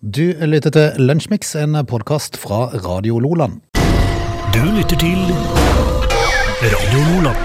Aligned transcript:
Du 0.00 0.32
lytter 0.32 0.72
til 0.72 0.94
Lunsjmix, 0.96 1.50
en 1.60 1.76
podkast 1.84 2.38
fra 2.40 2.70
Radio 2.72 3.18
Loland. 3.20 3.58
Du 4.48 4.62
lytter 4.72 4.96
til 4.96 5.18
Radio 6.64 7.02
Loland. 7.10 7.42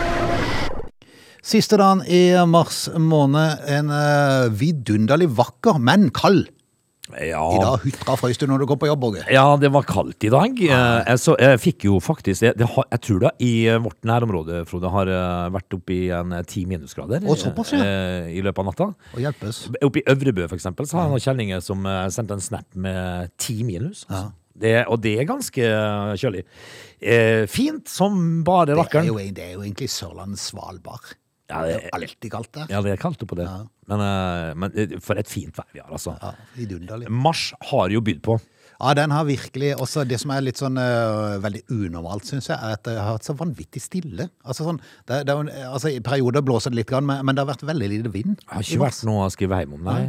Siste 1.43 1.75
dagen 1.75 2.05
i 2.07 2.31
mars 2.47 2.85
måned. 2.95 3.59
En 3.67 3.91
eh, 3.91 4.47
vidunderlig 4.55 5.27
vakker, 5.35 5.81
men 5.83 6.07
kald. 6.15 6.45
Ja. 7.13 7.41
I 7.53 7.59
dag 7.61 7.83
hutra 7.83 8.15
frøys 8.17 8.39
du 8.41 8.47
når 8.49 8.63
du 8.63 8.65
går 8.71 8.79
på 8.81 8.87
jobb, 8.89 8.99
Borge. 9.03 9.25
ja, 9.29 9.43
det 9.61 9.69
var 9.71 9.83
kaldt 9.85 10.23
i 10.25 10.31
dag. 10.33 10.57
Eh, 10.57 11.03
Jeg, 11.11 11.19
så, 11.21 11.35
jeg 11.37 11.59
fikk 11.61 11.85
jo 11.85 11.99
faktisk 12.01 12.41
det, 12.41 12.53
det 12.57 12.65
har, 12.73 12.87
Jeg 12.95 13.01
tror 13.05 13.19
det 13.27 13.31
i 13.45 13.51
eh, 13.69 13.77
vårt 13.83 13.99
nærområde, 14.09 14.63
Frode, 14.65 14.89
har 14.89 15.11
eh, 15.13 15.49
vært 15.53 15.77
oppe 15.77 15.93
i 15.93 16.09
en 16.09 16.33
ti 16.49 16.63
minusgrader 16.65 17.21
og 17.29 17.37
såpass, 17.37 17.75
ja. 17.77 17.85
i 18.25 18.41
løpet 18.41 18.63
av 18.63 18.65
natta. 18.71 18.87
Og 19.13 19.21
hjelpes. 19.21 19.59
Oppe 19.85 20.01
i 20.01 20.05
Øvrebø, 20.15 20.47
for 20.49 20.57
eksempel, 20.57 20.89
så 20.89 20.97
har 20.97 21.05
jeg 21.05 21.13
noen 21.13 21.25
kjellinger 21.27 21.61
som 21.61 21.85
sendte 22.09 22.39
en 22.39 22.41
snap 22.41 22.65
med 22.75 23.29
ti 23.37 23.61
minus. 23.67 24.05
altså. 24.09 24.31
Det, 24.55 24.85
og 24.87 25.01
det 25.03 25.17
er 25.19 25.25
ganske 25.27 25.69
kjølig. 26.15 26.45
Eh, 27.03 27.43
fint 27.51 27.89
som 27.91 28.41
bare 28.47 28.69
Det 28.69 28.77
er, 28.77 28.81
rakkeren. 28.81 29.09
jo, 29.11 29.17
det 29.35 29.43
er 29.49 29.53
jo 29.57 29.63
egentlig 29.65 29.89
Sørlandet 29.91 30.39
Svalbard. 30.39 31.09
Ja, 31.49 31.61
Det 31.61 31.73
er 31.77 31.89
alltid 31.93 32.31
kaldt 32.33 32.51
der. 32.57 32.65
ja, 32.73 32.81
det 32.81 32.91
er 32.95 32.97
kaldt 32.97 33.21
oppå 33.21 33.35
det. 33.37 33.45
Men, 33.87 34.01
eh, 34.01 34.53
men 34.57 34.71
eh, 34.75 34.95
for 34.99 35.13
et 35.21 35.29
fint 35.29 35.53
vær 35.55 35.67
vi 35.73 35.79
har, 35.83 35.91
altså. 35.93 36.15
Ja. 36.21 37.09
Mars 37.09 37.53
har 37.69 37.89
jo 37.93 38.01
bydd 38.01 38.23
på. 38.25 38.39
Ja, 38.79 38.93
den 38.97 39.11
har 39.15 39.23
virkelig 39.27 39.71
også 39.79 40.03
Det 40.07 40.17
som 40.19 40.31
er 40.35 40.43
litt 40.43 40.59
sånn 40.59 40.75
uh, 40.79 41.37
veldig 41.43 41.61
unormalt, 41.71 42.25
syns 42.27 42.49
jeg, 42.49 42.57
er 42.59 42.75
at 42.75 42.83
det 42.87 42.95
har 42.99 43.15
vært 43.15 43.27
så 43.29 43.35
vanvittig 43.39 43.81
stille. 43.83 44.27
Altså 44.43 44.67
sånn 44.67 44.79
det, 45.07 45.21
det 45.27 45.35
altså 45.69 45.93
I 45.93 46.01
perioder 46.03 46.43
blåser 46.45 46.73
det 46.73 46.81
litt, 46.81 46.89
grann, 46.89 47.07
men, 47.07 47.23
men 47.25 47.35
det 47.37 47.43
har 47.45 47.51
vært 47.53 47.65
veldig 47.67 47.89
lite 47.93 48.11
vind. 48.13 48.35
Det 48.41 48.51
har 48.51 48.67
ikke 48.67 48.83
vært 48.83 49.01
noe 49.07 49.25
å 49.27 49.31
skrive 49.33 49.61
hjem 49.63 49.77
om, 49.77 49.87
nei. 49.87 49.99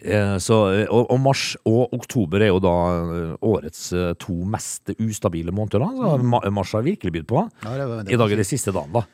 Eh, 0.00 0.36
Så, 0.42 0.58
og, 0.88 1.06
og 1.06 1.22
mars 1.22 1.54
og 1.68 1.94
oktober 1.96 2.42
er 2.42 2.50
jo 2.52 2.60
da 2.62 2.74
eh, 2.98 3.32
årets 3.46 3.86
uh, 3.94 4.10
to 4.20 4.40
mest 4.48 4.92
ustabile 4.98 5.54
måneder. 5.54 5.84
Da. 5.84 5.90
Så 5.94 6.12
mm. 6.20 6.38
mars 6.56 6.74
har 6.76 6.86
virkelig 6.86 7.14
bydd 7.20 7.28
på. 7.30 7.46
Ja, 7.64 7.74
det 7.78 7.88
var- 7.88 8.04
det 8.04 8.14
I 8.14 8.20
dag 8.20 8.32
er 8.32 8.42
det 8.42 8.48
siste 8.48 8.74
dagen, 8.74 8.92
da. 8.94 9.06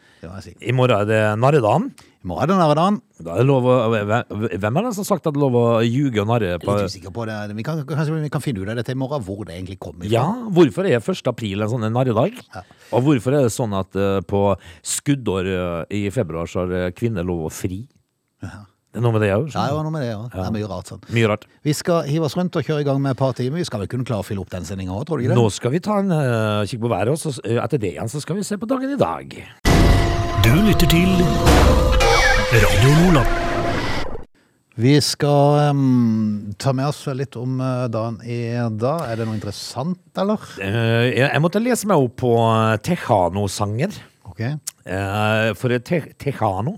I 0.64 0.72
morgen 0.74 1.02
er 1.04 1.08
det 1.08 1.22
narredagen. 1.38 1.90
I 2.26 2.34
ha 2.34 2.42
er 2.42 2.50
det 2.50 2.56
narredagen. 2.58 2.96
Da 3.22 3.36
er 3.36 3.44
det 3.44 3.46
lov 3.46 3.66
å, 3.70 3.74
hvem 3.86 4.78
er 4.80 4.86
det 4.86 4.92
som 4.96 5.04
har 5.04 5.08
sagt 5.08 5.28
at 5.28 5.34
det 5.34 5.38
er 5.38 5.44
lov 5.44 5.56
å 5.60 5.64
ljuge 5.86 6.22
og 6.24 6.28
narre 6.28 6.56
på 6.58 6.72
er 6.72 6.82
litt 6.82 6.92
usikker 6.92 7.14
på 7.14 7.26
det. 7.28 7.36
Vi 7.54 7.66
kan, 7.66 7.82
kanskje 7.86 8.18
vi 8.18 8.30
kan 8.34 8.42
finne 8.42 8.64
ut 8.64 8.72
av 8.72 8.80
dette 8.80 8.94
i 8.96 8.98
morgen, 8.98 9.22
hvor 9.22 9.44
det 9.46 9.54
egentlig 9.54 9.78
kommer 9.78 10.04
fra. 10.04 10.12
Ja, 10.12 10.26
hvorfor 10.58 10.88
er 10.90 10.98
1. 10.98 11.22
april 11.30 11.62
en 11.62 11.70
sånn 11.70 11.86
narredag? 11.94 12.40
Og 12.90 13.04
hvorfor 13.06 13.36
er 13.38 13.46
det 13.46 13.52
sånn 13.54 13.76
at 13.78 13.94
eh, 13.94 14.18
på 14.26 14.42
skuddår 14.82 15.52
eh, 15.52 16.00
i 16.00 16.02
februar 16.14 16.50
så 16.50 16.64
har 16.64 16.74
eh, 16.74 16.88
kvinner 16.96 17.26
lov 17.26 17.46
å 17.46 17.52
fri? 17.52 17.84
Det 18.42 19.02
er 19.02 19.04
noe 19.04 19.12
med 19.12 19.22
det 19.22 19.30
òg. 19.36 19.48
Ja, 19.52 19.68
noe 19.76 19.92
med 19.92 20.02
det, 20.02 20.10
ja. 20.10 20.20
Det 20.32 20.42
er 20.48 20.52
mye 20.54 20.68
rart 20.70 20.90
sånn. 20.90 21.02
Mye 21.12 21.30
rart. 21.30 21.46
Vi 21.66 21.74
skal 21.76 22.08
hive 22.08 22.26
oss 22.26 22.36
rundt 22.38 22.56
og 22.56 22.64
kjøre 22.64 22.82
i 22.82 22.88
gang 22.88 22.98
med 23.04 23.14
et 23.14 23.20
par 23.20 23.36
timer. 23.36 23.60
Vi 23.60 23.68
skal 23.68 23.84
vel 23.84 23.90
kunne 23.92 24.08
klare 24.08 24.24
å 24.24 24.26
fylle 24.26 24.42
opp 24.42 24.50
den 24.54 24.66
sendinga 24.66 24.96
òg, 24.96 25.04
tror 25.06 25.20
du 25.20 25.26
ikke 25.26 25.34
det? 25.34 25.38
Nå 25.38 25.52
skal 25.52 25.74
vi 25.76 25.82
ta 25.84 26.00
en 26.00 26.14
uh, 26.16 26.64
kikk 26.66 26.80
på 26.86 26.90
været, 26.90 27.12
og 27.12 27.20
så, 27.20 27.36
etter 27.44 27.82
det 27.82 27.92
igjen 27.92 28.10
så 28.10 28.24
skal 28.24 28.40
vi 28.40 28.46
se 28.48 28.56
på 28.56 28.70
dagen 28.72 28.96
i 28.96 29.00
dag. 29.00 29.36
Du 30.46 30.52
lytter 30.64 30.88
til 30.88 32.15
Radio 32.46 32.90
Nordland. 32.94 33.26
Vi 34.78 35.00
skal 35.02 35.72
um, 35.72 36.52
ta 36.62 36.70
med 36.76 36.86
oss 36.86 37.00
litt 37.18 37.34
om 37.40 37.56
eh, 37.58 37.86
dagen 37.90 38.20
i 38.22 38.38
dag. 38.78 39.02
Er 39.08 39.18
det 39.18 39.26
noe 39.26 39.34
interessant, 39.34 39.98
eller? 40.14 40.44
Uh, 40.60 41.08
jeg, 41.08 41.24
jeg 41.24 41.42
måtte 41.42 41.62
lese 41.64 41.90
meg 41.90 42.04
opp 42.04 42.14
på 42.22 42.30
eh, 42.38 42.76
Tejano-sanger. 42.86 43.98
Ok. 44.30 44.44
Uh, 44.86 45.50
for 45.58 45.74
te 45.82 45.98
Tejano 46.22 46.76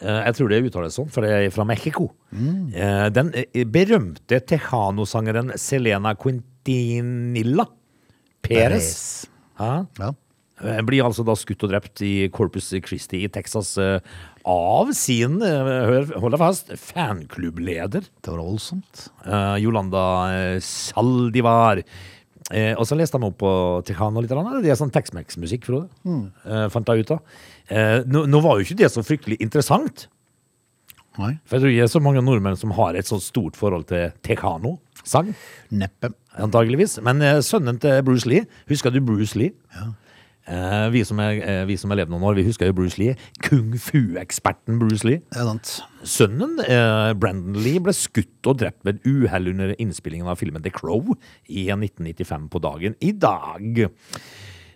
eh, 0.00 0.24
Jeg 0.26 0.34
tror 0.40 0.50
det 0.50 0.60
uttales 0.66 0.98
sånn, 0.98 1.12
for 1.14 1.22
det 1.22 1.30
er 1.36 1.54
fra 1.54 1.68
Mexico. 1.70 2.08
Eh, 2.34 3.06
den 3.14 3.30
berømte 3.70 4.42
Tejano-sangeren 4.42 5.54
Selena 5.60 6.16
Quintinilla 6.18 7.68
Perez? 8.42 8.90
Ja. 9.60 10.10
Eh, 10.64 10.80
Blir 10.88 11.04
altså 11.04 11.24
da 11.26 11.34
skutt 11.36 11.66
og 11.66 11.72
drept 11.72 12.00
i 12.06 12.28
Corpus 12.32 12.70
Christi 12.86 13.20
i 13.26 13.30
Texas 13.32 13.74
eh, 13.82 13.98
av 14.48 14.92
sin, 14.96 15.36
eh, 15.44 16.12
hold 16.16 16.32
deg 16.32 16.40
fast, 16.40 16.72
fanklubbleder. 16.80 18.06
Det 18.06 18.32
var 18.32 18.40
voldsomt. 18.40 19.08
Uh, 19.26 19.56
Yolanda 19.60 20.06
Saldivar. 20.64 21.82
Uh, 22.46 22.72
og 22.78 22.84
så 22.86 22.96
leste 22.96 23.18
han 23.18 23.26
opp 23.26 23.40
på 23.42 23.52
Tejano 23.88 24.22
litt. 24.22 24.32
grann. 24.32 24.62
Det 24.64 24.72
er 24.72 24.78
sånn 24.80 24.94
Tex-Mex-musikk, 24.94 25.66
Frode. 25.66 25.90
Eh, 26.06 26.68
fant 26.72 26.88
jeg 26.88 27.04
ut 27.04 27.16
av. 27.18 27.40
Nå, 28.06 28.22
nå 28.30 28.40
var 28.44 28.56
jo 28.56 28.68
ikke 28.68 28.78
det 28.78 28.92
så 28.94 29.02
fryktelig 29.02 29.40
interessant. 29.42 30.06
Nei. 31.18 31.32
For 31.48 31.56
jeg 31.56 31.64
tror 31.64 31.72
ikke 31.72 31.86
det 31.88 31.92
så 31.96 32.02
mange 32.04 32.22
nordmenn 32.22 32.58
som 32.60 32.70
har 32.76 32.94
et 32.94 33.08
så 33.08 33.18
stort 33.24 33.58
forhold 33.58 33.88
til 33.90 34.12
Tejano-sang. 34.24 35.32
Neppe. 35.74 36.12
Antageligvis. 36.38 37.00
Men 37.02 37.24
sønnen 37.42 37.80
til 37.82 37.98
Bruce 38.06 38.30
Lee, 38.30 38.46
husker 38.70 38.94
du 38.94 39.00
Bruce 39.02 39.34
Lee? 39.34 39.56
Eh, 40.46 40.88
vi, 40.94 41.02
som 41.04 41.18
er, 41.18 41.40
eh, 41.42 41.64
vi 41.66 41.74
som 41.76 41.90
har 41.90 41.98
levd 41.98 42.12
noen 42.12 42.22
år, 42.28 42.36
vi 42.38 42.44
husker 42.46 42.68
jo 42.68 42.76
Bruce 42.78 43.00
Lee. 43.00 43.16
Kung 43.42 43.72
fu-eksperten 43.82 44.78
Bruce 44.78 45.06
Lee. 45.06 45.22
Er 45.34 45.48
sant. 45.48 45.72
Sønnen, 46.06 46.60
eh, 46.62 47.12
Brandon 47.18 47.58
Lee, 47.58 47.80
ble 47.82 47.94
skutt 47.96 48.46
og 48.46 48.60
drept 48.62 48.84
ved 48.86 49.00
et 49.00 49.08
uhell 49.10 49.50
under 49.50 49.74
innspillingen 49.74 50.28
av 50.30 50.38
filmen 50.38 50.62
The 50.62 50.70
Crow 50.70 51.16
i 51.50 51.66
1995 51.74 52.48
på 52.52 52.62
dagen 52.62 52.94
i 53.00 53.10
dag. 53.10 53.90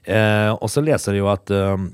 Eh, 0.06 0.50
og 0.50 0.66
så 0.72 0.82
leser 0.82 1.14
jeg 1.14 1.22
jo 1.22 1.30
at 1.30 1.50
eh, 1.54 1.86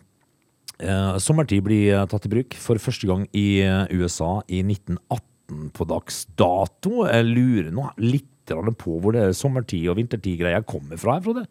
eh, 0.81 1.19
sommertid 1.21 1.65
blir 1.67 1.93
eh, 1.93 2.07
tatt 2.09 2.25
i 2.25 2.33
bruk 2.33 2.57
for 2.57 2.81
første 2.81 3.07
gang 3.11 3.27
i 3.37 3.61
eh, 3.61 3.85
USA 3.93 4.41
i 4.49 4.63
1918 4.65 5.69
på 5.77 5.87
dags 5.87 6.25
dato. 6.39 7.05
Jeg 7.11 7.29
lurer 7.29 7.71
nå 7.75 7.91
litt 8.01 8.33
på 8.47 9.01
hvor 9.03 9.11
det 9.11 9.33
sommertid- 9.35 9.89
og 9.91 9.97
vintertid-greia 9.99 10.61
kommer 10.63 10.95
fra, 10.97 11.17
Frode. 11.19 11.49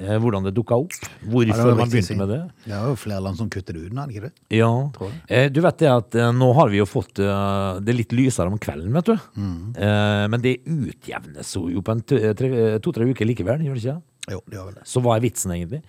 Eh, 0.00 0.16
hvordan 0.16 0.46
det 0.46 0.54
dukka 0.56 0.78
opp. 0.80 0.94
Hvorfor 1.28 1.74
man 1.76 1.90
begynte 1.90 2.16
med 2.16 2.30
det. 2.32 2.40
Det 2.64 2.74
er 2.76 2.88
jo 2.88 2.96
flere 2.96 3.20
land 3.24 3.36
som 3.36 3.50
kutter 3.52 3.76
det 3.76 3.84
ut, 3.84 3.92
er 3.92 4.08
det 4.08 4.16
ikke 4.16 4.28
det? 4.28 4.32
Ja. 4.56 4.70
Eh, 5.28 5.48
du 5.52 5.60
vet 5.64 5.78
det 5.82 5.90
at 5.92 6.16
eh, 6.16 6.32
nå 6.32 6.48
har 6.56 6.72
vi 6.72 6.80
jo 6.80 6.88
fått 6.88 7.20
det 7.20 7.96
litt 7.96 8.14
lysere 8.16 8.48
om 8.48 8.58
kvelden, 8.60 8.92
vet 8.96 9.12
du. 9.12 9.16
Mm. 9.36 9.74
men 10.32 10.42
det 10.42 10.54
utjevnes 10.68 11.54
jo 11.56 11.82
på 11.84 11.94
to-tre 12.08 13.06
uker 13.10 13.28
likevel, 13.28 13.64
gjør 13.64 13.76
det 13.76 13.82
ikke? 13.82 13.96
Jo, 14.32 14.40
det 14.46 14.56
gjør 14.56 14.68
vel 14.68 14.76
det. 14.78 14.84
Så 14.88 15.02
hva 15.04 15.16
er 15.16 15.24
vitsen 15.24 15.54
egentlig? 15.54 15.82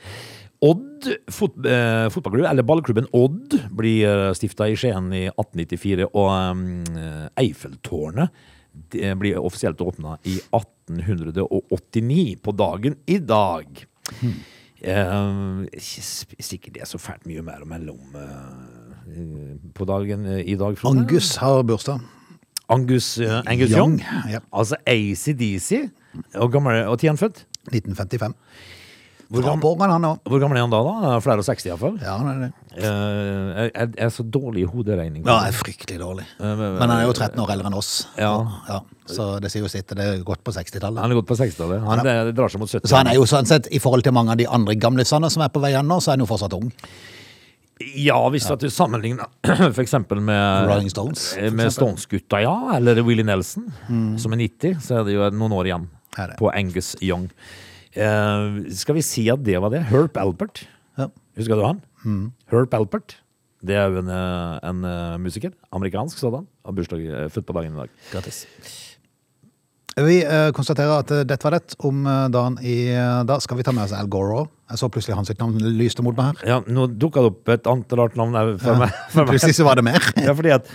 Odd 0.63 1.07
fot, 1.31 1.55
fotballklubb, 2.15 2.47
eller 2.49 2.67
ballklubben 2.67 3.09
Odd, 3.15 3.55
blir 3.75 4.33
stifta 4.37 4.69
i 4.71 4.77
Skien 4.79 5.09
i 5.15 5.25
1894, 5.31 6.09
og 6.11 6.29
eh, 6.99 7.25
Eiffeltårnet 7.43 8.43
det 8.73 9.15
blir 9.21 9.37
offisielt 9.37 9.81
åpna 9.81 10.17
i 10.23 10.39
1889, 10.49 12.37
på 12.41 12.51
dagen 12.57 12.95
i 13.05 13.19
dag. 13.19 13.85
Ikke 14.83 16.03
sikkert 16.43 16.75
det 16.75 16.83
er 16.83 16.89
så 16.89 16.99
fælt 16.99 17.27
mye 17.29 17.43
mer 17.45 17.63
å 17.63 17.67
melde 17.69 17.93
om 17.93 18.17
uh, 18.19 19.53
på 19.75 19.87
dagen 19.87 20.25
uh, 20.27 20.41
i 20.41 20.57
dag. 20.59 20.75
Frode. 20.79 21.05
Angus 21.05 21.35
har 21.39 21.63
bursdag. 21.67 22.03
Angus, 22.73 23.13
uh, 23.21 23.41
Angus 23.45 23.71
Young. 23.71 23.99
Young, 24.01 24.31
ja. 24.31 24.43
Altså 24.51 24.79
ACDC. 24.87 25.87
Og 26.35 26.51
gammel 26.51 26.83
og 26.87 26.99
tid 26.99 27.09
er 27.09 27.15
han 27.15 27.21
født? 27.21 27.45
1955. 27.71 28.35
Hvor 29.33 29.41
gammel, 29.41 29.65
gam- 29.89 30.03
han. 30.05 30.19
Hvor 30.29 30.39
gammel 30.43 30.57
er 30.59 30.61
han 30.67 30.69
da? 30.73 30.79
da? 30.85 31.13
Flere 31.25 31.41
og 31.41 31.45
60 31.47 31.65
iallfall. 31.71 31.95
Ja, 32.01 32.17
han 32.21 32.27
er 32.29 32.41
det. 32.43 32.49
Uh, 32.73 33.49
jeg, 33.57 33.71
jeg 33.73 33.93
er 34.05 34.11
så 34.13 34.23
dårlig 34.29 34.61
i 34.63 34.67
hoderegning. 34.69 35.23
Ja, 35.25 35.39
jeg 35.47 35.53
er 35.53 35.57
fryktelig 35.57 35.99
dårlig. 36.01 36.25
men- 36.39 36.59
Men 36.59 36.81
han 36.89 36.93
er 36.99 37.07
jo 37.07 37.13
13 37.17 37.39
år 37.41 37.49
eldre 37.55 37.67
enn 37.71 37.77
oss. 37.79 38.07
Ja. 38.17 38.33
ja. 38.69 38.79
Så 39.09 39.39
det 39.41 39.49
sier 39.51 39.65
jo 39.65 39.67
sitt. 39.73 39.87
Det 39.89 39.99
er 39.99 40.21
godt 40.23 40.43
på 40.45 40.53
60-tallet. 40.53 41.01
Han 41.01 41.11
er 41.11 41.15
godt 41.19 41.27
på 41.33 41.35
60-tallet. 41.39 41.81
Han 41.83 42.03
det, 42.05 42.13
det 42.29 42.35
drar 42.37 42.47
seg 42.53 42.59
mot 42.61 42.69
70. 42.69 42.87
Så 42.87 42.95
han 42.95 43.07
er 43.09 43.17
jo 43.17 43.25
sånn 43.25 43.45
sett, 43.49 43.67
i 43.73 43.79
forhold 43.83 44.03
til 44.05 44.13
mange 44.13 44.31
av 44.31 44.37
de 44.37 44.45
andre 44.47 44.75
gamlisene 44.75 45.29
som 45.33 45.41
er 45.43 45.49
på 45.49 45.59
vei 45.65 45.73
nå, 45.81 45.97
så 45.99 46.11
er 46.13 46.17
han 46.19 46.25
jo 46.27 46.29
fortsatt 46.29 46.53
ung. 46.53 46.69
Ja, 47.97 48.19
hvis 48.31 48.45
at 48.53 48.61
du 48.61 48.69
sammenligner 48.69 49.25
eksempel 49.81 50.21
med 50.21 50.69
Rolling 50.69 50.89
Stones, 50.93 51.33
eh. 51.37 51.49
Med 51.51 51.65
Mm. 51.67 51.71
Stones-gutta, 51.73 52.39
ja. 52.45 52.53
Eller 52.77 53.01
Willie 53.03 53.25
Nelson, 53.25 53.65
som 54.17 54.31
er 54.33 54.37
90. 54.45 54.77
Så 54.79 54.99
er 55.01 55.03
det 55.09 55.15
jo 55.17 55.25
noen 55.33 55.51
år 55.57 55.65
igjen 55.71 55.87
på 56.37 56.51
Angus 56.53 56.95
Young. 57.01 57.29
Eh, 57.93 58.71
skal 58.73 58.97
vi 58.97 59.03
si 59.05 59.27
at 59.29 59.43
det 59.45 59.59
var 59.61 59.73
det? 59.73 59.83
Herp 59.91 60.17
Albert. 60.17 60.63
Ja. 60.97 61.09
Husker 61.37 61.59
du 61.59 61.65
han? 61.65 61.81
Mm. 62.03 62.31
Herp 62.51 62.73
Albert. 62.73 63.19
Det 63.63 63.77
er 63.79 63.91
jo 63.93 64.01
en, 64.01 64.09
eh, 64.11 64.55
en 64.69 64.83
eh, 64.83 65.19
musiker. 65.21 65.53
Amerikansk 65.71 66.17
sådan. 66.17 66.47
Har 66.65 66.73
bursdag, 66.73 67.03
født 67.31 67.45
på 67.45 67.53
dagen 67.53 67.77
i 67.77 67.83
dag. 67.83 67.93
Grattis. 68.11 68.45
Vi 69.93 70.23
konstaterer 70.57 71.03
at 71.03 71.11
dette 71.29 71.45
var 71.45 71.53
det 71.53 71.75
om 71.85 71.99
dagen 72.33 72.55
i 72.65 72.89
dag. 73.29 73.41
Skal 73.45 73.59
vi 73.59 73.65
ta 73.67 73.69
med 73.71 73.83
oss 73.83 73.91
Al 73.93 74.07
Gore? 74.09 74.47
Jeg 74.71 74.79
så 74.81 74.87
plutselig 74.89 75.13
hans 75.13 75.29
navn 75.37 75.59
lyste 75.77 76.01
mot 76.01 76.17
meg 76.17 76.31
her. 76.31 76.47
Ja, 76.49 76.55
nå 76.65 76.87
dukka 76.89 77.21
det 77.21 77.29
opp 77.29 77.51
et 77.53 77.69
annet 77.69 77.93
rart 77.99 78.17
navn 78.17 78.33
for, 78.33 78.57
for 78.63 78.81
meg. 78.81 78.95
For 79.13 79.21
meg. 79.21 79.35
Plutselig 79.35 79.53
så 79.59 79.67
var 79.67 79.77
det 79.77 79.85
mer. 79.85 80.01
Ja, 80.17 80.33
fordi 80.33 80.55
at 80.55 80.71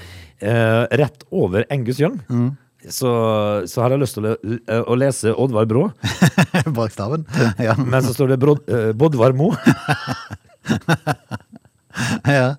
rett 0.95 1.27
over 1.35 1.67
Angus 1.67 1.99
Young 1.99 2.21
så, 2.87 3.11
så 3.67 3.83
har 3.83 3.95
jeg 3.95 4.03
lyst 4.05 4.15
til 4.19 4.29
å, 4.29 4.35
le, 4.39 4.59
å 4.87 4.97
lese 4.99 5.33
Oddvar 5.35 5.67
Brå, 5.71 5.89
Bak 6.79 6.95
staven. 6.95 7.27
Ja. 7.67 7.75
men 7.79 8.05
så 8.07 8.15
står 8.15 8.35
det 8.35 8.41
Brod, 8.43 8.63
eh, 8.71 8.93
Bodvar 8.97 9.35
Mo. 9.37 9.53
Ja. 12.29 12.53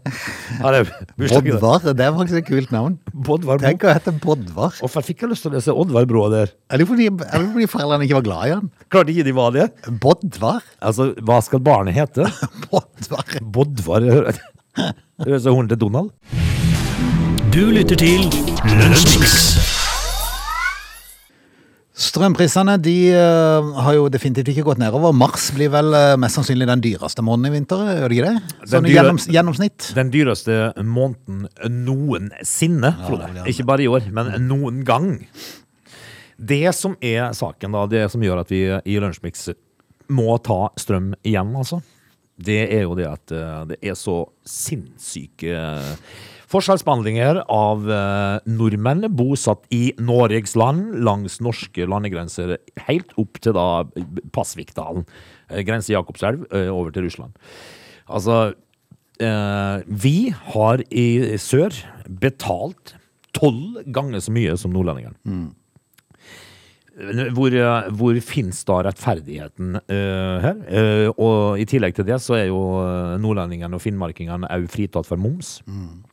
Dag? 0.59 0.87
Bodvar, 1.15 1.79
det 1.95 2.03
er 2.03 2.11
faktisk 2.11 2.41
et 2.41 2.47
kult 2.49 2.73
navn. 2.75 2.97
Bodvar 3.13 3.61
Mo 3.61 3.63
Tenk 3.63 3.85
å 3.87 3.93
hete 3.93 4.11
Bodvar. 4.19 4.73
Hvorfor 4.81 5.05
fikk 5.05 5.23
jeg 5.23 5.31
lyst 5.31 5.45
til 5.45 5.53
å 5.53 5.55
lese 5.55 5.71
Oddvar 5.71 6.09
Brå 6.09 6.25
der? 6.33 6.51
Er 6.67 6.81
det 6.81 6.89
fordi, 6.89 7.07
er 7.07 7.45
det 7.45 7.53
fordi 7.53 7.69
foreldrene 7.71 8.07
ikke 8.07 8.17
var 8.19 8.25
glad 8.27 8.49
i 8.49 8.53
han? 8.57 8.67
Klarte 8.91 9.13
ikke 9.15 9.27
de 9.29 9.35
var 9.37 9.55
det? 9.55 9.69
Bodvar? 10.03 10.59
Altså, 10.83 11.11
hva 11.23 11.39
skal 11.45 11.63
barnet 11.63 11.95
hete? 11.95 12.27
Bodvar. 12.67 13.39
Bodvar 13.39 14.09
Høres 14.09 15.39
ut 15.39 15.47
som 15.47 15.55
hunden 15.55 15.71
til 15.71 15.81
Donald. 15.87 16.11
Du 17.55 17.63
lytter 17.71 17.99
til 17.99 18.27
Lunsjmix. 18.75 19.68
Strømprisene 21.99 22.77
de 22.79 22.93
eh, 23.11 23.69
har 23.83 23.95
jo 23.97 24.05
definitivt 24.11 24.53
ikke 24.53 24.63
gått 24.69 24.79
nedover. 24.79 25.11
Mars 25.15 25.49
blir 25.55 25.71
vel 25.73 25.91
eh, 25.97 26.13
mest 26.21 26.37
sannsynlig 26.39 26.67
den 26.69 26.83
dyreste 26.85 27.23
måneden 27.25 27.49
i 27.51 27.57
vinter, 27.57 27.81
gjør 27.97 28.13
det 28.13 28.17
ikke 28.19 28.29
det? 28.29 28.53
Sånn 28.71 28.85
dyre- 28.87 28.93
gjennoms, 28.95 29.25
gjennomsnitt. 29.35 29.87
Den 29.97 30.11
dyreste 30.13 30.59
måneden 30.79 31.49
noensinne, 31.83 32.93
Frode. 33.03 33.27
Ja. 33.41 33.43
Ikke 33.51 33.67
bare 33.67 33.83
i 33.83 33.89
år, 33.91 34.07
men 34.15 34.31
noen 34.47 34.79
gang. 34.87 35.11
Det 36.39 36.61
som 36.77 36.95
er 37.03 37.33
saken, 37.35 37.75
da, 37.75 37.83
det 37.91 38.05
som 38.13 38.23
gjør 38.23 38.45
at 38.45 38.53
vi 38.53 38.61
i 38.71 38.95
Lunsjmix 39.03 39.49
må 40.15 40.37
ta 40.41 40.69
strøm 40.79 41.11
igjen, 41.27 41.51
altså, 41.59 41.81
det 42.39 42.61
er 42.77 42.85
jo 42.87 42.95
det 42.95 43.09
at 43.11 43.35
eh, 43.35 43.57
det 43.73 43.81
er 43.83 43.99
så 43.99 44.21
sinnssyke 44.47 45.59
forskjellsbehandlinger 46.49 47.43
av 47.53 47.89
eh, 47.93 48.47
nordmenn 48.49 49.05
bosatt 49.17 49.67
i 49.75 49.91
Norges 50.01 50.55
land 50.59 50.95
langs 51.05 51.39
norske 51.45 51.85
landegrenser 51.89 52.57
helt 52.87 53.13
opp 53.21 53.37
til 53.43 53.55
da 53.57 53.67
Pasvikdalen, 54.35 55.05
eh, 55.49 55.61
grense 55.67 55.93
Jakobselv, 55.93 56.47
eh, 56.53 56.71
over 56.73 56.95
til 56.95 57.07
Russland. 57.09 57.37
Altså, 58.09 58.55
vi 59.19 60.31
har 60.31 60.79
i 60.95 61.35
sør 61.43 61.75
betalt 62.21 62.93
tolv 63.35 63.81
ganger 63.91 64.23
så 64.23 64.31
mye 64.31 64.53
som 64.57 64.71
nordlendingene. 64.71 65.51
Hvor, 67.31 67.53
eh, 67.55 67.89
hvor 67.95 68.17
finnes 68.19 68.59
da 68.67 68.81
rettferdigheten 68.83 69.77
uh, 69.79 70.37
her? 70.43 70.57
Uh, 70.67 71.07
og 71.15 71.61
i 71.61 71.67
tillegg 71.69 71.95
til 71.95 72.07
det 72.09 72.17
så 72.19 72.35
er 72.35 72.49
jo 72.49 72.59
nordlendingene 73.23 73.77
og 73.77 73.83
finnmarkingene 73.83 74.49
òg 74.51 74.67
fritatt 74.71 75.07
for 75.07 75.21
moms. 75.21 75.59
Eh, 75.63 76.08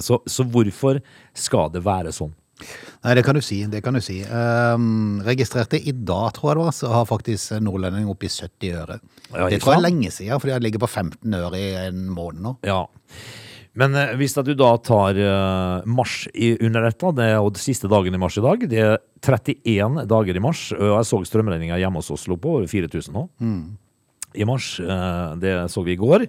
så, 0.00 0.20
så 0.24 0.46
hvorfor 0.48 1.02
skal 1.36 1.72
det 1.74 1.84
være 1.84 2.14
sånn? 2.16 2.32
Nei, 3.00 3.14
det 3.16 3.24
kan 3.24 3.36
du 3.36 3.42
si. 3.44 3.62
det 3.72 3.80
kan 3.84 3.96
du 3.96 4.02
si. 4.04 4.18
Um, 4.28 5.20
registrerte 5.24 5.80
i 5.80 5.94
dag, 5.96 6.32
tror 6.36 6.50
jeg 6.50 6.58
det 6.58 6.64
var, 6.66 6.74
så 6.76 6.92
har 6.92 7.08
faktisk 7.08 7.60
nordlending 7.64 8.08
oppi 8.12 8.28
70 8.28 8.74
øre. 8.82 8.98
Ja, 9.30 9.48
det 9.48 9.62
tror 9.62 9.74
jeg 9.74 9.80
er 9.80 9.86
lenge 9.86 10.10
siden, 10.12 10.42
fordi 10.42 10.54
jeg 10.54 10.66
ligger 10.66 10.84
på 10.84 10.90
15 10.90 11.38
øre 11.40 11.60
i 11.60 11.70
en 11.86 12.08
måned 12.12 12.44
nå. 12.44 12.56
Ja. 12.68 12.82
Men 13.80 13.94
eh, 13.96 14.14
hvis 14.18 14.34
at 14.40 14.48
du 14.48 14.52
da 14.58 14.72
tar 14.82 15.18
eh, 15.20 15.88
mars 15.88 16.24
i, 16.34 16.52
under 16.58 16.88
dette, 16.88 17.12
det 17.16 17.28
er 17.30 17.36
jo 17.38 17.52
siste 17.60 17.90
dagen 17.90 18.16
i 18.16 18.20
mars 18.20 18.36
i 18.40 18.44
dag, 18.44 18.66
det 18.68 18.82
er 18.84 18.96
31 19.22 20.02
dager 20.10 20.36
i 20.36 20.42
mars, 20.42 20.66
og 20.76 20.88
jeg 20.90 21.08
så 21.08 21.20
strømregninga 21.28 21.78
hjemme 21.80 22.02
hos 22.02 22.10
oss 22.12 22.26
lå 22.30 22.36
på 22.40 22.58
4000 22.70 23.16
nå. 23.16 23.28
I 24.40 24.46
mars, 24.46 24.74
eh, 24.82 25.38
det 25.42 25.54
så 25.72 25.86
vi 25.86 25.96
i 25.96 26.00
går. 26.00 26.28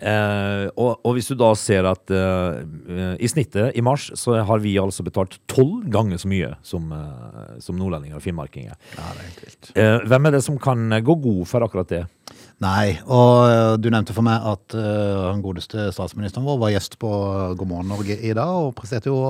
Eh, 0.00 0.66
og, 0.80 1.02
og 1.04 1.16
hvis 1.16 1.28
du 1.28 1.34
da 1.36 1.50
ser 1.58 1.84
at 1.90 2.12
eh, 2.14 2.60
eh, 2.88 3.16
i 3.20 3.28
snittet 3.28 3.76
i 3.76 3.82
mars 3.84 4.06
så 4.16 4.38
har 4.48 4.62
vi 4.62 4.72
altså 4.80 5.04
betalt 5.04 5.36
tolv 5.50 5.90
ganger 5.92 6.20
så 6.20 6.30
mye 6.30 6.54
som, 6.64 6.86
eh, 6.96 7.58
som 7.60 7.76
nordlendinger 7.76 8.16
og 8.16 8.24
finnmarkinger. 8.24 8.78
Ja, 8.96 9.10
det 9.12 9.24
er 9.24 9.26
helt 9.26 9.42
vilt. 9.44 9.72
Eh, 9.74 9.96
hvem 10.08 10.28
er 10.28 10.36
det 10.36 10.44
som 10.46 10.56
kan 10.62 10.88
gå 11.04 11.18
god 11.20 11.42
for 11.50 11.66
akkurat 11.66 11.92
det? 11.92 12.04
Nei, 12.64 12.94
og 13.08 13.34
øh, 13.48 13.74
du 13.80 13.90
nevnte 13.92 14.16
for 14.16 14.24
meg 14.24 14.40
at 14.44 14.76
den 14.76 15.44
godeste 15.44 15.90
statsministeren 15.96 16.48
vår 16.48 16.58
var 16.60 16.74
gjest 16.74 16.96
på 17.00 17.10
God 17.56 17.68
morgen 17.68 17.92
Norge 17.92 18.16
i 18.16 18.32
dag, 18.36 18.56
og 18.56 18.74
presterte 18.76 19.12
jo 19.12 19.20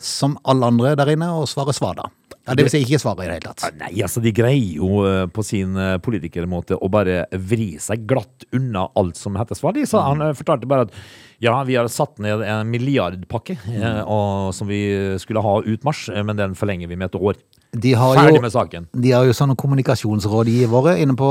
som 0.00 0.38
alle 0.48 0.72
andre 0.72 0.96
der 0.96 1.12
inne 1.12 1.28
å 1.36 1.48
svare 1.48 1.76
svada. 1.76 2.08
Ja, 2.50 2.56
det 2.58 2.66
vil 2.66 2.72
si 2.72 2.82
ikke 2.82 2.98
svare 2.98 3.22
i 3.24 3.28
det 3.30 3.36
hele 3.38 3.52
tatt. 3.52 3.76
Nei, 3.78 3.92
altså 4.02 4.22
de 4.24 4.32
greier 4.34 4.80
jo 4.80 5.04
eh, 5.06 5.24
på 5.30 5.44
sin 5.46 5.76
eh, 5.78 5.96
politikermåte 6.02 6.74
å 6.82 6.90
bare 6.90 7.22
vri 7.38 7.76
seg 7.78 8.08
glatt 8.10 8.48
unna 8.56 8.88
alt 8.98 9.20
som 9.20 9.38
heter 9.38 9.58
svar. 9.58 9.76
De 9.76 9.86
sa, 9.86 10.02
han 10.08 10.24
eh, 10.26 10.34
fortalte 10.34 10.66
bare 10.70 10.88
at 10.88 10.96
ja, 11.40 11.54
vi 11.64 11.78
har 11.78 11.86
satt 11.88 12.18
ned 12.20 12.42
en 12.44 12.68
milliardpakke 12.68 13.54
eh, 13.70 14.02
og, 14.02 14.50
som 14.52 14.68
vi 14.68 14.82
skulle 15.22 15.40
ha 15.40 15.54
ut 15.62 15.86
mars, 15.86 16.08
eh, 16.12 16.24
men 16.26 16.36
den 16.36 16.56
forlenger 16.58 16.90
vi 16.90 16.98
med 17.00 17.12
et 17.12 17.20
år. 17.20 17.38
De 17.70 17.92
har 17.94 18.16
Ferdig 18.18 18.40
jo, 18.40 18.42
med 18.42 18.50
saken. 18.50 18.88
de 18.98 19.12
har 19.14 19.28
jo 19.28 19.36
sånne 19.36 19.54
kommunikasjonsrådgivere 19.54 20.96
inne 21.04 21.14
på 21.14 21.28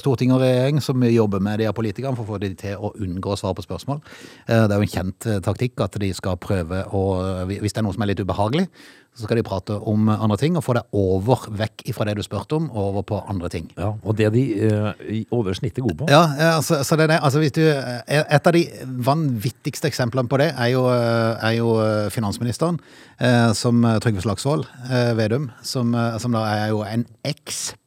storting 0.00 0.32
og 0.32 0.40
regjering 0.40 0.80
som 0.80 1.04
jobber 1.04 1.44
med 1.44 1.60
de 1.60 1.68
her 1.68 1.76
politikerne 1.76 2.16
for 2.16 2.24
å 2.24 2.32
få 2.32 2.40
de 2.40 2.54
til 2.56 2.80
å 2.80 2.94
unngå 2.96 3.34
å 3.34 3.36
svare 3.36 3.58
på 3.58 3.66
spørsmål. 3.66 4.00
Det 4.48 4.56
er 4.56 4.72
jo 4.72 4.86
en 4.88 4.94
kjent 4.94 5.28
taktikk 5.44 5.84
at 5.84 6.00
de 6.00 6.08
skal 6.16 6.40
prøve 6.40 6.80
å, 6.96 7.04
hvis 7.50 7.76
det 7.76 7.82
er 7.82 7.84
noe 7.84 7.92
som 7.92 8.06
er 8.06 8.14
litt 8.14 8.24
ubehagelig, 8.24 8.64
så 9.12 9.26
skal 9.26 9.38
de 9.38 9.44
prate 9.46 9.76
om 9.76 10.08
andre 10.12 10.38
ting 10.40 10.56
og 10.56 10.64
få 10.64 10.76
deg 10.78 10.96
over, 10.96 11.46
vekk 11.58 11.84
ifra 11.92 12.06
det 12.08 12.16
du 12.16 12.22
spurte 12.24 12.56
om, 12.56 12.70
og 12.72 12.82
over 12.88 13.06
på 13.10 13.20
andre 13.28 13.50
ting. 13.52 13.68
Ja, 13.76 13.92
og 13.92 14.16
det 14.16 14.28
er 14.28 14.34
de 14.34 14.44
uh, 14.62 15.04
i 15.04 15.22
oversnittet 15.34 15.82
er 15.82 15.86
gode 15.88 15.98
på. 16.00 16.08
Ja, 16.10 16.22
altså, 16.54 16.80
så 16.86 16.96
det 16.96 17.08
er 17.08 17.14
det. 17.14 17.20
Altså, 17.22 17.42
hvis 17.42 17.54
du, 17.56 17.62
et 17.66 18.48
av 18.48 18.56
de 18.56 18.64
vanvittigste 19.04 19.90
eksemplene 19.90 20.30
på 20.30 20.40
det 20.40 20.50
er 20.56 20.72
jo, 20.72 20.86
er 20.88 21.54
jo 21.58 21.74
finansministeren, 22.14 22.80
eh, 23.20 23.52
som 23.56 23.84
Trygve 24.02 24.24
Slagsvold 24.24 24.66
eh, 24.88 25.12
Vedum, 25.18 25.50
som, 25.62 25.94
eh, 25.94 26.18
som 26.22 26.34
da 26.34 26.46
er 26.48 26.72
jo 26.72 26.82
en 26.86 27.06
ekspert 27.24 27.81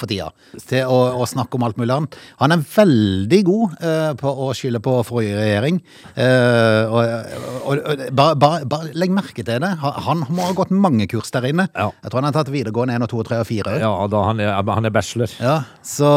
for 0.00 0.10
tida 0.10 0.30
til 0.68 0.88
å, 0.88 0.98
å 1.20 1.26
snakke 1.28 1.58
om 1.58 1.66
alt 1.66 1.78
mulig 1.80 1.94
annet. 1.94 2.16
Han 2.40 2.54
er 2.54 2.64
veldig 2.64 3.40
god 3.46 3.76
uh, 3.82 4.10
på 4.20 4.32
å 4.46 4.50
skylde 4.56 4.80
på 4.84 4.96
forrige 5.06 5.38
regjering. 5.38 5.80
Uh, 6.16 6.82
og, 6.90 7.00
og, 7.60 7.82
og 7.82 8.04
bare, 8.16 8.38
bare, 8.40 8.68
bare 8.70 8.92
legg 8.98 9.14
merke 9.14 9.44
til 9.44 9.60
det. 9.62 9.72
Han, 9.80 10.24
må 10.30 10.46
ha 10.46 10.56
gått 10.56 10.72
mange 10.74 11.08
kurs 11.10 11.32
der 11.34 11.48
inne. 11.50 11.68
Ja. 11.74 11.90
Jeg 12.04 12.12
tror 12.12 12.22
han 12.22 12.30
har 12.30 12.38
tatt 12.38 12.52
videregående 12.52 12.96
1 12.98 13.06
og 13.06 13.12
2 13.12 13.22
og 13.22 13.28
3 13.30 13.40
og 13.42 13.48
4. 13.50 13.76
Ja, 13.82 13.92
da 14.10 14.24
han 14.28 14.42
er, 14.42 14.54
han 14.70 14.88
er 14.88 14.94
bachelor. 14.94 15.32
Ja, 15.42 15.56
så, 15.86 16.10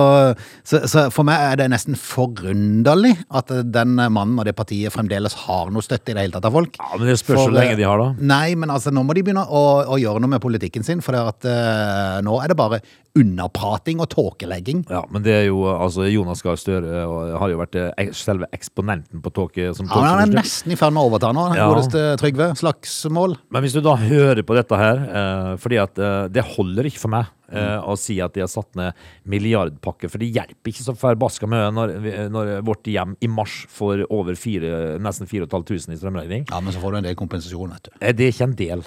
så, 0.67 0.83
så 0.89 1.07
for 1.13 1.27
meg 1.27 1.43
er 1.51 1.61
det 1.63 1.69
nesten 1.73 1.97
forunderlig 1.99 3.15
at 3.33 3.51
den 3.73 3.97
mannen 3.97 4.39
og 4.39 4.47
det 4.47 4.55
partiet 4.57 4.93
fremdeles 4.93 5.35
har 5.45 5.71
noe 5.73 5.85
støtte 5.85 6.13
i 6.13 6.17
det 6.17 6.27
hele 6.27 6.37
tatt 6.37 6.49
av 6.49 6.55
folk. 6.55 6.77
Ja, 6.79 6.93
men 6.97 7.09
det 7.09 7.19
spørs 7.21 7.43
hvor 7.43 7.55
lenge 7.55 7.77
de 7.79 7.87
har, 7.87 8.01
da. 8.01 8.27
Nei, 8.33 8.55
men 8.59 8.73
altså, 8.73 8.93
nå 8.93 9.05
må 9.05 9.15
de 9.15 9.25
begynne 9.25 9.45
å, 9.47 9.63
å 9.95 9.99
gjøre 10.01 10.23
noe 10.23 10.35
med 10.35 10.43
politikken 10.43 10.85
sin, 10.85 11.03
for 11.03 11.17
at, 11.19 11.47
uh, 11.47 12.19
nå 12.25 12.37
er 12.41 12.51
det 12.51 12.59
bare 12.59 12.81
underprating 13.17 13.99
og 14.01 14.09
tåkelegging. 14.09 14.83
Ja, 14.89 15.03
men 15.13 15.21
det 15.25 15.33
er 15.35 15.43
jo 15.45 15.61
altså 15.69 16.07
Jonas 16.09 16.41
Gahr 16.41 16.57
Støre 16.57 17.03
har 17.37 17.51
jo 17.51 17.59
vært 17.59 17.77
eh, 17.77 18.09
selve 18.17 18.47
eksponenten 18.55 19.21
på 19.23 19.29
tåke 19.35 19.69
som 19.77 19.85
Ja, 19.89 19.99
men 20.01 20.09
han 20.09 20.23
er 20.33 20.41
nesten 20.41 20.73
i 20.73 20.77
ferd 20.79 20.95
med 20.95 21.03
å 21.03 21.11
overta 21.11 21.29
nå, 21.35 21.45
Ja. 21.57 21.67
godeste 21.69 22.01
Trygve. 22.21 22.51
Slagsmål. 22.57 23.37
Men 23.53 23.65
hvis 23.65 23.77
du 23.77 23.81
da 23.85 23.95
hører 24.01 24.41
på 24.43 24.57
dette 24.57 24.79
her, 24.81 25.03
eh, 25.05 25.53
fordi 25.61 25.77
at 25.83 26.01
eh, 26.01 26.27
det 26.33 26.45
holder 26.55 26.89
ikke 26.89 27.03
for 27.05 27.13
meg 27.13 27.29
eh, 27.53 27.79
og 27.85 27.97
si 28.01 28.17
at 28.23 28.33
de 28.35 28.41
har 28.43 28.49
satt 28.51 28.73
ned 28.75 28.97
milliardpakke, 29.29 30.09
for 30.11 30.19
det 30.21 30.31
hjelper 30.35 30.71
ikke 30.73 30.85
så 30.85 30.95
forbaska 30.97 31.47
mye 31.49 31.69
når, 31.75 31.93
når 32.33 32.51
vårt 32.67 32.89
hjem 32.89 33.15
i 33.23 33.29
mars 33.31 33.63
får 33.71 34.03
over 34.09 34.35
fire, 34.39 34.97
nesten 35.03 35.29
4500 35.29 35.93
i 35.95 35.99
strømregning. 36.01 36.45
Ja, 36.51 36.59
men 36.63 36.73
så 36.75 36.81
får 36.83 36.91
du 36.95 36.99
en 37.01 37.07
del 37.07 37.17
kompensasjon, 37.19 37.73
vet 37.75 37.89
du. 37.89 37.91
Eh, 38.01 38.13
Det 38.13 38.27
er 38.27 38.33
ikke 38.35 38.47
en 38.49 38.55
del. 38.59 38.85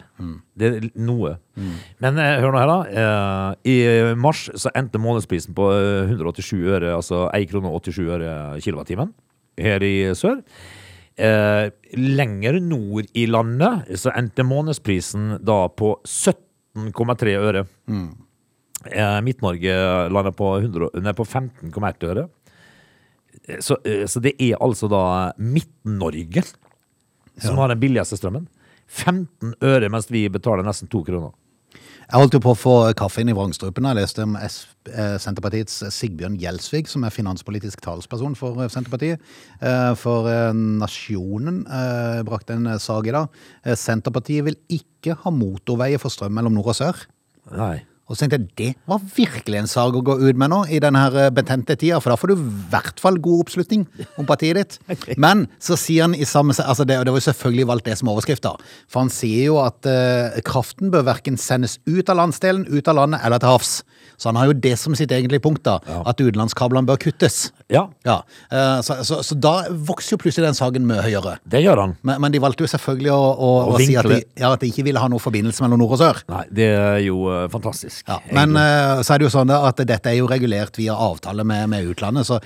Det 0.57 0.71
er 0.73 0.89
noe. 0.99 1.37
Men 2.03 2.19
eh, 2.21 2.41
hør 2.43 2.53
nå 2.53 2.63
her, 2.65 2.73
da. 2.73 3.55
I 3.65 3.77
mars 4.21 4.47
så 4.61 4.73
endte 4.77 5.01
månedsprisen 5.01 5.55
på 5.57 5.71
eh, 5.73 6.11
187 6.13 6.59
øre, 6.77 6.95
altså 6.99 7.27
1 7.33 7.49
krone 7.53 7.71
og 7.73 7.81
87 7.87 8.03
øre 8.19 8.33
kilowattimen 8.65 9.15
her 9.57 9.81
i 9.87 9.95
sør. 10.19 10.43
Eh, 11.17 11.71
lenger 11.97 12.59
nord 12.61 13.07
i 13.17 13.23
landet 13.31 13.87
så 13.97 14.13
endte 14.13 14.45
månedsprisen 14.45 15.39
da 15.41 15.63
på 15.73 15.95
17,3 16.05 17.37
øre. 17.41 17.63
Eh, 17.89 18.03
Midt-Norge 18.85 19.77
lander 20.13 20.35
på, 20.37 20.51
100 20.61 20.91
nei, 21.03 21.15
på 21.17 21.25
15,1 21.27 22.05
øre. 22.11 22.29
Eh, 23.49 23.59
Så, 23.61 23.79
eh, 23.85 24.05
så 24.07 24.21
det 24.23 24.35
er 24.41 24.57
altså 24.61 24.89
da 24.91 25.33
Midt-Norge 25.39 26.45
som 27.39 27.59
har 27.61 27.69
den 27.69 27.81
billigste 27.81 28.17
strømmen. 28.17 28.47
15 28.87 29.57
øre, 29.67 29.89
mens 29.91 30.07
vi 30.11 30.29
betaler 30.31 30.63
nesten 30.65 30.89
to 30.89 31.03
kroner. 31.05 31.33
Jeg 32.07 32.21
holdt 32.23 32.37
jo 32.37 32.39
på 32.39 32.53
å 32.55 32.57
få 32.57 32.75
kaffe 32.95 33.19
inn 33.21 33.29
i 33.33 33.35
vrangstrupen. 33.35 33.83
Jeg 33.91 33.99
leste 33.99 34.23
om 34.23 34.37
eh, 34.39 35.17
Senterpartiets 35.19 35.81
Sigbjørn 35.91 36.37
Gjelsvig, 36.39 36.87
som 36.89 37.03
er 37.03 37.11
finanspolitisk 37.11 37.81
talsperson 37.83 38.37
for 38.39 38.63
eh, 38.63 38.71
Senterpartiet. 38.71 39.19
Eh, 39.61 39.91
For 39.99 40.29
eh, 40.31 40.53
Nasjonen 40.55 41.65
eh, 41.67 42.23
brakte 42.29 42.55
en 42.55 42.71
eh, 42.71 42.79
sak 42.79 43.11
i 43.11 43.17
dag. 43.17 43.27
Eh, 43.67 43.75
Senterpartiet 43.75 44.47
vil 44.47 44.57
ikke 44.79 45.19
ha 45.25 45.35
motorveier 45.35 45.99
for 45.99 46.15
strøm 46.15 46.39
mellom 46.39 46.55
nord 46.55 46.71
og 46.77 46.79
sør. 46.79 47.03
Nei. 47.59 47.83
Og 48.07 48.15
så 48.15 48.23
tenkte 48.23 48.39
jeg, 48.39 48.77
det 48.77 48.91
var 48.91 49.03
virkelig 49.17 49.59
en 49.59 49.71
sak 49.71 49.97
å 49.99 50.03
gå 50.07 50.15
ut 50.21 50.39
med 50.39 50.53
nå 50.53 50.61
i 50.71 50.79
denne 50.83 51.01
her 51.03 51.17
eh, 51.25 51.33
betente 51.35 51.75
tida, 51.75 51.99
for 52.03 52.13
da 52.13 52.19
får 52.21 52.31
du 52.31 52.37
i 52.37 52.51
hvert 52.71 53.03
fall 53.03 53.19
god 53.23 53.43
oppslutning 53.47 53.83
om 54.21 54.29
partiet 54.29 54.61
ditt. 54.61 54.79
Men 55.25 55.47
så 55.59 55.79
sier 55.81 56.07
han 56.07 56.15
i 56.15 56.29
samme, 56.29 56.55
altså 56.55 56.87
det, 56.87 57.01
og 57.01 57.09
det 57.09 57.17
var 57.17 57.23
jo 57.23 57.27
selvfølgelig 57.27 57.69
valgt 57.73 57.91
det 57.91 57.97
som 57.99 58.13
overskrift 58.13 58.47
da, 58.47 58.55
for 58.87 59.03
han 59.03 59.11
sier 59.11 59.51
jo 59.51 59.59
at 59.65 59.91
uh, 59.91 60.39
kraften 60.47 60.93
bør 60.95 61.09
hverken 61.09 61.39
sendes 61.41 61.81
ut 61.89 62.07
av 62.13 62.21
landsdelen, 62.21 62.69
ut 62.71 62.93
av 62.93 63.01
landet 63.01 63.27
eller 63.27 63.43
til 63.43 63.57
havs. 63.57 63.75
Så 64.17 64.31
han 64.31 64.39
har 64.39 64.49
jo 64.49 64.57
det 64.65 64.77
som 64.81 64.95
sitt 64.97 65.13
egentlige 65.13 65.43
punkt 65.45 65.65
da, 65.67 65.77
at 66.09 66.21
utenlandskablene 66.23 66.89
bør 66.89 67.01
kuttes. 67.09 67.51
Ja, 67.73 67.89
Ja, 68.07 68.21
Uh, 68.47 68.79
så, 68.85 68.95
så, 69.05 69.19
så 69.27 69.35
da 69.39 69.67
vokser 69.89 70.15
jo 70.15 70.21
plutselig 70.23 70.47
den 70.47 70.57
saken 70.57 70.85
mye 70.87 71.03
høyere. 71.03 71.37
det 71.51 71.61
gjør 71.65 71.81
han. 71.83 71.95
Men, 72.07 72.21
men 72.23 72.35
de 72.35 72.41
valgte 72.43 72.63
jo 72.63 72.71
selvfølgelig 72.71 73.11
å, 73.13 73.25
å, 73.33 73.49
Å 73.75 73.81
si 73.83 73.97
at 73.99 74.07
de, 74.11 74.21
ja, 74.39 74.53
at 74.53 74.63
de 74.63 74.71
ikke 74.71 74.85
ville 74.87 75.01
ha 75.03 75.09
noe 75.11 75.23
forbindelse 75.23 75.65
mellom 75.65 75.81
nord 75.83 75.97
og 75.97 76.01
sør. 76.01 76.21
Nei, 76.31 76.45
det 76.55 76.69
er 76.77 77.01
jo 77.05 77.25
uh, 77.27 77.47
fantastisk. 77.53 77.96
Ja, 78.07 78.19
men 78.37 78.57
uh, 78.59 79.03
så 79.03 79.15
er 79.15 79.21
det 79.21 79.29
jo 79.29 79.33
sånn 79.35 79.53
at 79.55 79.83
dette 79.89 80.13
er 80.13 80.19
jo 80.19 80.31
regulert 80.31 80.79
via 80.79 80.97
avtale 81.07 81.47
med, 81.47 81.69
med 81.73 81.93
utlandet, 81.93 82.29
så, 82.29 82.41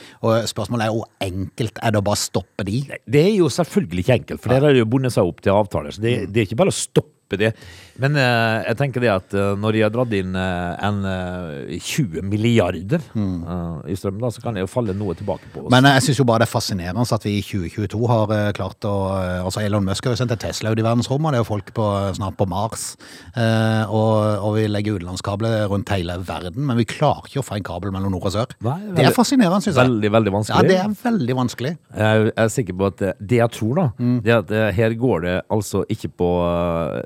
spørsmålet 0.51 0.87
er 0.87 0.95
hvor 0.95 1.09
enkelt 1.25 1.81
er 1.83 1.95
det 1.95 2.03
å 2.03 2.07
bare 2.07 2.21
stoppe 2.21 2.67
de? 2.69 2.83
Det 3.05 3.25
er 3.27 3.33
jo 3.35 3.51
selvfølgelig 3.53 4.07
ikke 4.07 4.19
enkelt, 4.21 4.43
for 4.43 4.55
der 4.55 4.69
har 4.69 4.77
det 4.77 4.85
jo 4.85 4.91
bundet 4.91 5.17
seg 5.17 5.31
opp 5.31 5.43
til 5.45 5.57
avtaler. 5.57 5.97
Så 5.97 6.05
det, 6.05 6.15
det 6.31 6.43
er 6.43 6.49
ikke 6.49 6.61
bare 6.63 6.75
å 6.75 6.81
stoppe 6.81 7.20
det. 7.39 7.53
Men 8.01 8.17
eh, 8.17 8.65
jeg 8.71 8.77
tenker 8.81 9.01
det 9.01 9.11
at 9.13 9.35
eh, 9.35 9.55
når 9.61 9.73
de 9.77 9.81
har 9.85 9.91
dratt 9.91 10.13
inn 10.17 10.35
eh, 10.35 10.87
en 10.89 11.05
eh, 11.05 11.79
20 11.79 12.23
milliarder 12.25 13.01
eh, 13.15 13.91
i 13.93 13.97
strøm, 13.99 14.19
da, 14.23 14.31
så 14.33 14.41
kan 14.43 14.55
det 14.55 14.63
jo 14.65 14.71
falle 14.73 14.95
noe 14.97 15.15
tilbake 15.15 15.51
på 15.53 15.67
oss. 15.67 15.71
Men 15.71 15.85
eh, 15.87 15.95
jeg 15.99 16.03
synes 16.09 16.19
jo 16.19 16.25
bare 16.25 16.43
det 16.45 16.49
er 16.49 16.55
fascinerende 16.55 17.07
at 17.11 17.25
vi 17.27 17.37
i 17.39 17.43
2022 17.43 18.09
har 18.09 18.33
eh, 18.37 18.53
klart 18.57 18.85
å 18.89 18.95
eh, 19.21 19.45
Altså 19.45 19.61
Elon 19.65 19.85
Musk 19.85 20.05
har 20.05 20.13
jo 20.15 20.21
sendt 20.21 20.33
et 20.33 20.41
Tesla 20.41 20.71
ut 20.73 20.79
i 20.79 20.83
verdensrommet, 20.87 21.27
og 21.29 21.33
det 21.33 21.39
er 21.41 21.45
jo 21.45 21.49
folk 21.51 21.71
på, 21.77 21.87
snart 22.17 22.37
på 22.39 22.47
Mars. 22.49 22.97
Eh, 23.37 23.85
og, 23.91 24.41
og 24.47 24.55
vi 24.57 24.67
legger 24.71 24.97
utenlandskabler 24.99 25.67
rundt 25.71 25.91
hele 25.95 26.17
verden, 26.27 26.65
men 26.67 26.79
vi 26.81 26.87
klarer 26.89 27.29
ikke 27.29 27.43
å 27.43 27.47
få 27.47 27.59
en 27.59 27.67
kabel 27.67 27.93
mellom 27.95 28.13
nord 28.15 28.29
og 28.31 28.35
sør. 28.35 28.55
Nei, 28.65 28.79
det 28.81 28.95
veldig- 28.97 29.07
er 29.11 29.17
fascinerende, 29.17 29.61
synes 29.65 29.77
jeg. 29.77 29.85
veldig, 29.91 30.11
veldig 30.17 30.33
vanskelig. 30.39 30.57
Ja, 30.57 30.69
det 30.71 30.79
er 30.81 30.97
veldig 31.05 31.37
vanskelig. 31.39 31.73
Jeg 31.97 32.25
er- 32.27 32.33
er 32.45 32.49
sikker 32.49 32.79
på 32.81 32.87
at 32.91 32.97
det, 33.05 33.13
det 33.21 33.39
jeg 33.43 33.51
tror, 33.59 33.75
da, 33.77 33.87
Mm. 34.01 34.23
det 34.25 34.33
er 34.33 34.39
at 34.39 34.51
eh, 34.51 34.71
her 34.73 34.95
går 34.95 35.21
det 35.27 35.37
altså 35.51 35.85
ikke 35.91 36.11
på, 36.17 36.31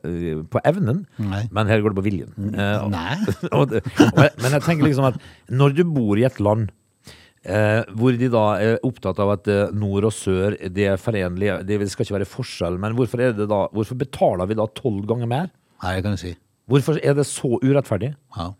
eh, 0.05 0.14
på 0.51 0.63
evnen, 0.69 1.05
Nei. 1.23 1.43
men 1.55 1.71
her 1.71 1.83
går 1.85 1.95
det 1.95 1.99
på 2.01 2.07
viljen. 2.07 2.33
Eh, 2.55 2.87
Nei. 2.93 3.19
og 3.59 3.75
og 3.75 4.23
men 4.43 4.57
jeg 4.57 4.65
tenker 4.67 4.89
liksom 4.89 5.11
at 5.11 5.21
når 5.51 5.77
du 5.79 5.85
bor 5.89 6.21
i 6.21 6.27
et 6.29 6.41
land 6.43 6.71
eh, 7.45 7.83
hvor 7.99 8.17
de 8.19 8.31
da 8.33 8.45
er 8.63 8.87
opptatt 8.87 9.21
av 9.23 9.35
at 9.37 9.51
eh, 9.53 9.75
nord 9.77 10.09
og 10.09 10.17
sør 10.17 10.57
det 10.75 10.89
er 10.95 11.01
forenlig, 11.01 11.53
det 11.69 11.81
skal 11.93 12.07
ikke 12.07 12.19
være 12.19 12.33
forskjell, 12.33 12.81
men 12.81 12.97
hvorfor, 12.99 13.23
er 13.23 13.37
det 13.37 13.49
da, 13.53 13.65
hvorfor 13.75 14.01
betaler 14.01 14.51
vi 14.51 14.59
da 14.59 14.69
tolv 14.79 15.05
ganger 15.11 15.31
mer? 15.31 15.53
Nei, 15.85 15.97
det 15.99 16.05
kan 16.07 16.17
du 16.17 16.21
si. 16.21 16.35
Hvorfor 16.71 17.01
er 17.03 17.17
det 17.19 17.27
så 17.29 17.59
urettferdig? 17.61 18.15
Ja. 18.39 18.53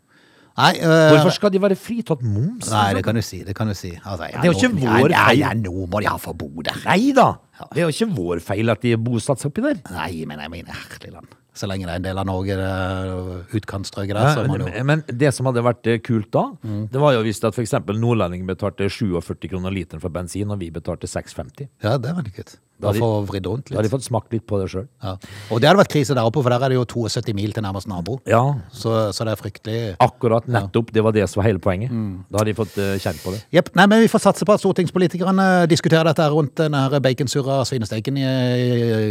Nei, 0.55 0.77
øh, 0.87 1.09
Hvorfor 1.11 1.33
skal 1.35 1.51
de 1.51 1.59
være 1.59 1.75
fritatt 1.75 2.21
moms? 2.23 2.69
Nei, 2.71 2.93
det 2.95 3.03
kan 3.03 3.17
du 3.19 3.23
si. 3.27 3.41
Det 3.43 3.57
kan 3.59 3.67
du 3.67 3.75
si. 3.75 3.91
Altså, 4.05 4.29
Det 4.31 4.45
er 4.45 4.53
jo 4.53 4.53
ikke 4.53 4.77
vår 4.85 5.09
feil. 5.11 5.41
Nei, 5.41 5.55
nå 5.65 5.87
må 5.91 6.03
de 6.03 6.07
ha 6.07 6.15
få 6.21 6.35
bo 6.39 6.47
der. 6.63 6.77
Nei 6.85 7.11
da! 7.17 7.33
Det 7.73 7.83
er 7.83 7.89
jo 7.89 7.95
ikke 7.95 8.11
vår 8.15 8.43
feil 8.45 8.71
at 8.71 8.85
de 8.85 8.93
er 8.95 9.01
bosatt 9.03 9.43
oppi 9.49 9.65
der. 9.65 9.81
Nei, 9.91 10.23
men 10.31 10.39
jeg 10.45 10.53
mener 10.53 10.79
herlig 10.79 11.11
land. 11.17 11.33
Så 11.55 11.69
lenge 11.71 11.87
det 11.87 11.93
er 11.93 12.01
en 12.01 12.07
del 12.09 12.19
av 12.19 12.27
Norge, 12.27 12.57
det 12.59 12.67
er 12.67 13.59
utkantstrøket 13.61 14.17
der, 14.17 14.31
så 14.35 14.43
må 14.49 14.57
det 14.59 14.65
Men, 14.67 14.75
jo 14.75 14.85
men 14.91 15.03
det 15.23 15.31
som 15.37 15.47
hadde 15.47 15.63
vært 15.63 15.87
eh, 15.87 16.01
kult 16.03 16.31
da, 16.35 16.43
Mm. 16.65 16.89
det 16.91 17.01
var 17.01 17.13
jo 17.15 17.23
hvis 17.23 17.39
at 17.47 17.55
eksempel 17.63 17.99
nordlendingen 18.01 18.47
betalte 18.49 18.89
47 18.91 19.49
kroner 19.53 19.71
literen 19.71 20.01
for 20.03 20.11
bensin, 20.11 20.51
og 20.51 20.59
vi 20.59 20.71
betalte 20.75 21.07
6,50. 21.07 21.69
Ja, 21.85 21.97
det 21.99 22.11
er 22.11 22.15
veldig 22.19 22.35
kult. 22.35 22.57
Da 22.75 22.91
Da 22.91 22.93
hadde 22.93 23.01
de- 23.01 23.27
vridd 23.31 23.47
rundt 23.47 23.69
Da 23.71 23.77
hadde 23.77 23.89
de 23.89 23.93
fått 23.97 24.03
smakt 24.05 24.33
litt 24.35 24.45
på 24.51 24.59
det 24.61 24.67
sjøl. 24.73 24.87
Ja. 25.03 25.13
Og 25.51 25.61
det 25.63 25.69
hadde 25.69 25.79
vært 25.79 25.93
krise 25.95 26.15
der 26.15 26.27
oppe, 26.27 26.43
for 26.43 26.51
der 26.51 26.61
er 26.65 26.69
det 26.69 26.77
jo 26.77 26.85
72 26.85 27.33
mil 27.35 27.53
til 27.53 27.63
nærmest 27.63 27.87
nabo. 27.89 28.19
Ja, 28.27 28.41
Så, 28.73 29.13
så 29.15 29.25
det 29.25 29.33
er 29.33 29.41
fryktelig 29.41 29.97
akkurat 30.01 30.49
nettopp. 30.49 30.91
Det 30.93 31.03
var 31.05 31.13
det 31.13 31.29
som 31.31 31.41
var 31.43 31.47
hele 31.49 31.59
poenget. 31.63 31.91
Mm. 31.91 32.25
Da 32.31 32.39
hadde 32.43 32.51
de 32.51 32.55
fått 32.59 32.77
eh, 32.83 32.99
kjent 32.99 33.23
på 33.23 33.31
det. 33.33 33.45
Jepp. 33.55 33.71
Nei, 33.77 33.87
men 33.87 34.01
vi 34.03 34.09
får 34.11 34.21
satse 34.27 34.45
på 34.45 34.53
at 34.53 34.61
stortingspolitikerne 34.61 35.67
diskuterer 35.71 36.05
dette 36.11 36.23
her 36.27 36.35
rundt 36.35 36.55
den 36.57 36.75
her 36.75 36.99
baconsurra 37.01 37.63
svinesteiken 37.65 38.19
i, 38.19 38.27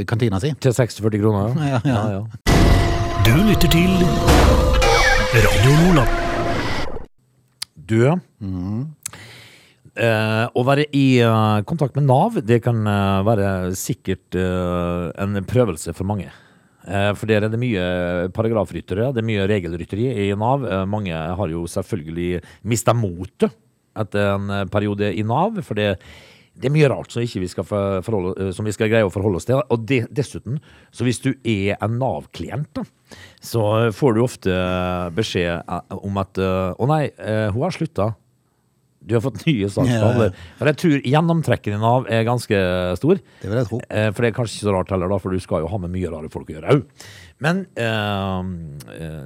i 0.01 0.03
kantina 0.05 0.39
si. 0.43 0.51
Til 0.59 0.73
46 0.73 1.19
kroner, 1.23 1.55
Ja, 1.63 1.79
ja. 1.87 2.23
Du 3.23 3.31
lytter 3.47 3.69
til 3.71 3.91
Radio 5.33 5.71
Nordland. 5.79 6.09
Du, 7.87 8.19
eh, 9.99 10.45
å 10.49 10.63
være 10.67 10.87
i 10.95 11.05
eh, 11.23 11.59
kontakt 11.69 11.97
med 11.97 12.07
Nav, 12.09 12.39
det 12.45 12.61
kan 12.65 12.81
eh, 12.87 13.19
være 13.27 13.49
sikkert 13.77 14.37
eh, 14.39 15.09
en 15.23 15.43
prøvelse 15.49 15.93
for 15.97 16.09
mange. 16.09 16.31
Eh, 16.83 17.11
for 17.15 17.29
der 17.29 17.45
er 17.45 17.53
det 17.53 17.61
mye 17.61 17.83
paragrafryttere, 18.35 19.11
det 19.13 19.23
er 19.23 19.29
mye 19.29 19.47
regelrytteri 19.49 20.09
i 20.27 20.29
Nav. 20.39 20.65
Eh, 20.67 20.83
mange 20.89 21.15
har 21.15 21.53
jo 21.53 21.65
selvfølgelig 21.69 22.43
mista 22.67 22.95
motet 22.97 23.53
etter 23.99 24.33
en 24.35 24.49
eh, 24.51 24.69
periode 24.71 25.13
i 25.13 25.25
Nav, 25.27 25.61
for 25.63 25.79
det, 25.79 25.93
det 26.59 26.69
er 26.69 26.73
mye 26.75 26.89
rart 26.91 27.13
som, 27.13 27.23
vi 27.23 27.49
forholde, 27.49 28.33
eh, 28.37 28.51
som 28.55 28.67
vi 28.67 28.73
skal 28.75 28.91
greie 28.91 29.07
å 29.07 29.13
forholde 29.13 29.39
oss 29.39 29.47
til. 29.49 29.61
Og 29.73 29.85
det, 29.89 30.03
dessuten, 30.13 30.59
så 30.91 31.07
hvis 31.07 31.21
du 31.23 31.31
er 31.39 31.77
en 31.79 31.95
Nav-klient, 32.01 32.83
så 33.43 33.93
får 33.93 34.13
du 34.13 34.23
ofte 34.23 34.57
beskjed 35.15 35.63
eh, 35.63 35.95
om 36.01 36.19
at 36.21 36.41
eh, 36.41 36.73
Å 36.73 36.89
nei, 36.89 37.05
eh, 37.17 37.47
hun 37.53 37.65
har 37.65 37.75
slutta. 37.75 38.11
Du 39.05 39.15
har 39.17 39.23
fått 39.25 39.41
nye 39.45 39.67
saksbehandler. 39.67 40.35
For 40.59 40.69
jeg 40.71 40.77
tror 40.79 41.07
gjennomtrekken 41.13 41.75
i 41.75 41.79
Nav 41.81 42.05
er 42.11 42.23
ganske 42.27 42.59
stor. 42.99 43.19
Det 43.41 43.49
vil 43.51 43.59
jeg 43.59 43.67
tro. 43.69 43.79
Eh, 43.89 44.07
For 44.13 44.23
det 44.23 44.29
er 44.31 44.37
kanskje 44.37 44.57
ikke 44.59 44.67
så 44.69 44.75
rart 44.77 44.93
heller, 44.95 45.11
da, 45.11 45.17
for 45.19 45.35
du 45.35 45.43
skal 45.43 45.65
jo 45.65 45.71
ha 45.73 45.79
med 45.83 45.91
mye 45.95 46.11
rare 46.13 46.31
folk 46.31 46.49
å 46.51 46.55
gjøre 46.55 46.75
òg. 46.77 47.05
Men 47.43 47.65
eh, 47.75 49.19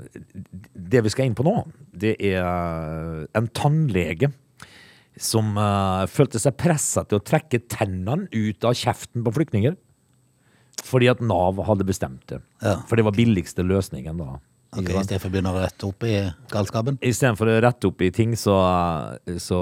det 0.74 1.03
vi 1.05 1.13
skal 1.13 1.29
inn 1.29 1.38
på 1.38 1.46
nå, 1.46 1.55
det 1.93 2.15
er 2.31 3.27
en 3.38 3.50
tannlege 3.53 4.31
som 5.17 5.55
eh, 5.57 6.03
følte 6.13 6.41
seg 6.41 6.57
pressa 6.62 7.05
til 7.05 7.19
å 7.22 7.25
trekke 7.25 7.63
tennene 7.69 8.27
ut 8.34 8.65
av 8.67 8.75
kjeften 8.77 9.25
på 9.25 9.34
flyktninger. 9.38 9.77
Fordi 10.86 11.07
at 11.10 11.22
Nav 11.25 11.57
hadde 11.65 11.86
bestemt 11.88 12.27
det. 12.29 12.38
Ja. 12.62 12.75
For 12.89 13.00
det 13.00 13.05
var 13.07 13.15
billigste 13.17 13.65
løsningen 13.65 14.19
da. 14.22 14.36
Ok, 14.75 14.81
Ikke 14.83 15.00
I 15.00 15.03
stedet 15.05 15.21
for 15.24 15.29
å 15.29 15.33
begynne 15.33 15.51
å 15.55 15.62
rette 15.63 15.88
opp 15.88 16.03
i 16.03 16.15
galskapen. 16.51 16.97
Istedenfor 17.07 17.47
å 17.53 17.59
rette 17.63 17.88
opp 17.88 18.01
i 18.03 18.09
ting, 18.12 18.33
så, 18.36 18.55
så, 19.39 19.59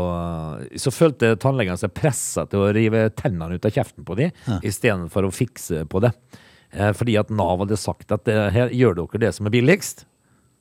så 0.81 0.93
følte 0.93 1.35
tannlegene 1.41 1.77
seg 1.77 1.93
pressa 1.95 2.47
til 2.49 2.63
å 2.65 2.71
rive 2.75 3.05
tennene 3.15 3.55
ut 3.59 3.67
av 3.69 3.75
kjeften 3.75 4.05
på 4.07 4.17
dem, 4.17 4.33
Ja. 4.49 4.57
istedenfor 4.65 5.27
å 5.27 5.31
fikse 5.35 5.83
på 5.91 6.01
det. 6.01 6.11
Eh, 6.73 6.89
fordi 6.97 7.19
at 7.21 7.29
Nav 7.29 7.61
hadde 7.61 7.77
sagt 7.79 8.11
at 8.11 8.25
det, 8.27 8.35
her 8.55 8.73
gjør 8.73 8.97
dere 9.03 9.21
det 9.27 9.33
som 9.37 9.45
er 9.47 9.53
billigst. 9.53 10.05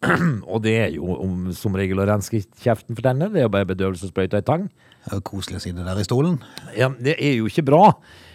Og 0.52 0.60
det 0.66 0.74
er 0.82 0.90
jo 0.98 1.08
om, 1.16 1.48
som 1.56 1.74
regel 1.74 2.02
å 2.02 2.06
renske 2.06 2.42
kjeften 2.60 2.92
for 2.94 3.02
tenner. 3.06 3.32
Det 3.32 3.40
er 3.40 3.48
jo 3.48 3.54
bare 3.54 3.70
bedøvelsessprøyte 3.72 4.42
i 4.42 4.46
tang. 4.46 4.68
Det 4.68 5.14
er 5.14 5.22
jo 5.22 5.24
Koselig 5.30 5.62
å 5.62 5.64
sitte 5.64 5.86
der 5.86 6.00
i 6.02 6.04
stolen. 6.04 6.36
Ja, 6.76 6.90
det 6.92 7.16
er 7.16 7.38
jo 7.40 7.48
ikke 7.48 7.64
bra. 7.64 7.86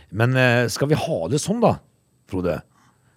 Men 0.09 0.33
eh, 0.35 0.65
skal 0.73 0.89
vi 0.89 0.97
ha 0.97 1.19
det 1.29 1.37
sånn, 1.43 1.61
da, 1.61 1.75
Frode? 2.29 2.57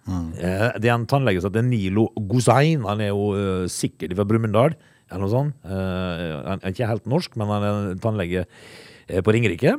Eh, 0.09 0.69
det 0.83 0.89
er 0.89 0.95
en 0.97 1.07
tannlege 1.09 1.41
som 1.43 1.51
heter 1.53 1.65
Nilo 1.67 2.09
Gozain. 2.29 2.83
Han 2.87 3.03
er 3.03 3.13
jo 3.13 3.31
eh, 3.37 3.65
sikkert 3.71 4.15
fra 4.17 4.27
Brumunddal, 4.27 4.75
eller 5.09 5.23
noe 5.23 5.31
sånt. 5.31 5.57
Eh, 5.63 6.29
han 6.43 6.63
er 6.63 6.73
ikke 6.73 6.89
helt 6.89 7.09
norsk, 7.09 7.37
men 7.39 7.51
han 7.53 7.67
er 7.67 7.99
tannlege 8.03 8.45
eh, 8.45 9.21
på 9.23 9.35
Ringerike. 9.35 9.77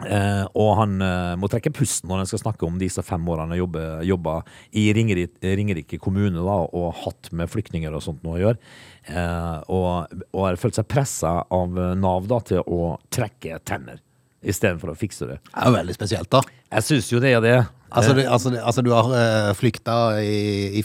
Eh, 0.00 0.44
og 0.56 0.70
han 0.78 0.94
eh, 1.04 1.34
må 1.36 1.50
trekke 1.52 1.74
pusten 1.76 2.08
når 2.08 2.22
han 2.22 2.28
skal 2.30 2.40
snakke 2.40 2.64
om 2.64 2.78
disse 2.80 3.02
fem 3.04 3.26
årene 3.28 3.52
han 3.52 3.58
har 3.58 4.04
jobba 4.08 4.38
i 4.72 4.86
Ringerike, 4.96 5.42
Ringerike 5.44 5.98
kommune 6.00 6.40
da, 6.40 6.54
og 6.72 7.02
hatt 7.02 7.28
med 7.36 7.50
flyktninger 7.52 7.92
og 7.92 8.04
sånt 8.06 8.24
noe 8.24 8.38
å 8.38 8.44
gjøre. 8.46 8.70
Eh, 9.12 9.58
og, 9.68 10.14
og 10.32 10.46
har 10.46 10.60
følt 10.60 10.78
seg 10.80 10.88
pressa 10.88 11.34
av 11.44 11.76
Nav 12.00 12.30
da, 12.30 12.40
til 12.48 12.64
å 12.64 12.94
trekke 13.12 13.60
tenner 13.68 14.00
istedenfor 14.40 14.94
å 14.94 14.96
fikse 14.96 15.28
det. 15.28 15.36
Det 15.44 15.52
er 15.52 15.68
jo 15.68 15.76
veldig 15.76 15.96
spesielt, 15.98 16.30
da. 16.32 16.40
Jeg 16.70 16.86
syns 16.86 17.10
jo 17.12 17.20
det 17.20 17.34
er 17.36 17.44
det. 17.44 17.58
Altså, 17.90 18.14
du, 18.14 18.22
altså, 18.22 18.54
altså 18.58 18.84
du 18.86 18.92
har 18.94 19.10
uh, 19.10 19.50
flykta 19.58 19.96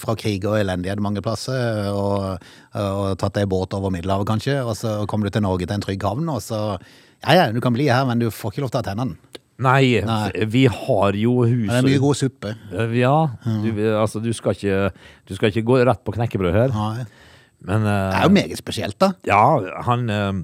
fra 0.02 0.16
krig 0.20 0.46
og 0.50 0.58
elendighet 0.60 1.02
mange 1.04 1.22
plasser, 1.26 1.90
og, 1.94 2.42
og 2.74 3.06
tatt 3.22 3.38
deg 3.38 3.50
båt 3.52 3.76
over 3.78 3.94
Middelhavet 3.94 4.30
kanskje, 4.30 4.60
og 4.66 4.74
så 4.80 4.98
kommer 5.10 5.30
du 5.30 5.36
til 5.36 5.46
Norge 5.46 5.68
til 5.68 5.78
en 5.78 5.86
trygg 5.86 6.06
havn, 6.06 6.30
og 6.34 6.42
så 6.46 6.80
Ja, 7.26 7.34
ja, 7.34 7.46
du 7.54 7.62
kan 7.64 7.74
bli 7.74 7.88
her, 7.90 8.06
men 8.06 8.20
du 8.22 8.28
får 8.34 8.54
ikke 8.54 8.66
lov 8.66 8.74
til 8.74 8.82
å 8.82 8.84
ha 8.84 8.90
tennene. 8.90 9.36
Nei, 9.56 10.02
Nei. 10.04 10.32
vi 10.52 10.66
har 10.68 11.16
jo 11.16 11.38
hus 11.48 11.70
det 11.70 11.78
er 11.78 11.86
mye 11.86 12.02
god 12.04 12.18
suppe. 12.20 12.52
Eh, 12.76 12.98
Ja, 13.00 13.16
du, 13.46 13.70
altså 13.96 14.20
du 14.20 14.34
skal, 14.36 14.58
ikke, 14.58 14.90
du 15.30 15.36
skal 15.38 15.54
ikke 15.54 15.64
gå 15.70 15.80
rett 15.88 16.04
på 16.04 16.16
knekkebrød 16.18 16.58
her. 16.58 16.76
Nei. 16.76 17.06
Men 17.66 17.88
uh, 17.88 18.12
Det 18.12 18.20
er 18.20 18.28
jo 18.28 18.34
meget 18.36 18.60
spesielt, 18.60 18.98
da. 19.02 19.14
Ja, 19.26 19.40
han 19.88 20.10
eh, 20.12 20.28
eh, 20.28 20.44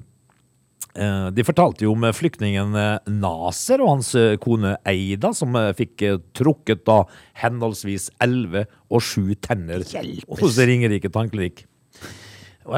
De 0.94 1.44
fortalte 1.44 1.86
jo 1.86 1.94
om 1.96 2.04
flyktningen 2.12 2.74
eh, 2.76 2.98
Naser 3.08 3.80
og 3.80 3.94
hans 3.94 4.10
eh, 4.18 4.34
kone 4.42 4.74
Eida, 4.88 5.30
som 5.32 5.56
eh, 5.56 5.70
fikk 5.78 6.02
eh, 6.04 6.18
trukket 6.36 6.82
da 6.84 6.98
henholdsvis 7.40 8.10
11 8.20 8.66
og 8.92 9.00
7 9.00 9.34
tenner 9.40 9.86
Hjelpes. 9.88 10.40
hos 10.42 10.58
Ringerike 10.60 11.08
tannklinikk. 11.12 11.64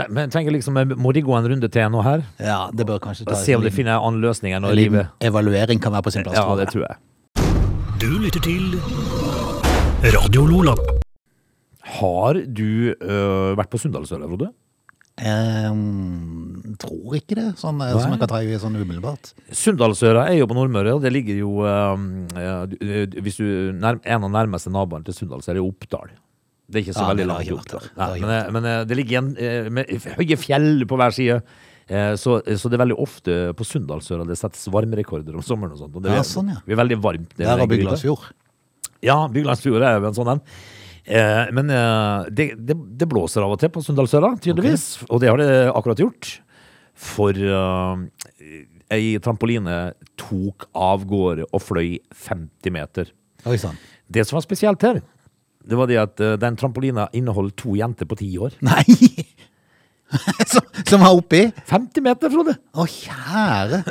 Men 0.08 0.30
tenker 0.32 0.54
liksom, 0.54 0.76
eh, 0.80 0.94
Må 0.96 1.12
de 1.12 1.20
gå 1.26 1.34
en 1.36 1.48
runde 1.50 1.68
til 1.68 1.90
nå 1.92 2.02
her? 2.06 2.22
Ja, 2.40 2.70
det 2.72 2.86
bør 2.88 3.02
kanskje 3.02 3.26
ta 3.28 3.34
Se 3.36 3.56
om 3.58 3.62
de 3.66 3.72
finner 3.74 3.98
en 3.98 4.06
annen 4.06 4.22
løsning 4.24 4.54
enn 4.56 4.64
å 4.64 4.70
en 4.72 4.78
rive 4.78 5.08
evaluering 5.20 5.82
kan 5.82 5.92
være 5.92 6.06
på 6.06 6.14
sin 6.14 6.24
plass. 6.24 6.38
Ja, 6.38 6.54
det 6.56 6.70
tror 6.72 6.86
jeg. 6.86 6.96
Du 8.00 8.08
lytter 8.22 8.40
til 8.44 8.78
Radio 10.14 10.46
Lola. 10.48 10.74
Har 11.98 12.38
du 12.46 12.94
øh, 12.94 13.52
vært 13.58 13.70
på 13.72 13.78
Sunndalsøra, 13.80 14.26
Frode? 14.28 14.50
Ehm, 15.22 16.74
tror 16.80 17.14
ikke 17.18 17.36
det, 17.38 17.44
sånn, 17.60 17.78
eh, 17.84 17.92
som 18.00 18.10
jeg 18.14 18.20
kan 18.22 18.30
ta 18.32 18.40
i 18.42 18.56
sånn 18.60 18.74
umiddelbart. 18.80 19.32
Sunndalsøra 19.54 20.24
er 20.30 20.38
jo 20.40 20.48
på 20.50 20.56
Nordmøre, 20.58 20.94
og 20.96 21.02
det 21.04 21.12
ligger 21.14 21.38
jo 21.38 21.52
eh, 21.64 22.04
ja, 22.42 22.66
du- 22.66 22.76
du- 23.06 23.20
Hvis 23.22 23.36
du 23.38 23.72
nær, 23.72 24.00
En 24.04 24.24
av 24.24 24.30
nærmeste 24.30 24.70
naboene 24.70 25.04
til 25.04 25.14
Sunndal, 25.14 25.40
så 25.42 25.50
er 25.50 25.54
det 25.54 25.62
Oppdal. 25.62 26.10
Det 26.68 26.80
er 26.80 26.84
ikke 26.84 26.94
så 26.96 27.04
Ja, 27.06 27.14
veldig 27.14 27.26
langt 27.28 27.68
der. 27.68 27.78
Det 27.78 27.96
Nei, 27.96 28.20
men, 28.20 28.30
eh, 28.30 28.50
men 28.50 28.88
det 28.88 28.96
ligger 28.96 29.18
en, 29.18 29.36
eh, 29.36 29.68
med 29.70 29.86
høye 29.86 30.36
fjell 30.38 30.84
på 30.86 30.96
hver 30.96 31.12
side. 31.12 31.42
Så, 32.16 32.40
så 32.42 32.70
det 32.70 32.80
er 32.80 32.86
veldig 32.86 32.96
ofte 32.98 33.52
på 33.54 33.62
Sunndalsøra 33.62 34.26
det 34.26 34.38
settes 34.38 34.66
varmerekorder 34.72 35.34
om 35.34 35.42
sommeren. 35.42 35.72
og 35.72 35.78
sånt. 35.78 35.94
Og 35.94 36.02
det 36.02 36.12
Ja, 36.12 36.18
er, 36.20 36.22
sånn, 36.24 36.48
ja. 36.48 36.56
det 36.66 36.72
er 36.72 36.82
veldig 36.82 37.00
varmt. 37.02 37.28
det 37.36 37.44
Der 37.44 37.58
har. 37.58 37.66
Byglandsfjord. 37.66 38.32
Ja, 39.02 39.28
Byglandsfjord 39.28 39.82
er 39.82 40.00
jo 40.00 40.06
en 40.06 40.14
sånn 40.14 40.32
en. 40.32 40.40
Eh, 41.04 41.44
men 41.52 41.70
eh, 41.70 42.28
det, 42.32 42.48
det, 42.56 42.76
det 43.00 43.08
blåser 43.10 43.44
av 43.44 43.54
og 43.54 43.60
til 43.60 43.72
på 43.72 43.82
Sunndalsøra, 43.84 44.34
tydeligvis. 44.40 45.04
Og 45.10 45.20
det 45.22 45.32
har 45.32 45.40
det 45.40 45.50
akkurat 45.72 46.00
gjort. 46.00 46.30
For 46.94 47.34
eh, 47.36 48.04
ei 48.94 49.16
trampoline 49.22 49.94
tok 50.20 50.68
av 50.76 51.04
gårde 51.08 51.48
og 51.50 51.62
fløy 51.62 51.98
50 52.14 52.74
meter. 52.74 53.10
Oi 53.48 53.58
sånn. 53.60 53.76
Det 54.08 54.24
som 54.24 54.38
var 54.38 54.44
spesielt 54.46 54.84
her, 54.84 55.02
det 55.64 55.78
var 55.78 55.88
det 55.88 56.00
at 56.00 56.22
eh, 56.22 56.36
den 56.40 56.56
trampolina 56.60 57.08
inneholdt 57.16 57.56
to 57.60 57.76
jenter 57.78 58.08
på 58.08 58.18
ti 58.20 58.30
år. 58.40 58.56
Nei! 58.64 58.84
som, 60.50 60.64
som 60.84 61.04
var 61.04 61.16
oppi? 61.16 61.46
50 61.70 62.04
meter, 62.04 62.32
Frode! 62.32 62.56
Å, 62.76 62.88
kjære. 62.88 63.82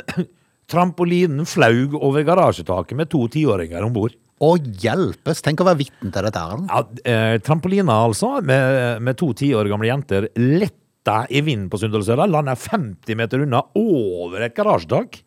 Trampolinen 0.70 1.46
flaug 1.48 1.96
over 1.98 2.24
garasjetaket 2.26 2.98
med 2.98 3.10
to 3.12 3.26
tiåringer 3.30 3.84
om 3.84 3.94
bord. 3.94 4.14
Å, 4.42 4.54
hjelpes. 4.58 5.42
Tenk 5.44 5.62
å 5.62 5.68
være 5.68 5.82
vitne 5.84 6.10
til 6.10 6.26
dette 6.26 6.40
her. 6.42 6.64
Ja, 6.66 6.80
eh, 7.06 7.36
trampolina 7.44 8.00
altså, 8.08 8.38
med, 8.42 9.02
med 9.04 9.18
to 9.20 9.30
ti 9.38 9.52
år 9.54 9.70
gamle 9.70 9.90
jenter, 9.90 10.26
letta 10.40 11.22
i 11.30 11.44
vinden 11.44 11.68
på 11.70 11.78
Sunndalsøra, 11.78 12.26
landa 12.30 12.56
50 12.58 13.20
meter 13.20 13.44
unna 13.44 13.62
over 13.78 14.46
et 14.46 14.56
garasjetak. 14.56 15.22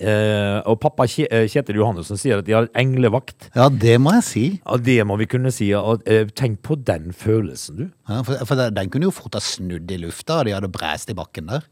Eh, 0.00 0.58
og 0.64 0.78
pappa 0.80 1.04
eh, 1.04 1.44
Kjetil 1.50 1.76
Johannessen 1.76 2.16
sier 2.16 2.40
at 2.40 2.46
de 2.46 2.54
har 2.56 2.70
englevakt. 2.80 3.50
Ja, 3.52 3.68
det 3.68 3.98
må 4.00 4.14
jeg 4.16 4.24
si. 4.24 4.44
Ja, 4.62 4.78
det 4.80 4.96
må 5.04 5.18
vi 5.20 5.28
kunne 5.28 5.52
si. 5.52 5.68
Og, 5.76 6.06
eh, 6.08 6.24
tenk 6.32 6.62
på 6.64 6.78
den 6.80 7.12
følelsen, 7.12 7.82
du. 7.82 7.90
Ja, 8.08 8.22
for, 8.24 8.40
for 8.48 8.70
den 8.72 8.92
kunne 8.92 9.10
jo 9.10 9.14
fort 9.14 9.36
ha 9.36 9.44
snudd 9.44 9.92
i 9.92 10.00
lufta, 10.00 10.40
og 10.40 10.48
de 10.48 10.56
hadde 10.56 10.72
bræst 10.72 11.12
i 11.12 11.18
bakken 11.18 11.52
der. 11.52 11.68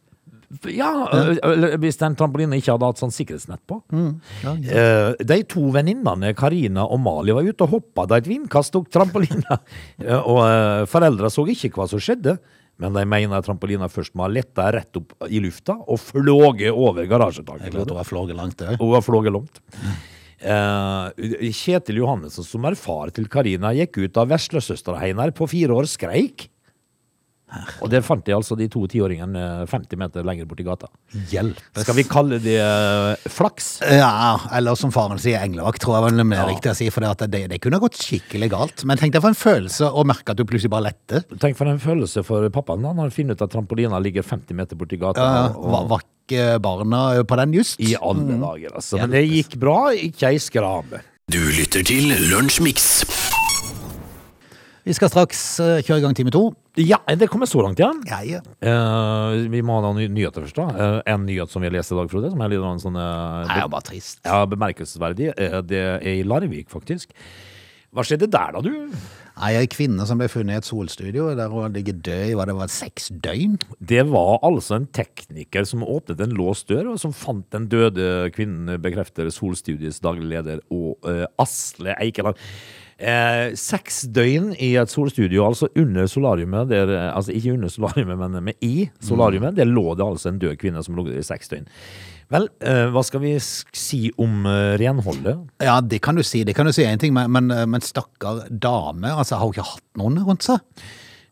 Ja, 0.73 0.91
eh, 1.13 1.35
eller 1.45 1.77
hvis 1.83 1.99
den 2.01 2.15
trampolinen 2.17 2.57
ikke 2.57 2.73
hadde 2.75 2.89
hatt 2.89 3.01
sånn 3.01 3.13
sikkerhetsnett 3.13 3.61
på. 3.69 3.83
Ja, 4.43 4.55
ja. 4.65 4.85
de 5.21 5.41
to 5.51 5.67
venninnene 5.75 6.33
Karina 6.39 6.87
og 6.89 7.03
Mali 7.05 7.35
var 7.37 7.45
ute 7.45 7.67
og 7.67 7.75
hoppa 7.77 8.07
da 8.09 8.21
et 8.21 8.31
vindkast 8.31 8.73
tok 8.77 8.91
trampolina. 8.95 9.59
Eh, 9.99 10.15
og 10.15 10.39
eh, 10.45 10.85
foreldra 10.89 11.29
så 11.33 11.43
ikke 11.49 11.73
hva 11.75 11.87
som 11.91 12.01
skjedde, 12.03 12.37
men 12.81 12.95
de 12.95 13.03
mener 13.09 13.43
trampolina 13.45 13.89
først 13.91 14.15
må 14.17 14.25
ha 14.25 14.31
letta 14.31 14.69
rett 14.75 14.99
opp 15.01 15.15
i 15.27 15.41
lufta 15.43 15.75
og 15.81 15.99
flåget 16.01 16.71
over 16.71 17.09
garasjetaket. 17.11 17.75
Hun 17.75 17.97
har 17.99 18.07
flåget 18.07 18.39
langt 18.39 18.61
der. 18.61 18.77
Hun 18.79 18.95
har 18.95 19.03
flåget 19.05 19.35
langt. 19.35 19.61
Eh, 20.39 21.51
Kjetil 21.51 21.99
Johannessen, 21.99 22.47
som 22.47 22.69
er 22.69 22.79
far 22.79 23.11
til 23.15 23.27
Karina, 23.31 23.73
gikk 23.75 23.99
ut 24.05 24.21
av 24.23 24.31
veslesøstera 24.31 25.03
hennes 25.03 25.35
på 25.37 25.51
fire 25.51 25.75
år 25.75 25.91
skreik. 25.91 26.47
Og 27.83 27.91
der 27.93 28.05
fant 28.05 28.25
de 28.27 28.35
altså 28.37 28.57
de 28.59 28.69
to 28.71 28.83
tiåringene 28.91 29.45
eh, 29.63 29.71
50 29.71 30.01
meter 30.01 30.27
lenger 30.27 30.49
borti 30.49 30.67
gata. 30.67 30.91
Hjelpes. 31.31 31.85
Skal 31.85 31.97
vi 31.97 32.05
kalle 32.09 32.41
det 32.43 32.59
eh, 32.61 33.29
flaks? 33.33 33.71
Ja, 33.89 34.37
eller 34.57 34.77
som 34.79 34.93
faren 34.95 35.21
sier, 35.23 35.41
englevakt, 35.45 35.81
tror 35.83 35.99
jeg 35.99 36.07
var 36.07 36.19
det 36.19 36.29
mer 36.29 36.45
riktig 36.51 36.73
å 36.73 36.77
si. 36.79 36.91
For 36.93 37.05
det, 37.05 37.15
at 37.17 37.25
det, 37.33 37.45
det 37.55 37.61
kunne 37.65 37.81
gått 37.83 37.99
skikkelig 38.01 38.51
galt. 38.53 38.85
Men 38.89 39.01
tenk 39.01 39.17
deg 39.17 39.25
for 39.25 39.33
en 39.33 39.41
følelse 39.41 39.89
å 39.89 40.05
merke 40.09 40.35
at 40.35 40.41
du 40.41 40.45
plutselig 40.49 40.73
bare 40.75 40.91
letter. 40.91 41.25
Tenk 41.41 41.59
for 41.59 41.71
en 41.71 41.83
følelse 41.83 42.25
for 42.27 42.49
pappaen 42.55 42.85
da, 42.85 42.93
når 42.93 43.09
han 43.09 43.17
finner 43.17 43.39
ut 43.39 43.45
at 43.47 43.55
trampolina 43.55 44.01
ligger 44.05 44.27
50 44.27 44.59
meter 44.59 44.79
borti 44.79 45.01
gata. 45.01 45.25
Ja, 45.25 45.51
og, 45.57 45.89
var, 45.93 46.05
ikke 46.29 46.59
barna 46.61 47.23
på 47.25 47.39
den 47.41 47.57
just? 47.57 47.81
I 47.81 47.95
alle 47.97 48.37
dager, 48.37 48.75
altså. 48.77 49.01
Men 49.01 49.17
det 49.17 49.25
gikk 49.25 49.57
bra, 49.63 49.79
ikke 49.97 50.35
ei 50.35 50.43
skrame. 50.43 51.01
Du 51.33 51.41
lytter 51.53 51.85
til 51.85 52.13
Lunsjmix. 52.29 52.93
Vi 54.89 54.95
skal 54.97 55.11
straks 55.13 55.41
eh, 55.61 55.83
kjøre 55.85 56.01
i 56.01 56.05
gang 56.07 56.15
time 56.17 56.33
to. 56.33 56.47
Ja, 56.81 56.97
det 57.21 57.27
kommer 57.29 57.45
så 57.51 57.61
langt, 57.61 57.81
ja. 57.83 57.91
Ja, 58.09 58.23
ja. 58.25 58.39
Uh, 58.65 59.45
vi 59.53 59.61
må 59.61 59.77
ha 59.77 59.83
noen 59.85 59.99
ny- 60.01 60.15
nyheter 60.17 60.47
først, 60.47 60.57
da. 60.57 60.69
Uh, 60.73 61.01
en 61.13 61.27
nyhet 61.29 61.53
som 61.53 61.61
vi 61.61 61.69
har 61.69 61.75
lest 61.77 61.93
i 61.93 61.99
dag, 61.99 62.09
Frode, 62.09 62.31
som 62.33 62.41
er 62.41 62.55
litt 62.55 62.65
sånn 62.87 62.97
uh, 62.97 63.45
er 63.53 63.69
bare 63.69 63.85
trist. 63.91 64.23
ja, 64.25 64.39
bemerkelsesverdig. 64.49 65.35
Eh, 65.37 65.59
det 65.69 65.83
er 65.83 66.09
i 66.15 66.25
Larvik, 66.25 66.71
faktisk. 66.73 67.13
Hva 67.93 68.07
skjedde 68.07 68.31
der, 68.33 68.57
da, 68.57 68.65
du? 68.65 68.97
Nei, 69.39 69.53
ei 69.61 69.69
kvinne 69.71 70.09
som 70.09 70.19
ble 70.21 70.31
funnet 70.33 70.57
i 70.57 70.63
et 70.63 70.67
solstudio 70.71 71.29
der 71.37 71.53
hun 71.53 71.77
ligger 71.77 72.01
død 72.09 72.25
i 72.33 72.35
hva 72.41 72.49
det 72.49 72.57
var, 72.57 72.73
seks 72.73 73.13
døgn. 73.29 73.61
Det 73.93 74.03
var 74.09 74.41
altså 74.49 74.81
en 74.81 74.89
tekniker 74.97 75.69
som 75.69 75.85
åpnet 75.85 76.25
en 76.25 76.37
låst 76.41 76.73
dør, 76.73 76.95
og 76.95 76.99
som 77.05 77.13
fant 77.17 77.45
den 77.55 77.69
døde 77.71 78.29
kvinnen, 78.35 78.73
bekrefter 78.83 79.29
Solstudiets 79.33 80.01
daglig 80.05 80.33
leder 80.33 80.65
og 80.73 80.97
uh, 81.05 81.27
Asle 81.45 81.93
Eikeland. 82.01 82.41
Eh, 82.99 83.53
seks 83.55 84.01
døgn 84.11 84.51
i 84.59 84.73
et 84.81 84.91
solstudio, 84.91 85.45
altså 85.47 85.69
under 85.79 86.09
solariumet, 86.11 86.67
der, 86.73 86.91
eh, 86.91 87.11
altså 87.15 87.31
ikke 87.31 87.53
under 87.55 87.71
solariumet, 87.71 88.19
men 88.19 88.45
med 88.49 88.65
i 88.65 88.89
solariumet, 88.99 89.55
der 89.55 89.71
lå 89.71 89.93
det 89.95 90.03
altså 90.03 90.33
en 90.33 90.41
død 90.43 90.57
kvinne 90.59 90.83
som 90.83 90.99
lå 90.99 91.05
der 91.07 91.21
i 91.21 91.27
seks 91.27 91.53
døgn. 91.53 91.69
Vel, 92.35 92.49
eh, 92.61 92.89
hva 92.91 93.05
skal 93.07 93.23
vi 93.23 93.37
si 93.39 94.01
om 94.19 94.43
eh, 94.51 94.75
renholdet? 94.83 95.39
Ja, 95.63 95.79
det 95.81 96.03
kan 96.03 96.19
du 96.19 96.25
si. 96.27 96.43
Det 96.45 96.57
kan 96.59 96.67
du 96.67 96.75
si 96.75 96.85
en 96.85 96.99
ting, 96.99 97.15
men, 97.15 97.31
men, 97.31 97.55
men 97.71 97.87
stakkar 97.87 98.49
dame, 98.51 99.15
altså 99.15 99.39
har 99.39 99.47
hun 99.47 99.55
ikke 99.55 99.71
hatt 99.71 99.87
noen 100.03 100.19
rundt 100.27 100.51
seg? 100.51 100.59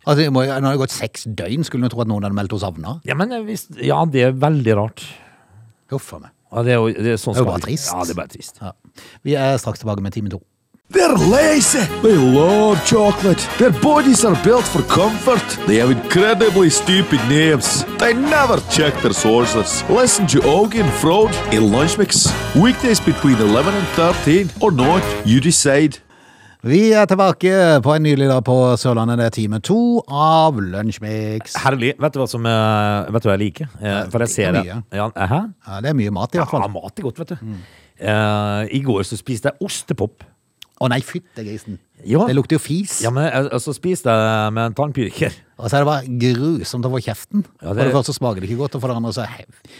Altså, 0.06 0.20
det 0.22 0.30
må, 0.30 0.46
Nå 0.46 0.62
når 0.62 0.76
det 0.76 0.82
gått 0.86 0.94
seks 0.94 1.26
døgn, 1.26 1.66
skulle 1.66 1.90
du 1.90 1.96
tro 1.96 2.06
at 2.06 2.14
noen 2.14 2.22
hadde 2.22 2.38
meldt 2.38 2.54
henne 2.54 2.62
savna? 2.62 2.98
Ja, 3.10 3.18
men 3.18 3.34
hvis, 3.50 3.66
ja, 3.82 4.04
det 4.06 4.28
er 4.28 4.38
veldig 4.38 4.78
rart. 4.78 5.02
Huff 5.90 6.14
a 6.14 6.22
meg. 6.22 6.32
Ja, 6.54 6.62
det 6.62 6.76
er 6.76 6.78
jo 6.78 6.92
det 6.94 7.10
er 7.10 7.18
sånn 7.18 7.34
Det 7.34 7.42
er 7.42 7.48
jo 7.48 7.50
bare 7.50 7.66
trist. 7.66 7.90
Ja, 7.90 8.04
det 8.06 8.14
er 8.14 8.20
bare 8.22 8.30
trist. 8.30 8.60
Ja. 8.62 8.70
Vi 9.26 9.34
er 9.34 9.58
straks 9.58 9.82
tilbake 9.82 10.04
med 10.04 10.14
time 10.14 10.30
to. 10.30 10.38
They're 10.88 11.18
lazy. 11.18 11.84
They 12.02 12.16
love 12.16 12.78
chocolate. 12.86 13.40
Their 13.58 13.72
bodies 13.82 14.24
are 14.24 14.36
built 14.44 14.64
for 14.64 14.82
comfort. 14.82 15.42
They 15.66 15.76
have 15.80 15.90
incredibly 15.90 16.70
stupid 16.70 17.20
names. 17.28 17.84
They 17.98 18.14
never 18.14 18.58
check 18.70 18.94
their 19.02 19.12
sources. 19.12 19.82
Listen 19.90 20.26
to 20.28 20.38
Augie 20.46 20.80
and 20.80 20.92
Frode 21.02 21.34
in 21.52 21.72
Lunch 21.72 21.98
Mix. 21.98 22.28
Weekdays 22.54 23.00
between 23.00 23.36
11 23.36 23.74
and 23.74 23.86
13 23.96 24.50
or 24.60 24.70
not, 24.70 25.02
you 25.26 25.40
decide. 25.40 25.98
Vi 26.62 26.92
er 26.92 27.04
tilbake 27.06 27.50
på 27.82 27.92
en 27.94 28.02
nylig 28.02 28.28
dag 28.28 28.44
på 28.44 28.54
Sørlandet. 28.78 29.18
Det 29.18 29.26
er 29.26 29.34
time 29.34 29.58
to 29.60 30.02
av 30.08 30.56
Lunsjmix. 30.60 31.54
Herlig. 31.62 31.92
Vet 32.02 32.14
du 32.14 32.18
hva 32.22 32.26
som 32.30 32.46
eh, 32.46 33.10
Vet 33.14 33.22
du 33.22 33.28
hva 33.28 33.36
jeg 33.36 33.42
liker? 33.44 33.68
Eh, 33.82 34.00
For 34.10 34.18
jeg 34.18 34.26
det 34.26 34.30
ser 34.34 34.48
er 34.48 34.56
det. 34.56 34.62
mye. 34.64 34.78
Ja, 34.98 35.10
hæ? 35.30 35.42
Ja, 35.68 35.80
det 35.84 35.90
er 35.92 35.98
mye 35.98 36.14
mat, 36.14 36.34
i 36.34 36.38
hvert 36.40 36.46
Ja, 36.54 36.58
fall. 36.62 36.70
mat 36.74 36.98
er 36.98 37.06
godt, 37.06 37.20
vet 37.22 37.34
du. 37.34 37.52
Eh, 38.00 38.62
I 38.78 38.82
går 38.86 39.02
så 39.06 39.18
spiste 39.20 39.50
jeg 39.52 39.62
ostepop. 39.66 40.24
Å 40.76 40.88
nei, 40.92 40.98
fytte 41.00 41.40
grisen. 41.40 41.78
Ja. 42.04 42.26
Det 42.28 42.34
lukter 42.36 42.58
jo 42.58 42.60
fis. 42.60 42.98
Ja, 43.00 43.08
men 43.14 43.24
altså, 43.32 43.70
så 43.70 43.74
spiste 43.78 44.12
jeg 44.12 44.52
med 44.52 44.66
en 44.68 44.74
tannpirker. 44.76 45.32
Og 45.56 45.70
så 45.72 45.78
er 45.78 45.84
det 45.86 45.88
bare 45.88 46.10
grusomt 46.20 46.84
å 46.84 46.90
få 46.92 46.98
kjeften. 47.00 47.46
Ja, 47.62 47.70
For 47.70 47.74
det- 47.78 47.86
det 47.86 47.94
første 47.94 48.12
så 48.12 48.16
smaker 48.18 48.40
det 48.44 48.50
ikke 48.50 48.58
godt, 48.60 48.74
og 48.76 48.82
for 48.82 48.88
det 48.92 48.96
andre 48.98 49.12
så 49.16 49.24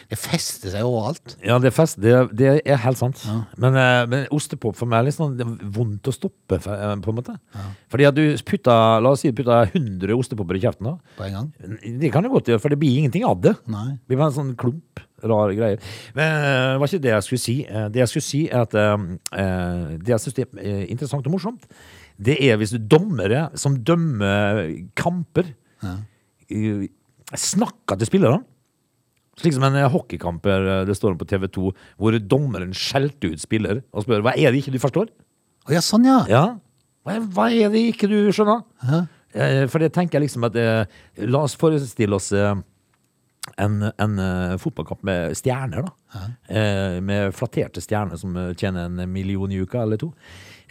det 0.09 0.17
fester 0.19 0.71
seg 0.73 0.81
overalt. 0.89 1.37
Ja, 1.45 1.59
det 1.59 1.75
fest. 1.77 2.01
Det, 2.01 2.15
det 2.35 2.63
er 2.65 2.77
helt 2.81 2.97
sant. 2.97 3.21
Men, 3.59 3.77
eh, 3.77 4.07
men 4.09 4.25
ostepop 4.33 4.75
for 4.75 4.87
meg 4.89 5.01
er 5.01 5.05
litt 5.11 5.19
sånn 5.19 5.37
det 5.37 5.45
er 5.45 5.69
vondt 5.77 6.09
å 6.09 6.15
stoppe, 6.17 6.57
eh, 6.65 6.97
på 7.05 7.13
en 7.13 7.19
måte. 7.21 7.37
Fordi 7.93 8.07
at 8.09 8.15
du 8.17 8.25
putter, 8.49 9.03
la 9.05 9.11
oss 9.13 9.21
si, 9.21 9.31
du 9.31 9.43
putter 9.43 9.69
100 9.75 10.17
ostepopper 10.17 10.57
i 10.57 10.65
kjeften 10.65 10.85
da. 10.89 10.97
På 11.19 11.27
en 11.29 11.33
gang. 11.37 11.53
Det 12.01 12.11
kan 12.11 12.23
du 12.25 12.31
godt 12.31 12.47
gjøre, 12.49 12.61
for 12.65 12.71
det 12.73 12.79
blir 12.81 12.97
ingenting 13.05 13.25
av 13.29 13.39
det. 13.45 13.55
Nei. 13.69 13.99
Det 14.01 14.09
blir 14.17 14.17
bare 14.25 14.33
en 14.33 14.39
sånn 14.41 14.57
klump, 14.57 15.05
rar 15.23 15.53
greier. 15.57 15.79
Men 16.15 16.27
eh, 16.27 16.73
det 16.73 16.81
var 16.83 16.91
ikke 16.91 17.03
det 17.07 17.13
jeg 17.15 17.27
skulle 17.29 17.45
si. 17.45 17.57
Eh, 17.69 17.87
Det 17.95 18.03
jeg 18.03 18.09
skulle 18.13 18.27
si 18.27 18.43
er 18.49 18.65
at 18.67 18.75
eh, 18.75 19.07
eh, 19.41 19.95
det 20.03 20.13
jeg 20.15 20.21
synes 20.25 20.39
er 20.43 20.61
eh, 20.65 20.83
interessant 20.93 21.27
og 21.27 21.33
morsomt, 21.37 21.65
det 22.17 22.37
er 22.49 22.57
hvis 22.61 22.75
dommere 22.89 23.47
som 23.61 23.77
dømmer 23.85 24.63
kamper, 24.97 25.51
ja. 25.85 25.97
snakker 27.37 27.99
til 28.01 28.09
spillerne. 28.09 28.45
Slik 29.37 29.53
som 29.53 29.67
en 29.69 29.77
eh, 29.77 29.89
hockeykamper 29.93 30.69
eh, 30.81 30.85
det 30.89 30.97
står 30.97 31.13
om 31.15 31.19
på 31.21 31.27
TV 31.29 31.49
2, 31.53 31.73
hvor 32.01 32.17
dommeren 32.25 32.73
skjelte 32.77 33.33
ut 33.35 33.43
spiller 33.43 33.83
og 33.93 34.07
spør 34.07 34.25
hva 34.25 34.33
er 34.37 34.53
det 34.55 34.63
ikke 34.63 34.73
du 34.77 34.81
forstår. 34.81 35.11
Å 35.69 35.75
ja, 35.75 35.83
sånn 35.85 36.07
ja. 36.09 36.23
Ja, 36.31 36.45
hva 37.05 37.17
er, 37.19 37.27
hva 37.37 37.49
er 37.53 37.73
det 37.75 37.83
ikke 37.91 38.09
du 38.09 38.17
skjønner? 38.33 38.63
Eh, 39.37 39.67
For 39.69 39.83
det 39.83 39.91
tenker 39.93 40.17
jeg 40.17 40.29
liksom 40.29 40.47
at 40.49 40.57
eh, 40.57 40.87
La 41.29 41.43
oss 41.45 41.57
forestille 41.59 42.17
oss 42.17 42.31
eh, 42.33 42.55
en, 43.63 43.79
en 43.89 44.19
eh, 44.23 44.57
fotballkamp 44.63 45.03
med 45.07 45.35
stjerner, 45.39 45.87
da. 45.87 46.23
Eh, 46.49 46.99
med 47.05 47.35
flatterte 47.37 47.81
stjerner 47.85 48.19
som 48.21 48.37
eh, 48.37 48.53
tjener 48.59 48.87
en 48.91 49.13
million 49.13 49.53
i 49.53 49.61
uka 49.63 49.83
eller 49.85 50.01
to. 50.01 50.13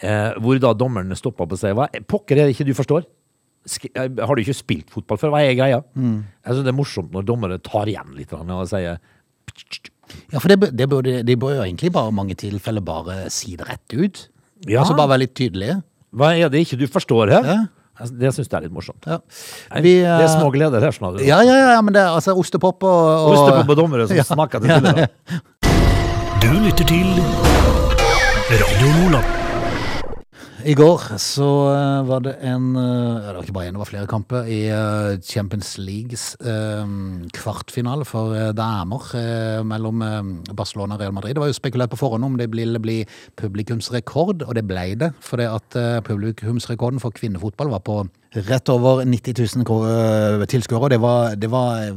Eh, 0.03 0.33
hvor 0.43 0.59
da 0.59 0.73
dommeren 0.75 1.15
stopper 1.17 1.47
på 1.51 1.57
seg. 1.59 1.75
Hva 1.77 1.88
pokker 2.09 2.38
er 2.41 2.49
det 2.49 2.55
ikke 2.57 2.67
du 2.67 2.73
forstår? 2.77 3.05
Sk 3.65 3.88
eh, 3.95 4.09
har 4.19 4.35
du 4.38 4.43
ikke 4.43 4.53
spilt 4.57 4.91
fotball 4.93 5.17
før? 5.21 5.31
Hva 5.33 5.41
er 5.47 5.55
greia? 5.57 5.79
Jeg 5.95 6.51
synes 6.53 6.65
det 6.67 6.73
er 6.73 6.77
morsomt 6.77 7.15
når 7.15 7.25
dommere 7.31 7.57
tar 7.65 7.89
igjen 7.89 8.11
litt 8.19 8.33
og 8.35 8.65
sier 8.69 8.99
Ja, 10.31 10.38
for 10.39 10.49
det, 10.51 10.59
bør- 10.61 10.73
det 10.77 10.88
burde, 10.91 11.13
de 11.25 11.35
bør 11.39 11.55
jo 11.57 11.63
egentlig 11.65 11.91
bare 11.95 12.11
i 12.11 12.15
mange 12.19 12.35
tilfeller 12.38 12.83
bare 12.85 13.29
si 13.33 13.55
det 13.57 13.65
rett 13.69 13.95
ut. 13.97 14.19
Ja. 14.67 14.81
Altså 14.83 14.95
bare 14.97 15.09
være 15.15 15.23
litt 15.25 15.33
tydelige. 15.38 15.79
Hva 16.15 16.33
er 16.38 16.49
det 16.53 16.61
ikke 16.65 16.77
du 16.79 16.85
forstår 16.88 17.31
her? 17.33 17.49
Ja. 17.49 17.57
Altså, 17.95 18.13
Det 18.19 18.34
syns 18.36 18.49
jeg 18.51 18.58
er 18.60 18.65
litt 18.67 18.75
morsomt. 18.75 19.05
Ja. 19.08 19.19
Vi, 19.81 19.93
det 20.01 20.10
er 20.10 20.25
eh, 20.25 20.34
små 20.36 20.49
gleder 20.51 20.84
her, 20.84 20.91
skjønner. 20.95 21.21
Ja, 21.23 21.39
ja, 21.47 21.55
ja, 21.75 21.81
men 21.81 21.93
det 21.95 22.01
er 22.03 22.12
altså 22.17 22.36
ostepop 22.36 22.84
og, 22.84 22.89
og 22.91 23.31
Ostepop 23.38 23.71
og 23.75 23.79
dommere 23.79 24.08
som 24.10 24.17
Ja. 24.21 24.27
snakker 24.27 24.60
til 24.60 24.69
spillere. 24.75 25.08
Du 26.45 26.51
lytter 26.62 26.86
til 26.86 27.08
Radio 28.51 28.91
Lola. 28.99 29.44
I 30.65 30.73
går 30.73 31.04
så 31.21 31.45
eh, 31.69 32.08
var 32.08 32.23
det 32.25 32.32
en 32.41 32.71
eh, 32.73 33.19
Det 33.21 33.34
var 33.36 33.43
ikke 33.43 33.54
bare 33.54 33.67
en, 33.69 33.75
det 33.75 33.82
var 33.84 33.89
flere 33.91 34.10
kamper 34.10 34.47
i 34.49 34.60
eh, 34.73 35.19
Champions 35.21 35.75
Leagues 35.78 36.23
kvartfinale 37.36 38.06
for 38.08 38.34
damer 38.58 39.06
mellom 39.67 40.01
Barcelona 40.58 40.95
og 40.97 41.01
Real 41.04 41.13
Madrid. 41.13 41.36
Det 41.36 41.43
var 41.43 41.51
jo 41.51 41.58
spekulert 41.58 41.93
på 41.93 41.99
forhånd 41.99 42.25
om 42.25 42.38
det 42.39 42.49
ville 42.54 42.82
bli 42.82 42.97
publikumsrekord, 43.38 44.45
og 44.47 44.56
det 44.58 44.65
ble 44.67 44.88
det. 44.99 45.12
For 45.23 45.41
det 45.41 45.49
at 45.51 45.78
publikumsrekorden 46.08 47.01
for 47.04 47.13
kvinnefotball 47.15 47.71
var 47.73 47.84
på 47.86 47.99
rett 48.36 48.69
over 48.69 49.06
90 49.06 49.34
000 49.56 49.65
kro- 49.65 49.86
eh, 49.88 50.45
tilskuere. 50.45 50.89
Det 50.89 50.99
det 51.39 51.51
var 51.51 51.91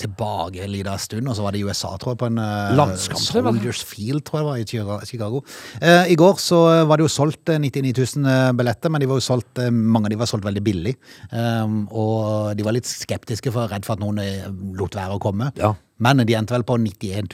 tilbake 0.00 0.64
en 0.64 0.72
liten 0.72 1.00
stund, 1.00 1.28
og 1.30 1.36
så 1.38 1.44
var 1.44 1.54
det 1.54 1.60
i 1.62 1.66
USA, 1.68 1.92
tror 2.00 2.14
jeg, 2.14 2.20
på 2.22 2.30
en 2.30 2.40
eh, 2.42 2.72
Landskamp? 2.78 3.22
Soldiers 3.22 3.82
Field, 3.86 4.24
tror 4.28 4.40
jeg 4.40 4.48
var, 4.48 4.60
i 4.60 5.06
Chicago. 5.10 5.42
Eh, 5.80 6.12
I 6.14 6.18
går 6.18 6.40
så 6.42 6.60
var 6.88 7.00
det 7.00 7.06
jo 7.06 7.12
solgt 7.12 7.52
eh, 7.52 7.60
99 7.62 7.94
000 8.24 8.56
billetter, 8.58 8.92
men 8.92 9.04
de 9.04 9.10
var 9.10 9.20
jo 9.20 9.26
solgt, 9.28 9.52
eh, 9.62 9.70
mange 9.70 10.08
av 10.08 10.14
de 10.14 10.20
var 10.20 10.30
solgt 10.30 10.48
veldig 10.48 10.64
billig. 10.66 10.96
Og 11.90 12.56
de 12.56 12.66
var 12.66 12.76
litt 12.76 12.88
skeptiske, 12.88 13.52
for 13.54 13.70
redd 13.70 13.86
for 13.86 13.96
at 13.98 14.02
noen 14.02 14.20
eh, 14.22 14.48
lot 14.78 14.96
være 14.96 15.16
å 15.16 15.22
komme. 15.22 15.50
Ja. 15.60 15.74
Men 16.00 16.22
de 16.24 16.36
endte 16.36 16.54
vel 16.56 16.64
på 16.66 16.78
91 16.80 17.28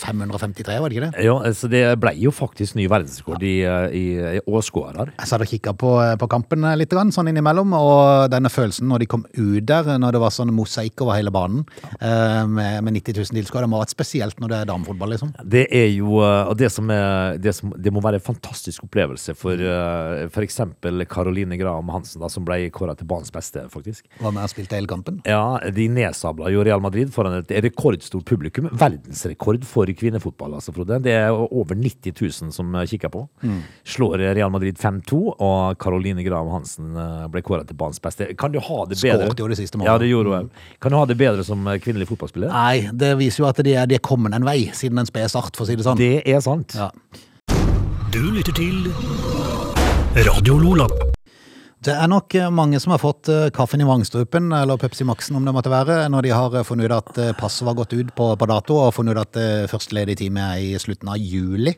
553, 0.00 0.78
var 0.82 0.90
det 0.90 0.96
ikke 0.98 1.08
det? 1.08 1.24
Ja, 1.26 1.36
så 1.54 1.70
det 1.70 1.82
ble 2.02 2.14
jo 2.18 2.32
faktisk 2.34 2.76
ny 2.78 2.88
verdensrekord 2.90 3.44
i, 3.46 3.54
eh, 3.62 3.96
i, 3.96 4.04
i 4.38 4.42
åskåere. 4.46 5.08
Jeg 5.14 5.30
satt 5.30 5.44
og 5.44 5.50
kikka 5.50 5.74
på, 5.78 5.92
på 6.20 6.30
kampen 6.30 6.66
eh, 6.66 6.78
litt, 6.80 6.90
grann, 6.90 7.12
sånn 7.14 7.30
innimellom, 7.30 7.74
og 7.78 8.30
denne 8.32 8.50
følelsen 8.52 8.90
når 8.90 9.04
de 9.04 9.10
kom 9.10 9.26
ut 9.36 9.66
der, 9.68 9.92
når 10.02 10.16
det 10.16 10.22
var 10.24 10.34
sånn 10.34 10.50
mosaikk 10.54 11.04
over 11.04 11.18
hele 11.18 11.32
banen 11.34 11.62
ja. 12.00 12.42
med, 12.50 12.80
med 12.86 12.96
90 12.98 13.20
000 13.20 13.38
tilskuere, 13.38 13.66
det 13.66 13.70
må 13.70 13.78
ha 13.78 13.84
vært 13.84 13.94
spesielt 13.94 14.40
når 14.42 14.52
det 14.52 14.58
er 14.58 14.70
damefotball, 14.70 15.14
liksom. 15.14 15.32
Det 15.54 15.66
er 15.70 15.88
jo 15.92 16.20
eh, 16.24 16.52
det 16.58 16.70
som 16.74 16.90
er 16.90 17.38
det, 17.40 17.54
som, 17.56 17.72
det 17.76 17.92
må 17.94 18.02
være 18.04 18.20
en 18.20 18.26
fantastisk 18.26 18.84
opplevelse 18.86 19.34
for 19.38 19.60
uh, 19.60 20.26
f.eks. 20.26 20.60
Caroline 21.10 21.58
Graham 21.60 21.90
Hansen, 21.94 22.22
da, 22.22 22.30
som 22.32 22.44
ble 22.46 22.62
kåra 22.74 22.96
til 22.98 23.08
banens 23.10 23.32
beste, 23.34 23.64
faktisk. 23.72 24.06
Var 24.20 24.34
med 24.34 24.44
og 24.44 24.52
spilte 24.52 24.78
hele 24.78 24.90
kampen. 24.90 25.20
Ja, 25.28 25.60
De 25.74 25.86
nedsabla 25.92 26.50
jo 26.52 26.64
Real 26.66 26.82
Madrid 26.82 27.12
foran 27.14 27.38
et 27.38 27.54
rekordstort 28.00 28.24
publikum. 28.24 28.68
Verdensrekord 28.72 29.64
for 29.64 29.86
kvinnefotball, 29.86 30.54
altså, 30.54 30.72
Frode. 30.72 30.98
Det 31.02 31.12
er 31.12 31.30
over 31.30 31.74
90 31.74 32.14
000 32.20 32.52
som 32.52 32.72
kikker 32.86 33.08
på. 33.08 33.28
Slår 33.84 34.18
Real 34.34 34.50
Madrid 34.50 34.78
5-2, 34.78 35.36
og 35.38 35.78
Caroline 35.78 36.22
Graham 36.24 36.50
Hansen 36.54 36.96
eh, 36.96 37.28
ble 37.30 37.42
kåra 37.42 37.64
til 37.66 37.76
banens 37.76 38.00
beste. 38.00 38.32
Kan 38.38 38.52
du 38.52 38.60
ha 38.60 38.84
det 38.86 39.00
bedre? 39.00 39.28
Skåret 39.28 39.38
jo 39.38 39.48
det 39.48 39.60
siste 39.60 39.78
målet. 39.78 39.90
Ja, 39.90 39.98
det 39.98 40.10
gjorde 40.10 40.30
hun 40.30 40.38
òg. 40.40 40.66
Kan 40.80 40.92
du 40.92 40.98
ha 40.98 41.06
det 41.06 41.18
bedre 41.20 41.44
som 41.44 41.66
eh, 41.66 41.80
kvinnelig 41.82 42.08
fotballspiller? 42.10 42.52
Nei, 42.54 42.90
det 42.92 43.14
viser 43.20 43.44
jo 43.44 43.50
at 43.50 43.60
de 43.64 43.76
er, 43.76 43.86
de 43.90 43.98
er 43.98 44.04
kommet 44.04 44.34
en 44.36 44.46
vei 44.46 44.70
siden 44.74 45.00
en 45.00 45.08
sped 45.08 45.30
start, 45.30 45.56
for 45.56 45.66
å 45.66 45.70
si 45.70 45.78
det 45.78 45.86
sånn. 45.86 46.00
Det 46.00 46.22
er 46.24 46.44
sant. 46.44 46.76
Ja. 46.76 46.90
Du 48.10 48.22
lytter 48.34 48.54
til 48.56 48.90
Radio 50.26 50.58
Lola. 50.58 50.90
Det 51.80 51.94
er 51.96 52.10
nok 52.12 52.34
eh, 52.36 52.50
mange 52.52 52.76
som 52.82 52.92
har 52.92 53.00
fått 53.00 53.30
eh, 53.32 53.46
kaffen 53.56 53.80
i 53.80 53.86
vrangstrupen, 53.88 54.50
eller 54.52 54.76
Pepsi 54.76 55.06
Maxen 55.08 55.38
om 55.38 55.46
det 55.46 55.54
måtte 55.56 55.72
være, 55.72 56.02
når 56.12 56.26
de 56.26 56.32
har 56.36 56.56
eh, 56.58 56.64
funnet 56.68 56.90
ut 56.90 56.96
at 56.98 57.38
passet 57.40 57.64
var 57.64 57.78
gått 57.78 57.94
ut 57.96 58.10
på, 58.12 58.26
på 58.36 58.48
dato, 58.50 58.76
og 58.76 58.92
funnet 58.92 59.16
ut 59.16 59.22
at 59.22 59.70
første 59.72 59.96
ledige 59.96 60.20
time 60.20 60.44
er 60.44 60.60
i 60.60 60.74
slutten 60.82 61.08
av 61.08 61.16
juli. 61.16 61.72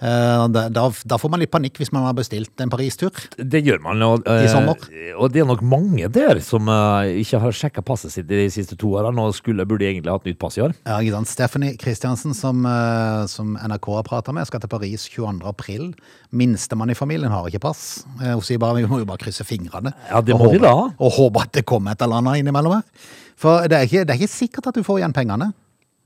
Eh, 0.00 0.48
Da, 0.54 0.68
da, 0.70 1.16
får 1.18 1.30
man 1.30 1.40
litt 1.40 1.50
panikk 1.50 1.78
hvis 1.80 1.92
man 1.92 2.04
har 2.04 2.14
bestilt 2.14 2.60
en 2.60 2.70
Paris-tur. 2.70 3.10
Det 3.38 3.62
gjør 3.64 3.80
man. 3.82 4.02
Og, 4.02 4.22
eh, 4.28 4.44
I 4.44 4.48
sommer. 4.48 4.76
og 5.18 5.32
det 5.32 5.40
er 5.42 5.46
nok 5.46 5.62
mange 5.62 6.08
der 6.12 6.40
som 6.40 6.68
eh, 6.68 7.20
ikke 7.22 7.40
har 7.40 7.50
sjekka 7.52 7.82
passet 7.82 8.12
sitt 8.12 8.26
de 8.28 8.48
siste 8.50 8.76
to 8.76 8.92
årene, 8.94 9.18
og 9.20 9.34
skulle, 9.34 9.64
burde 9.66 9.86
egentlig 9.86 10.10
hatt 10.12 10.24
nytt 10.24 10.38
pass 10.38 10.58
i 10.58 10.62
år. 10.62 10.74
Ja, 10.86 10.98
ikke 11.00 11.12
sant? 11.16 11.28
Stephanie 11.28 11.76
Christiansen, 11.80 12.34
som, 12.34 12.64
eh, 12.66 13.26
som 13.26 13.56
NRK 13.56 13.86
har 13.94 14.02
prata 14.04 14.32
med, 14.32 14.46
skal 14.46 14.60
til 14.60 14.68
Paris 14.68 15.08
22. 15.08 15.44
april. 15.48 15.94
Minstemann 16.32 16.90
i 16.90 16.94
familien 16.98 17.30
har 17.30 17.46
ikke 17.48 17.60
pass. 17.60 18.04
Eh, 18.20 18.32
Hun 18.34 18.42
sier 18.42 18.58
bare 18.58 18.76
vi 18.82 18.86
må 18.86 18.98
jo 18.98 19.04
bare 19.08 19.18
krysse 19.22 19.44
fingrene. 19.46 19.94
Ja, 20.10 20.20
det 20.20 20.34
og 20.34 20.40
må 20.40 20.50
vi 20.52 20.58
håpe- 20.58 20.62
da. 20.62 20.94
Og 20.98 21.12
håpe 21.12 21.42
at 21.42 21.52
det 21.52 21.64
kommer 21.66 21.92
et 21.92 22.02
eller 22.02 22.16
annet 22.22 22.42
innimellom 22.44 22.74
her. 22.74 22.82
For 23.36 23.66
det 23.68 23.72
er, 23.72 23.86
ikke, 23.86 24.04
det 24.06 24.14
er 24.14 24.20
ikke 24.22 24.30
sikkert 24.30 24.66
at 24.68 24.74
du 24.74 24.82
får 24.86 25.00
igjen 25.02 25.12
pengene. 25.14 25.52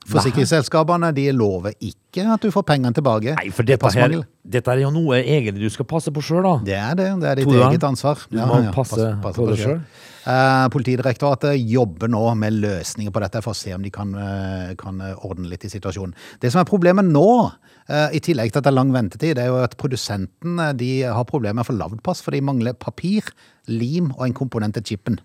Forsikringsselskapene 0.09 1.11
de 1.17 1.29
lover 1.37 1.75
ikke 1.85 2.25
at 2.33 2.45
du 2.45 2.53
får 2.55 2.65
pengene 2.69 2.95
tilbake. 2.97 3.35
Nei, 3.39 3.49
for 3.55 3.69
dette, 3.69 3.91
her, 3.95 4.15
dette 4.43 4.75
er 4.75 4.83
jo 4.83 4.93
noe 4.95 5.21
egentlig 5.21 5.69
du 5.69 5.73
skal 5.73 5.89
passe 5.89 6.13
på 6.15 6.23
sjøl, 6.25 6.45
da. 6.47 6.55
Det 6.65 6.77
er 6.79 6.99
det. 6.99 7.09
Det 7.23 7.31
er 7.31 7.41
ditt 7.43 7.51
Tror 7.51 7.65
eget 7.69 7.89
ansvar. 7.89 8.23
Du 8.31 8.39
må 8.41 8.61
passe 8.75 9.11
på 9.25 9.49
det 9.51 9.59
selv. 9.61 10.05
Eh, 10.29 10.67
Politidirektoratet 10.75 11.57
jobber 11.71 12.11
nå 12.13 12.21
med 12.37 12.59
løsninger 12.61 13.13
på 13.15 13.23
dette 13.25 13.41
for 13.45 13.55
å 13.55 13.57
se 13.57 13.73
om 13.73 13.85
de 13.85 13.93
kan, 13.95 14.11
eh, 14.15 14.75
kan 14.81 15.01
ordne 15.25 15.49
litt 15.49 15.65
i 15.65 15.73
situasjonen. 15.73 16.13
Det 16.41 16.53
som 16.53 16.61
er 16.61 16.69
problemet 16.69 17.07
nå, 17.09 17.53
eh, 17.89 18.11
i 18.13 18.21
tillegg 18.21 18.53
til 18.53 18.61
at 18.61 18.65
det 18.65 18.73
er 18.73 18.77
lang 18.77 18.93
ventetid, 18.93 19.37
det 19.37 19.45
er 19.47 19.49
jo 19.53 19.63
at 19.63 19.79
produsentene 19.81 20.77
de 20.77 21.03
har 21.03 21.25
problemer 21.25 21.55
med 21.55 21.65
å 21.67 21.71
få 21.73 21.79
lagd 21.79 22.03
pass, 22.03 22.21
for 22.21 22.33
de 22.33 22.41
mangler 22.45 22.75
papir, 22.75 23.23
lim 23.69 24.13
og 24.19 24.27
en 24.27 24.35
komponent 24.35 24.75
til 24.75 24.83
chipen. 24.83 25.21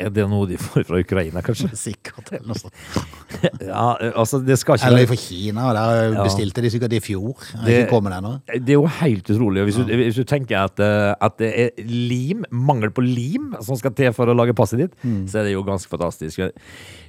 Er 0.00 0.08
det 0.08 0.24
noe 0.28 0.46
de 0.48 0.56
får 0.56 0.86
fra 0.88 0.98
Ukraina, 1.02 1.42
kanskje? 1.44 1.68
Sikkert. 1.86 2.30
Eller 2.32 2.48
noe 2.48 2.56
sånt. 2.58 2.72
Ja, 3.66 3.96
altså, 4.16 4.38
det 4.40 4.54
skal 4.60 4.78
ikke 4.78 4.86
Eller 4.88 5.08
fra 5.10 5.16
Kina, 5.20 5.64
og 5.68 5.74
der 5.76 6.14
Ja. 6.14 6.22
bestilte 6.24 6.62
de 6.64 6.70
sikkert 6.72 6.94
i 6.96 7.00
fjor. 7.02 7.34
Det 7.66 7.66
Det- 7.66 8.70
er 8.70 8.72
jo 8.72 8.86
helt 8.86 9.28
utrolig. 9.28 9.64
Hvis 9.66 9.76
du, 9.76 9.84
hvis 9.92 10.14
du 10.16 10.24
tenker 10.24 10.56
at, 10.64 10.80
eh, 10.80 11.14
at 11.20 11.36
det 11.38 11.50
er 11.76 11.82
lim, 11.84 12.44
mangel 12.50 12.90
på 12.90 13.04
lim 13.04 13.54
som 13.60 13.76
skal 13.76 13.90
til 13.92 14.12
for 14.16 14.26
å 14.26 14.34
lage 14.36 14.54
passet 14.56 14.78
ditt, 14.78 14.94
Mm. 15.04 15.26
så 15.28 15.40
er 15.40 15.44
det 15.44 15.52
jo 15.52 15.62
ganske 15.62 15.88
fantastisk. 15.92 16.50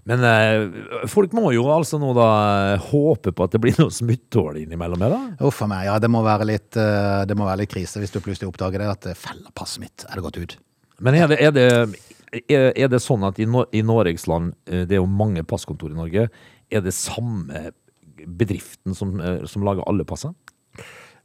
Men 0.06 0.23
eh, 0.23 1.08
folk 1.08 1.32
må 1.38 1.53
jo 1.53 1.63
altså 1.71 1.99
nå 2.01 2.13
da 2.15 2.27
eh, 2.75 2.77
håpe 2.91 3.32
på 3.32 3.43
at 3.47 3.51
det 3.56 3.62
blir 3.62 3.77
noe 3.80 3.89
smutthull 3.93 4.58
innimellom 4.65 4.99
her, 5.06 5.10
da. 5.15 5.45
Uff 5.47 5.62
a 5.62 5.67
meg. 5.67 5.86
Ja, 5.86 5.99
det 5.99 6.10
må, 6.10 6.23
litt, 6.45 6.75
eh, 6.75 7.23
det 7.25 7.38
må 7.38 7.45
være 7.47 7.60
litt 7.63 7.71
krise 7.71 7.99
hvis 8.01 8.12
du 8.12 8.19
plutselig 8.19 8.51
oppdager 8.51 8.80
det, 8.84 8.88
at 8.91 9.17
feller 9.17 9.51
passet 9.56 9.80
mitt. 9.86 10.03
Er 10.10 10.15
det 10.19 10.23
gått 10.23 10.38
ut? 10.43 10.58
Men 10.99 11.13
er 11.13 11.27
det, 11.27 11.38
er 11.39 11.51
det, 11.53 11.67
er, 12.33 12.71
er 12.75 12.91
det 12.91 13.01
sånn 13.03 13.25
at 13.27 13.39
i, 13.39 13.47
Nor 13.49 13.67
i 13.75 13.83
Norges 13.85 14.27
land, 14.29 14.55
eh, 14.67 14.85
det 14.87 14.97
er 14.97 15.03
jo 15.03 15.09
mange 15.09 15.43
passkontor 15.47 15.93
i 15.93 15.97
Norge, 15.97 16.27
er 16.67 16.83
det 16.83 16.95
samme 16.95 17.69
bedriften 18.17 18.95
som, 18.97 19.19
eh, 19.21 19.43
som 19.49 19.65
lager 19.65 19.87
alle 19.87 20.07
passene? 20.07 20.35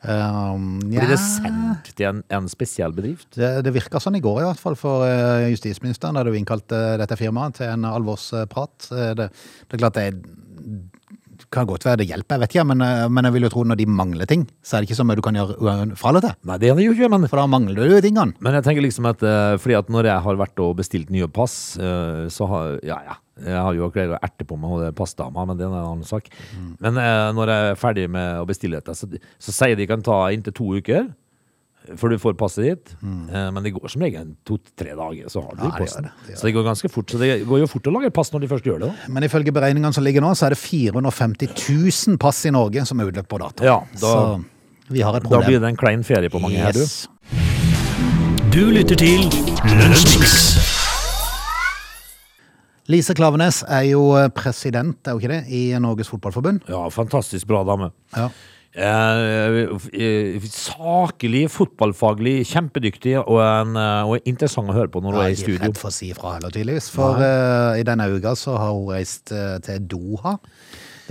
Um, 0.03 0.81
Blir 0.83 1.07
det 1.07 1.21
sendt 1.23 1.93
til 1.95 2.09
en, 2.09 2.23
en 2.35 2.49
spesiell 2.51 2.95
bedrift? 2.95 3.29
Det, 3.37 3.61
det 3.63 3.75
virka 3.75 4.01
sånn 4.03 4.19
i 4.19 4.23
går, 4.25 4.41
i 4.43 4.47
hvert 4.49 4.63
fall 4.63 4.75
for 4.79 5.07
eh, 5.07 5.51
justisministeren, 5.53 6.19
da 6.19 6.25
du 6.27 6.35
innkalte 6.35 6.81
dette 6.99 7.19
firmaet 7.21 7.61
til 7.61 7.71
en 7.71 7.87
alvorsprat. 7.87 8.89
Det, 8.91 9.29
det 9.29 9.79
er 9.79 9.83
klart 9.85 10.01
det 10.01 10.09
kan 11.53 11.69
godt 11.69 11.85
være 11.87 12.01
det 12.03 12.09
hjelper, 12.11 12.37
jeg 12.39 12.43
vet 12.43 12.55
ikke, 12.55 12.67
men, 12.73 12.85
eh, 12.85 13.07
men 13.13 13.29
jeg 13.29 13.37
vil 13.37 13.47
jo 13.47 13.53
tro 13.53 13.65
når 13.69 13.81
de 13.81 13.87
mangler 13.87 14.29
ting, 14.31 14.47
så 14.65 14.77
er 14.77 14.83
det 14.83 14.91
ikke 14.91 14.99
så 15.01 15.07
mye 15.07 15.19
du 15.19 15.25
kan 15.25 15.37
gjøre 15.39 15.97
fra 16.01 16.13
eller 16.13 16.25
til. 16.25 16.37
Nei, 16.49 16.59
det 16.63 16.71
er 16.71 16.79
det 16.79 16.87
jo 16.87 16.95
ikke, 16.97 17.11
men 17.13 17.29
For 17.31 17.41
da 17.41 17.49
mangler 17.51 17.77
du 17.77 17.95
jo 17.97 18.01
tingene. 18.05 18.35
Men 18.43 18.57
jeg 18.59 18.67
tenker 18.67 18.85
liksom 18.85 19.09
at 19.13 19.23
eh, 19.27 19.57
fordi 19.63 19.79
at 19.79 19.93
når 19.93 20.11
jeg 20.11 20.27
har 20.27 20.41
vært 20.41 20.65
og 20.65 20.77
bestilt 20.81 21.13
nye 21.15 21.29
pass, 21.29 21.77
eh, 21.79 22.25
så 22.33 22.49
har 22.51 22.79
Ja, 22.87 23.03
ja. 23.07 23.19
Jeg 23.43 23.57
har 23.57 23.75
jo 23.75 23.89
greid 23.91 24.11
å 24.13 24.19
erte 24.23 24.45
på 24.45 24.59
meg 24.61 24.71
hun 24.71 24.95
passdama, 24.95 25.47
men 25.49 25.57
det 25.57 25.65
er 25.65 25.73
en 25.73 25.79
annen 25.81 26.05
sak. 26.07 26.29
Men 26.85 26.99
eh, 27.01 27.31
når 27.33 27.49
jeg 27.49 27.71
er 27.71 27.81
ferdig 27.81 28.05
med 28.13 28.43
å 28.43 28.47
bestille 28.47 28.77
dette, 28.79 28.95
så, 28.95 29.09
så 29.41 29.55
sier 29.57 29.79
de 29.79 29.87
kan 29.89 30.05
ta 30.05 30.27
inntil 30.31 30.55
to 30.55 30.69
uker 30.77 31.09
før 31.99 32.13
du 32.15 32.19
får 32.23 32.37
passet 32.39 32.65
ditt. 32.65 32.93
Mm. 33.03 33.53
men 33.55 33.63
det 33.65 33.73
går 33.75 33.91
som 33.91 34.03
regel 34.05 34.35
to-tre 34.47 34.95
dager, 34.99 35.29
så 35.33 35.43
har 35.43 35.57
du 35.57 35.63
Ja, 35.63 35.67
i 35.67 35.71
det 35.71 35.73
gjør 35.73 35.83
posten. 35.85 36.03
det, 36.05 36.13
det 36.27 36.33
gjør 36.35 36.39
så 36.41 36.47
det 36.49 36.55
går 36.55 36.65
ganske 36.69 36.91
fort. 36.95 37.11
Så 37.11 37.19
det 37.19 37.31
går 37.49 37.59
jo 37.65 37.67
fort 37.67 37.91
å 37.91 37.95
lage 37.99 38.11
pass 38.15 38.31
når 38.33 38.41
de 38.41 38.49
først 38.53 38.65
gjør 38.71 38.79
det. 38.85 38.89
Da. 38.93 39.13
Men 39.17 39.23
ifølge 39.27 39.53
beregningene 39.53 39.93
som 39.93 40.05
ligger 40.05 40.21
nå, 40.25 40.31
så 40.39 40.47
er 40.47 40.51
det 40.57 40.61
450 40.63 41.49
000 42.09 42.19
pass 42.23 42.45
i 42.47 42.51
Norge 42.55 42.87
som 42.87 43.01
er 43.01 43.11
utløpt 43.11 43.29
på 43.29 43.39
dato. 43.43 43.65
Ja, 43.65 43.81
da- 44.01 44.01
så 44.01 44.45
vi 44.93 45.01
har 45.01 45.17
et 45.17 45.23
Da 45.29 45.41
blir 45.41 45.59
det 45.61 45.69
en 45.69 45.77
klein 45.77 46.03
ferie 46.05 46.29
på 46.31 46.41
mange 46.41 46.57
her, 46.61 46.73
du. 46.73 46.85
Du 48.53 48.67
lytter 48.71 48.97
til 49.01 49.23
Lunsjmix. 49.65 50.59
Lise 52.91 53.15
Klavenes 53.15 53.63
er 53.71 53.85
jo 53.93 54.01
president, 54.35 54.99
er 55.07 55.15
hun 55.15 55.21
ikke 55.23 55.31
det, 55.31 55.43
i 55.55 55.61
Norges 55.81 56.11
Fotballforbund? 56.11 56.65
Ja, 56.69 56.83
fantastisk 56.93 57.47
bra 57.49 57.63
dame. 57.65 57.93
Ja. 58.17 58.27
Eh, 58.73 59.69
eh, 59.93 60.41
saklig, 60.49 61.43
fotballfaglig, 61.53 62.39
kjempedyktig 62.49 63.19
og, 63.21 63.37
en, 63.45 63.75
eh, 63.77 64.09
og 64.09 64.29
interessant 64.31 64.73
å 64.73 64.77
høre 64.77 64.89
på 64.89 65.03
når 65.05 65.13
hun 65.13 65.21
er 65.21 65.27
i 65.27 65.27
er 65.27 65.37
ikke 65.37 65.45
studio. 65.45 65.67
redd 65.67 65.81
for 65.83 65.91
å 65.91 65.97
si 65.99 66.09
ifra 66.15 66.33
heller, 66.39 66.55
tydeligvis. 66.55 66.87
For 66.95 67.21
eh, 67.21 67.81
i 67.83 67.85
denne 67.85 68.07
uka 68.15 68.33
så 68.39 68.55
har 68.57 68.73
hun 68.73 68.89
reist 68.95 69.33
eh, 69.37 69.59
til 69.67 69.85
Doha. 69.93 70.39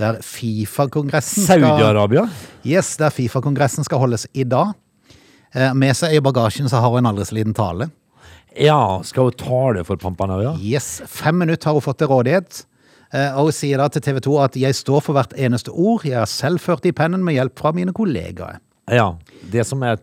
Der 0.00 0.18
Fifa-kongressen 0.26 1.44
Saudi-Arabia? 1.46 2.24
Yes, 2.66 2.96
der 2.98 3.14
Fifa-kongressen 3.14 3.86
skal 3.86 4.02
holdes 4.02 4.26
i 4.34 4.42
dag. 4.48 4.72
Eh, 5.54 5.70
Med 5.78 5.94
seg 5.94 6.16
i 6.18 6.22
bagasjen 6.24 6.66
så 6.72 6.80
har 6.82 6.90
hun 6.90 7.04
en 7.04 7.12
aldri 7.12 7.28
så 7.28 7.36
liten 7.38 7.54
tale. 7.54 7.90
Ja, 8.58 8.98
skal 9.06 9.30
hun 9.30 9.38
tale 9.38 9.84
for 9.86 9.96
Pampanaria? 10.02 10.56
Yes, 10.58 10.98
Fem 11.06 11.38
minutter 11.38 11.70
har 11.70 11.78
hun 11.78 11.84
fått 11.86 12.02
til 12.02 12.10
rådighet. 12.10 12.64
Eh, 13.12 13.38
Og 13.38 13.50
hun 13.50 13.52
sier 13.52 13.78
da 13.78 13.88
til 13.88 14.02
TV 14.02 14.20
2 14.20 14.38
at 14.44 14.56
'jeg 14.56 14.74
står 14.74 15.00
for 15.00 15.12
hvert 15.12 15.32
eneste 15.36 15.70
ord'. 15.70 16.04
'Jeg 16.04 16.18
har 16.18 16.26
selv 16.26 16.58
ført 16.60 16.84
i 16.86 16.92
pennen 16.92 17.24
med 17.24 17.34
hjelp 17.34 17.58
fra 17.58 17.72
mine 17.72 17.92
kollegaer'. 17.92 18.58
Ja. 18.90 19.12
Det 19.52 19.64
som 19.66 19.82
er 19.82 19.96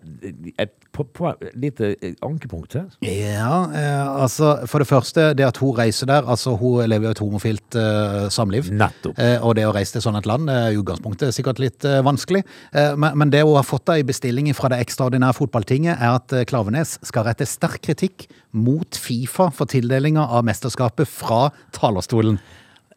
et, 0.58 0.69
på, 0.93 1.04
på 1.04 1.34
lite 1.54 1.95
ankepunkt 2.24 2.74
her. 2.74 2.86
Ja, 3.02 3.65
eh, 3.76 4.22
altså 4.24 4.65
for 4.65 4.80
det 4.80 4.88
første, 4.88 5.34
det 5.34 5.45
at 5.45 5.58
hun 5.58 5.76
reiser 5.78 6.06
der, 6.08 6.24
altså 6.24 6.56
hun 6.58 6.89
lever 6.89 7.10
jo 7.10 7.12
et 7.12 7.19
homofilt 7.19 7.76
eh, 7.76 8.30
samliv. 8.30 8.72
Nettopp. 8.72 9.19
Eh, 9.19 9.38
og 9.43 9.56
det 9.56 9.65
å 9.67 9.74
reise 9.76 9.91
til 9.98 10.02
sånn 10.02 10.17
et 10.17 10.26
land 10.26 10.50
er 10.50 10.72
i 10.72 10.80
utgangspunktet 10.80 11.36
sikkert 11.36 11.60
litt 11.60 11.84
eh, 11.86 12.00
vanskelig. 12.02 12.43
Eh, 12.74 12.95
men, 12.95 13.17
men 13.17 13.30
det 13.30 13.43
hun 13.43 13.56
har 13.60 13.67
fått 13.67 13.86
da 13.86 13.98
i 14.00 14.04
bestilling 14.08 14.48
fra 14.56 14.69
det 14.69 14.80
ekstraordinære 14.80 15.34
fotballtinget, 15.34 16.00
er 16.00 16.15
at 16.15 16.48
Klavenes 16.48 16.98
skal 17.04 17.28
rette 17.28 17.45
sterk 17.45 17.82
kritikk 17.82 18.30
mot 18.54 18.95
Fifa 18.95 19.52
for 19.52 19.65
tildelinga 19.65 20.24
av 20.24 20.48
mesterskapet 20.48 21.08
fra 21.08 21.50
talerstolen. 21.76 22.39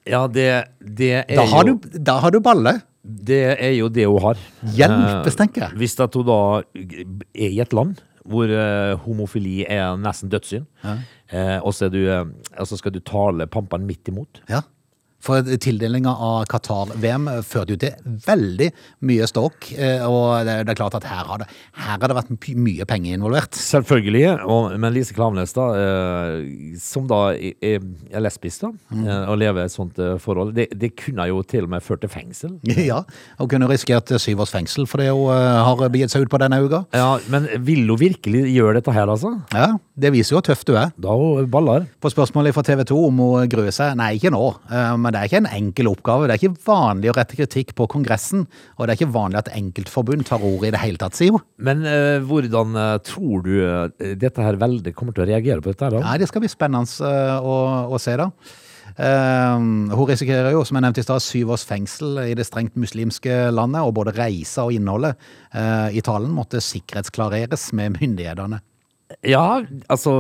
Ja, 0.09 0.27
det, 0.27 0.47
det 0.83 1.13
er 1.23 1.37
Da 1.37 1.45
har 1.47 1.69
jo 1.69 1.77
du, 1.79 1.99
da 1.99 2.17
har 2.23 2.35
du 2.35 2.41
balle. 2.43 2.81
Det 3.03 3.43
er 3.59 3.75
jo 3.77 3.89
det 3.91 4.07
hun 4.07 4.23
har. 4.23 4.41
Hjelpes, 4.77 5.35
Eh, 5.35 5.39
tenker 5.39 5.67
jeg. 5.67 5.79
Hvis 5.81 5.99
at 6.03 6.15
hun 6.19 6.27
da 6.27 6.39
er 7.35 7.51
i 7.51 7.61
et 7.63 7.73
land 7.75 8.01
hvor 8.23 8.47
eh, 8.47 8.93
homofili 9.03 9.65
er 9.67 9.97
nesten 9.99 10.31
dødssynd, 10.31 10.67
eh, 10.87 11.59
og 11.59 11.73
så, 11.75 11.89
du, 11.91 11.99
eh, 12.07 12.23
og 12.55 12.69
så 12.71 12.79
skal 12.79 12.95
du 12.95 13.01
tale 13.03 13.49
pampene 13.51 13.89
midt 13.89 14.07
imot. 14.13 14.39
Ja. 14.51 14.61
For 15.23 15.43
tildelinga 15.63 16.11
av 16.19 16.45
Qatar-VM 16.51 17.29
førte 17.47 17.77
jo 17.77 17.79
til 17.79 18.17
veldig 18.27 18.69
mye 19.07 19.27
ståk. 19.31 19.69
eh, 19.79 20.03
Og 20.03 20.45
det 20.49 20.69
er 20.69 20.75
klart 20.79 20.97
at 20.99 21.05
her 21.07 21.25
har 21.29 21.39
det, 21.39 21.47
her 21.79 21.99
har 22.01 22.09
det 22.11 22.17
vært 22.17 22.33
mye 22.59 22.85
penger 22.91 23.15
involvert. 23.19 23.53
Selvfølgelig, 23.55 24.41
og, 24.45 24.73
men 24.83 24.93
Lise 24.93 25.15
Klaveness, 25.15 25.53
da, 25.55 25.69
eh, 25.79 26.77
som 26.83 27.07
da 27.07 27.21
er, 27.39 27.79
er 28.11 28.21
lesbisk 28.25 28.61
da, 28.67 28.73
Mm. 28.93 29.07
eh, 29.07 29.31
og 29.31 29.39
lever 29.39 29.63
i 29.63 29.65
et 29.65 29.73
sånt 29.73 29.97
forhold, 30.21 30.55
det, 30.55 30.67
det 30.79 30.91
kunne 30.97 31.27
jo 31.29 31.43
til 31.47 31.65
og 31.65 31.71
med 31.71 31.83
ført 31.83 32.01
til 32.03 32.11
fengsel. 32.11 32.59
Ja, 32.93 33.03
Og 33.39 33.49
kunne 33.49 33.69
risikert 33.71 34.11
syv 34.21 34.41
års 34.43 34.51
fengsel 34.51 34.87
for 34.91 34.99
det 34.99 35.09
hun 35.13 35.31
har 35.31 35.77
begitt 35.89 36.11
seg 36.11 36.23
ut 36.27 36.31
på 36.33 36.39
denne 36.43 36.59
uka. 36.65 36.83
Ja, 36.93 37.19
Men 37.31 37.47
vil 37.65 37.87
hun 37.87 37.99
virkelig 38.01 38.43
gjøre 38.57 38.75
dette 38.81 38.93
her, 38.93 39.07
altså? 39.07 39.37
Ja, 39.55 39.77
Det 39.97 40.11
viser 40.13 40.35
jo 40.35 40.41
hvor 40.41 40.47
tøff 40.51 40.65
du 40.67 40.75
er. 40.75 40.91
Da 40.99 41.15
hun 41.15 41.47
baller. 41.53 41.87
På 42.03 42.11
spørsmålet 42.11 42.55
fra 42.57 42.63
TV 42.67 42.83
2 42.91 42.99
om 43.07 43.19
hun 43.23 43.49
gruer 43.49 43.71
seg 43.73 43.95
Nei, 43.97 44.17
ikke 44.19 44.33
nå. 44.35 44.43
Men 44.99 45.12
det 45.13 45.21
er 45.21 45.31
ikke 45.31 45.41
en 45.43 45.51
enkel 45.51 45.91
oppgave. 45.93 46.27
Det 46.29 46.35
er 46.35 46.43
ikke 46.43 46.65
vanlig 46.67 47.13
å 47.13 47.17
rette 47.17 47.39
kritikk 47.39 47.75
på 47.79 47.87
Kongressen. 47.93 48.47
Og 48.79 48.87
det 48.87 48.95
er 48.95 49.01
ikke 49.01 49.15
vanlig 49.15 49.43
at 49.43 49.53
enkeltforbund 49.55 50.27
tar 50.29 50.45
ordet 50.45 50.71
i 50.71 50.75
det 50.75 50.83
hele 50.83 51.01
tatt, 51.01 51.21
hun. 51.23 51.39
Men 51.63 51.87
eh, 51.89 52.19
hvordan 52.27 52.77
eh, 52.81 52.99
tror 53.07 53.47
du 53.47 53.55
eh, 53.61 54.13
dette 54.19 54.45
her 54.45 54.61
veldig 54.61 54.95
kommer 54.97 55.17
til 55.17 55.27
å 55.27 55.31
reagere 55.31 55.63
på 55.63 55.73
dette 55.73 55.93
da? 55.95 56.03
Nei, 56.05 56.19
det 56.23 56.31
skal 56.31 56.45
bli 56.45 56.53
spennende 56.53 57.09
eh, 57.09 57.39
å, 57.39 57.57
å 57.93 58.03
se, 58.03 58.19
da. 58.21 58.31
Uh, 58.93 59.57
hun 59.97 60.09
risikerer 60.11 60.53
jo, 60.53 60.67
som 60.69 60.77
jeg 60.77 60.85
nevnte 60.85 61.01
i 61.01 61.07
stad, 61.07 61.23
syv 61.25 61.55
års 61.55 61.63
fengsel 61.65 62.19
i 62.27 62.35
det 62.37 62.45
strengt 62.45 62.75
muslimske 62.77 63.47
landet, 63.55 63.81
og 63.87 63.95
både 63.97 64.13
reisa 64.19 64.67
og 64.67 64.77
innholdet 64.77 65.17
uh, 65.55 65.89
i 65.89 66.03
talen 66.05 66.35
måtte 66.37 66.61
sikkerhetsklareres 66.61 67.71
med 67.79 67.97
myndighetene. 67.97 68.61
Ja, 69.27 69.63
altså 69.93 70.13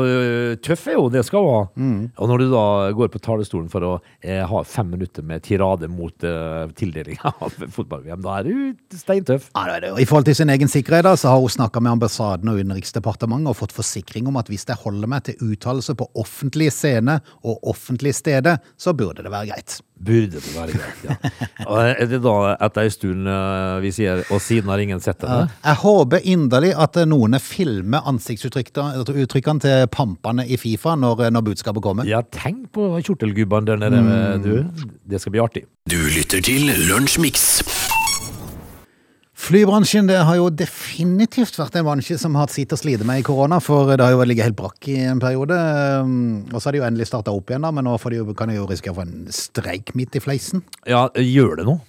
tøff 0.64 0.86
er 0.90 0.96
jo 0.98 1.08
det 1.12 1.24
skal 1.26 1.44
hun 1.44 1.52
ha. 1.54 1.62
Mm. 1.76 2.00
Og 2.16 2.30
når 2.30 2.42
du 2.42 2.46
da 2.52 2.64
går 2.96 3.10
på 3.12 3.20
talerstolen 3.22 3.68
for 3.72 3.86
å 3.86 3.92
eh, 4.20 4.42
ha 4.48 4.62
fem 4.68 4.90
minutter 4.92 5.24
med 5.26 5.44
tirade 5.46 5.88
mot 5.90 6.26
eh, 6.26 6.64
tildelinga 6.78 7.34
av 7.44 7.56
fotball-VM, 7.76 8.22
da 8.24 8.38
er 8.38 8.48
du 8.48 8.98
steintøff. 8.98 9.50
Ja, 9.54 9.66
det 9.70 9.78
er 9.78 9.86
det. 9.86 9.92
I 10.02 10.08
forhold 10.08 10.28
til 10.30 10.38
sin 10.38 10.52
egen 10.52 10.70
sikkerhet 10.72 11.06
da, 11.08 11.14
så 11.18 11.32
har 11.32 11.42
hun 11.42 11.52
snakka 11.52 11.82
med 11.82 11.96
ambassaden 11.96 12.52
og 12.52 12.60
Utenriksdepartementet 12.62 13.52
og 13.52 13.58
fått 13.58 13.76
forsikring 13.76 14.28
om 14.30 14.40
at 14.40 14.50
hvis 14.52 14.66
jeg 14.68 14.80
holder 14.82 15.10
meg 15.10 15.26
til 15.28 15.52
uttalelse 15.52 15.96
på 15.98 16.08
offentlig 16.20 16.72
scene 16.74 17.20
og 17.42 17.72
offentlig 17.72 18.14
steder, 18.18 18.60
så 18.76 18.94
burde 18.96 19.24
det 19.24 19.32
være 19.32 19.52
greit. 19.52 19.80
Burde 20.02 20.40
det 20.40 20.52
være 20.56 20.74
greit, 20.74 21.02
ja. 21.06 21.14
Og 21.70 21.76
er 21.78 22.08
det 22.10 22.18
da 22.24 22.36
etter 22.66 22.88
ei 22.88 22.90
stund 22.90 23.28
øh, 23.30 23.76
vi 23.84 23.92
sier 23.94 24.24
'og 24.24 24.40
siden 24.42 24.70
har 24.72 24.82
ingen 24.82 25.00
sett 25.00 25.22
henne'? 25.22 25.52
Jeg 25.62 25.78
håper 25.78 26.26
inderlig 26.26 26.72
at 26.74 26.98
noen 27.06 27.38
filmer 27.38 28.02
ansiktsuttrykkene 28.82 29.62
til 29.64 29.86
pampene 29.94 30.44
i 30.46 30.58
Fifa 30.60 30.94
når, 30.98 31.26
når 31.34 31.46
budskapet 31.52 31.82
kommer. 31.84 32.08
Ja, 32.08 32.20
tenk 32.22 32.68
på 32.74 32.90
kjortelgubbene 33.00 33.66
der 33.72 33.82
nede, 33.82 34.02
Mm. 34.02 34.42
du. 34.42 34.86
Det 35.08 35.20
skal 35.22 35.32
bli 35.32 35.40
artig. 35.42 35.64
Du 35.88 35.96
lytter 35.98 36.42
til 36.44 36.68
Lunsjmix. 36.88 37.62
Flybransjen 39.42 40.06
det 40.06 40.20
har 40.22 40.36
jo 40.38 40.50
definitivt 40.54 41.56
vært 41.58 41.74
en 41.80 41.86
bransje 41.88 42.14
som 42.20 42.36
har 42.38 42.44
hatt 42.46 42.52
sitt 42.54 42.70
å 42.70 42.78
slite 42.78 43.02
med 43.08 43.22
i 43.22 43.24
korona, 43.26 43.58
for 43.64 43.90
det 43.90 44.04
har 44.04 44.12
jo 44.14 44.22
ligget 44.28 44.46
helt 44.46 44.58
brakk 44.60 44.86
i 44.92 44.98
en 45.10 45.18
periode. 45.22 45.56
Og 46.52 46.60
så 46.60 46.68
har 46.68 46.76
de 46.76 46.78
jo 46.82 46.86
endelig 46.86 47.08
starta 47.10 47.34
opp 47.34 47.50
igjen, 47.50 47.64
da, 47.66 47.72
men 47.74 47.88
nå 47.88 47.96
får 47.98 48.14
de 48.14 48.20
jo, 48.20 48.26
kan 48.38 48.52
de 48.52 48.60
jo 48.60 48.68
risikere 48.70 48.94
å 48.94 49.00
få 49.00 49.06
en 49.08 49.26
streik 49.34 49.94
midt 49.98 50.14
i 50.14 50.22
fleisen. 50.22 50.62
Ja, 50.86 51.08
gjør 51.18 51.58
det 51.58 51.66
noe? 51.66 51.80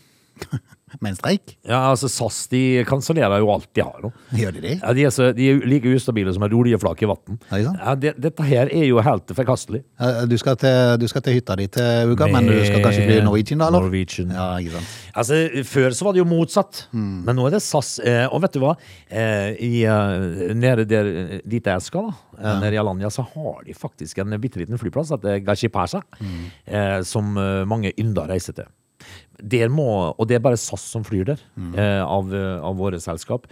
Med 1.02 1.14
en 1.14 1.16
streik? 1.18 1.56
Ja, 1.66 1.80
altså 1.90 2.10
SAS 2.12 2.48
de 2.52 2.84
kansellerer 2.86 3.40
jo 3.42 3.50
alt 3.54 3.70
de 3.74 3.82
har 3.86 4.00
nå. 4.04 4.12
Gjør 4.38 4.52
de 4.58 4.62
det? 4.62 4.74
Ja, 4.82 4.94
de, 4.94 5.06
er 5.08 5.14
så, 5.16 5.32
de 5.34 5.48
er 5.54 5.64
like 5.66 5.90
ustabile 5.96 6.34
som 6.36 6.44
et 6.46 6.54
oljeflak 6.54 7.02
i 7.02 7.10
vann. 7.10 7.40
Ja, 7.52 7.96
det, 7.96 8.14
dette 8.22 8.46
her 8.46 8.70
er 8.74 8.86
jo 8.86 9.02
helt 9.04 9.34
forkastelig. 9.36 9.84
Du 10.30 10.36
skal 10.38 10.58
til, 10.62 10.98
du 11.02 11.08
skal 11.10 11.24
til 11.26 11.40
hytta 11.40 11.56
di 11.60 11.68
til 11.74 12.14
uka, 12.14 12.28
men 12.32 12.46
du 12.50 12.56
skal 12.66 12.84
kanskje 12.86 13.08
bli 13.10 13.20
Norwegian, 13.26 13.60
da? 13.64 13.70
eller? 13.72 13.88
Norwegian. 13.88 14.32
Ja, 14.36 14.48
ikke 14.62 14.76
sant. 14.78 14.94
Altså, 15.16 15.40
Før 15.74 15.94
så 15.98 16.06
var 16.10 16.14
det 16.18 16.24
jo 16.24 16.30
motsatt, 16.30 16.84
Mm. 16.94 17.24
men 17.26 17.36
nå 17.38 17.46
er 17.48 17.56
det 17.56 17.62
SAS. 17.66 17.96
Eh, 18.04 18.28
og 18.30 18.42
vet 18.44 18.54
du 18.54 18.60
hva? 18.62 18.76
Eh, 19.10 19.56
i, 19.66 19.72
eh, 19.90 20.54
nede 20.54 20.86
der, 20.90 21.10
dit 21.48 21.66
jeg 21.66 21.82
skal, 21.82 22.12
da, 22.12 22.44
ja. 22.44 22.60
nede 22.62 22.76
i 22.76 22.80
Alanya, 22.82 23.10
så 23.14 23.26
har 23.34 23.64
de 23.66 23.74
faktisk 23.74 24.20
en 24.22 24.36
bitte 24.42 24.60
liten 24.62 24.78
flyplass, 24.78 25.10
det 25.22 25.32
er 25.38 25.40
Gashipasa, 25.46 26.02
Mm. 26.20 27.04
som 27.04 27.34
mange 27.68 27.92
ynder 27.98 28.26
å 28.26 28.30
reise 28.30 28.54
til. 28.54 28.66
Der 29.42 29.70
må, 29.74 30.14
og 30.18 30.28
det 30.30 30.36
er 30.38 30.44
bare 30.46 30.58
SAS 30.60 30.84
som 30.94 31.04
flyr 31.04 31.26
der, 31.34 31.40
Mm. 31.58 31.74
av, 32.06 32.34
eh, 32.34 32.60
av 32.62 32.76
våre 32.78 33.00
selskap. 33.02 33.48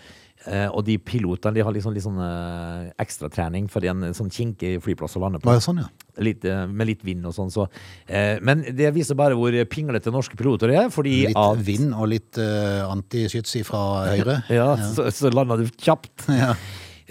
Eh, 0.48 0.66
og 0.74 0.84
de 0.88 0.96
pilotene 0.98 1.54
de 1.54 1.62
har 1.62 1.72
liksom, 1.72 1.94
sånn 2.02 2.18
eh, 2.18 2.92
ekstratrening, 3.04 3.68
for 3.70 3.86
en 3.86 4.08
sånn 4.18 4.32
kinkig 4.34 4.80
flyplass 4.82 5.14
å 5.18 5.22
lande 5.22 5.40
på. 5.40 5.52
Ja, 5.54 5.62
sånn, 5.62 5.78
ja? 5.84 5.90
Litt, 6.18 6.44
med 6.44 6.88
litt 6.88 7.04
vind 7.06 7.26
og 7.30 7.34
sånn. 7.36 7.52
Så. 7.54 7.68
Eh, 8.10 8.40
men 8.42 8.64
det 8.64 8.90
viser 8.94 9.16
bare 9.16 9.36
hvor 9.38 9.54
pinglete 9.70 10.12
norske 10.12 10.36
piloter 10.40 10.74
er. 10.74 10.90
Fordi 10.90 11.28
Litt 11.28 11.38
at, 11.38 11.58
vind 11.66 11.94
og 11.94 12.10
litt 12.10 12.38
uh, 12.42 12.90
antiskyts 12.90 13.54
fra 13.68 13.84
høyre. 14.10 14.40
Ja, 14.50 14.76
Så, 14.78 15.06
så 15.14 15.30
landa 15.34 15.58
du 15.62 15.68
kjapt. 15.78 16.26
Ja. 16.42 16.56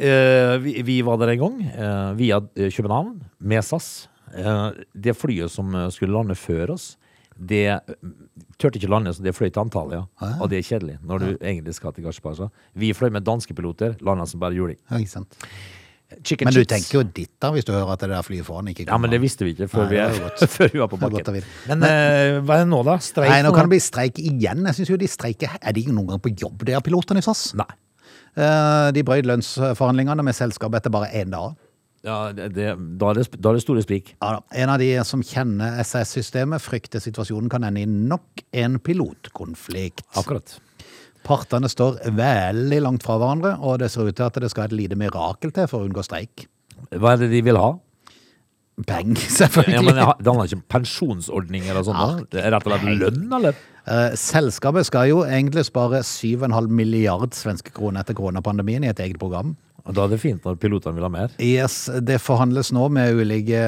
Eh, 0.00 0.56
vi, 0.64 0.78
vi 0.82 0.98
var 1.04 1.18
der 1.20 1.34
en 1.34 1.38
gang, 1.42 1.56
eh, 1.70 2.12
via 2.16 2.40
København, 2.40 3.20
med 3.40 3.62
SAS. 3.66 4.08
Eh, 4.34 4.70
det 4.96 5.12
flyet 5.18 5.50
som 5.52 5.70
skulle 5.92 6.14
lande 6.16 6.34
før 6.38 6.72
oss, 6.74 6.96
det 7.40 7.64
tørte 7.80 8.58
turte 8.60 8.78
ikke 8.80 8.90
lande, 8.92 9.12
så 9.16 9.24
det 9.24 9.32
fløy 9.36 9.48
til 9.48 9.62
Antalya. 9.62 10.02
Og 10.40 10.48
det 10.52 10.60
er 10.60 10.66
kjedelig 10.66 10.98
når 11.06 11.22
du 11.24 11.28
egentlig 11.40 11.74
skal 11.74 11.94
til 11.96 12.04
Gashpasa. 12.04 12.50
Vi 12.76 12.92
fløy 12.96 13.08
med 13.14 13.24
danske 13.24 13.56
piloter, 13.56 13.96
landa 14.04 14.26
som 14.28 14.42
bare 14.42 14.56
juling. 14.58 14.78
Ja, 14.90 15.00
ikke 15.00 15.14
sant. 15.14 15.38
Chicken 16.26 16.48
Men 16.48 16.54
du 16.56 16.60
chips. 16.64 16.70
tenker 16.72 16.96
jo 16.98 17.02
ditt 17.06 17.30
da, 17.38 17.52
hvis 17.54 17.64
du 17.64 17.70
hører 17.70 17.92
at 17.94 18.00
det 18.02 18.08
der 18.10 18.24
flyet 18.26 18.42
foran 18.42 18.66
ikke 18.72 18.82
Ja, 18.88 18.96
men 18.98 19.12
det 19.12 19.20
visste 19.22 19.46
vi 19.46 19.52
ikke 19.54 19.68
før, 19.70 19.86
Nei, 19.92 20.08
vi, 20.10 20.46
før 20.56 20.72
vi 20.72 20.80
var 20.82 20.88
på 20.90 20.98
bakken. 20.98 21.36
Men, 21.36 21.44
Men 21.70 21.84
uh, 21.86 22.40
hva 22.42 22.56
er 22.56 22.64
det 22.64 22.70
nå, 22.72 22.80
da? 22.88 22.96
Streik? 22.98 23.30
Nei, 23.30 23.44
nå 23.46 23.52
kan 23.54 23.68
det 23.68 23.74
bli 23.76 23.82
streik 23.84 24.18
igjen. 24.18 24.64
Jeg 24.66 24.78
synes 24.80 24.90
jo 24.90 24.98
de 24.98 25.08
streiker 25.10 25.54
Er 25.62 25.76
de 25.76 25.84
noen 25.92 26.10
gang 26.10 26.22
på 26.24 26.32
jobb, 26.34 26.64
de 26.66 26.74
her 26.74 26.82
pilotene 26.82 27.22
i 27.22 27.26
SAS? 27.26 27.52
Nei. 27.58 27.68
Uh, 28.34 28.90
De 28.94 29.04
brøt 29.06 29.26
lønnsforhandlingene 29.30 30.24
med 30.26 30.34
selskapet 30.34 30.82
etter 30.82 30.94
bare 30.94 31.12
én 31.22 31.30
dag. 31.30 31.54
Ja, 32.06 32.30
det, 32.32 32.46
det, 32.56 32.70
da, 32.96 33.10
er 33.10 33.18
det, 33.20 33.26
da 33.36 33.50
er 33.50 33.58
det 33.58 33.62
store 33.64 33.82
sprik. 33.84 34.14
Ja. 34.22 34.38
En 34.56 34.70
av 34.72 34.80
de 34.80 34.88
som 35.04 35.20
kjenner 35.26 35.82
SAS-systemet, 35.84 36.62
frykter 36.64 37.02
situasjonen 37.04 37.50
kan 37.52 37.66
ende 37.68 37.82
i 37.84 37.88
nok 37.90 38.40
en 38.56 38.78
pilotkonflikt. 38.80 40.06
Akkurat. 40.16 40.56
Partene 41.26 41.68
står 41.68 41.98
veldig 42.16 42.78
langt 42.86 43.04
fra 43.04 43.18
hverandre, 43.20 43.58
og 43.60 43.82
det 43.82 43.90
ser 43.92 44.08
ut 44.08 44.16
til 44.16 44.24
at 44.30 44.40
det 44.40 44.48
skal 44.52 44.70
et 44.70 44.76
lite 44.78 44.96
mirakel 44.96 45.52
til 45.52 45.68
for 45.68 45.82
å 45.84 45.90
unngå 45.90 46.04
streik. 46.06 46.46
Hva 46.96 47.12
er 47.12 47.20
det 47.26 47.28
de 47.34 47.42
vil 47.50 47.60
ha? 47.60 47.74
Penger, 48.88 49.20
Ja, 49.28 49.34
selvfølgelig. 49.42 49.84
men 49.90 49.98
Det 50.00 50.30
handler 50.30 50.46
ikke 50.48 50.56
om 50.62 50.64
pensjonsordninger 50.72 51.76
og 51.82 51.84
sånn? 51.90 52.00
da? 52.00 52.24
Det 52.32 52.40
er 52.46 52.54
rett 52.56 52.64
og 52.64 52.72
slett 52.78 53.02
lønn, 53.02 53.26
eller? 53.36 53.58
Eh, 53.90 54.14
Selskapet 54.16 54.88
skal 54.88 55.10
jo 55.10 55.20
egentlig 55.26 55.66
spare 55.68 56.00
7,5 56.06 56.72
milliard 56.72 57.36
svenske 57.36 57.74
kroner 57.76 58.00
etter 58.00 58.16
koronapandemien 58.16 58.86
i 58.86 58.90
et 58.94 59.04
eget 59.04 59.20
program. 59.20 59.52
Og 59.90 59.96
Da 59.98 60.04
er 60.06 60.12
det 60.12 60.20
fint 60.22 60.44
når 60.46 60.58
pilotene 60.62 60.94
vil 60.94 61.02
ha 61.08 61.10
mer. 61.10 61.32
Yes, 61.42 61.88
det 62.06 62.20
forhandles 62.22 62.70
nå 62.76 62.84
med 62.94 63.18
ulike 63.18 63.58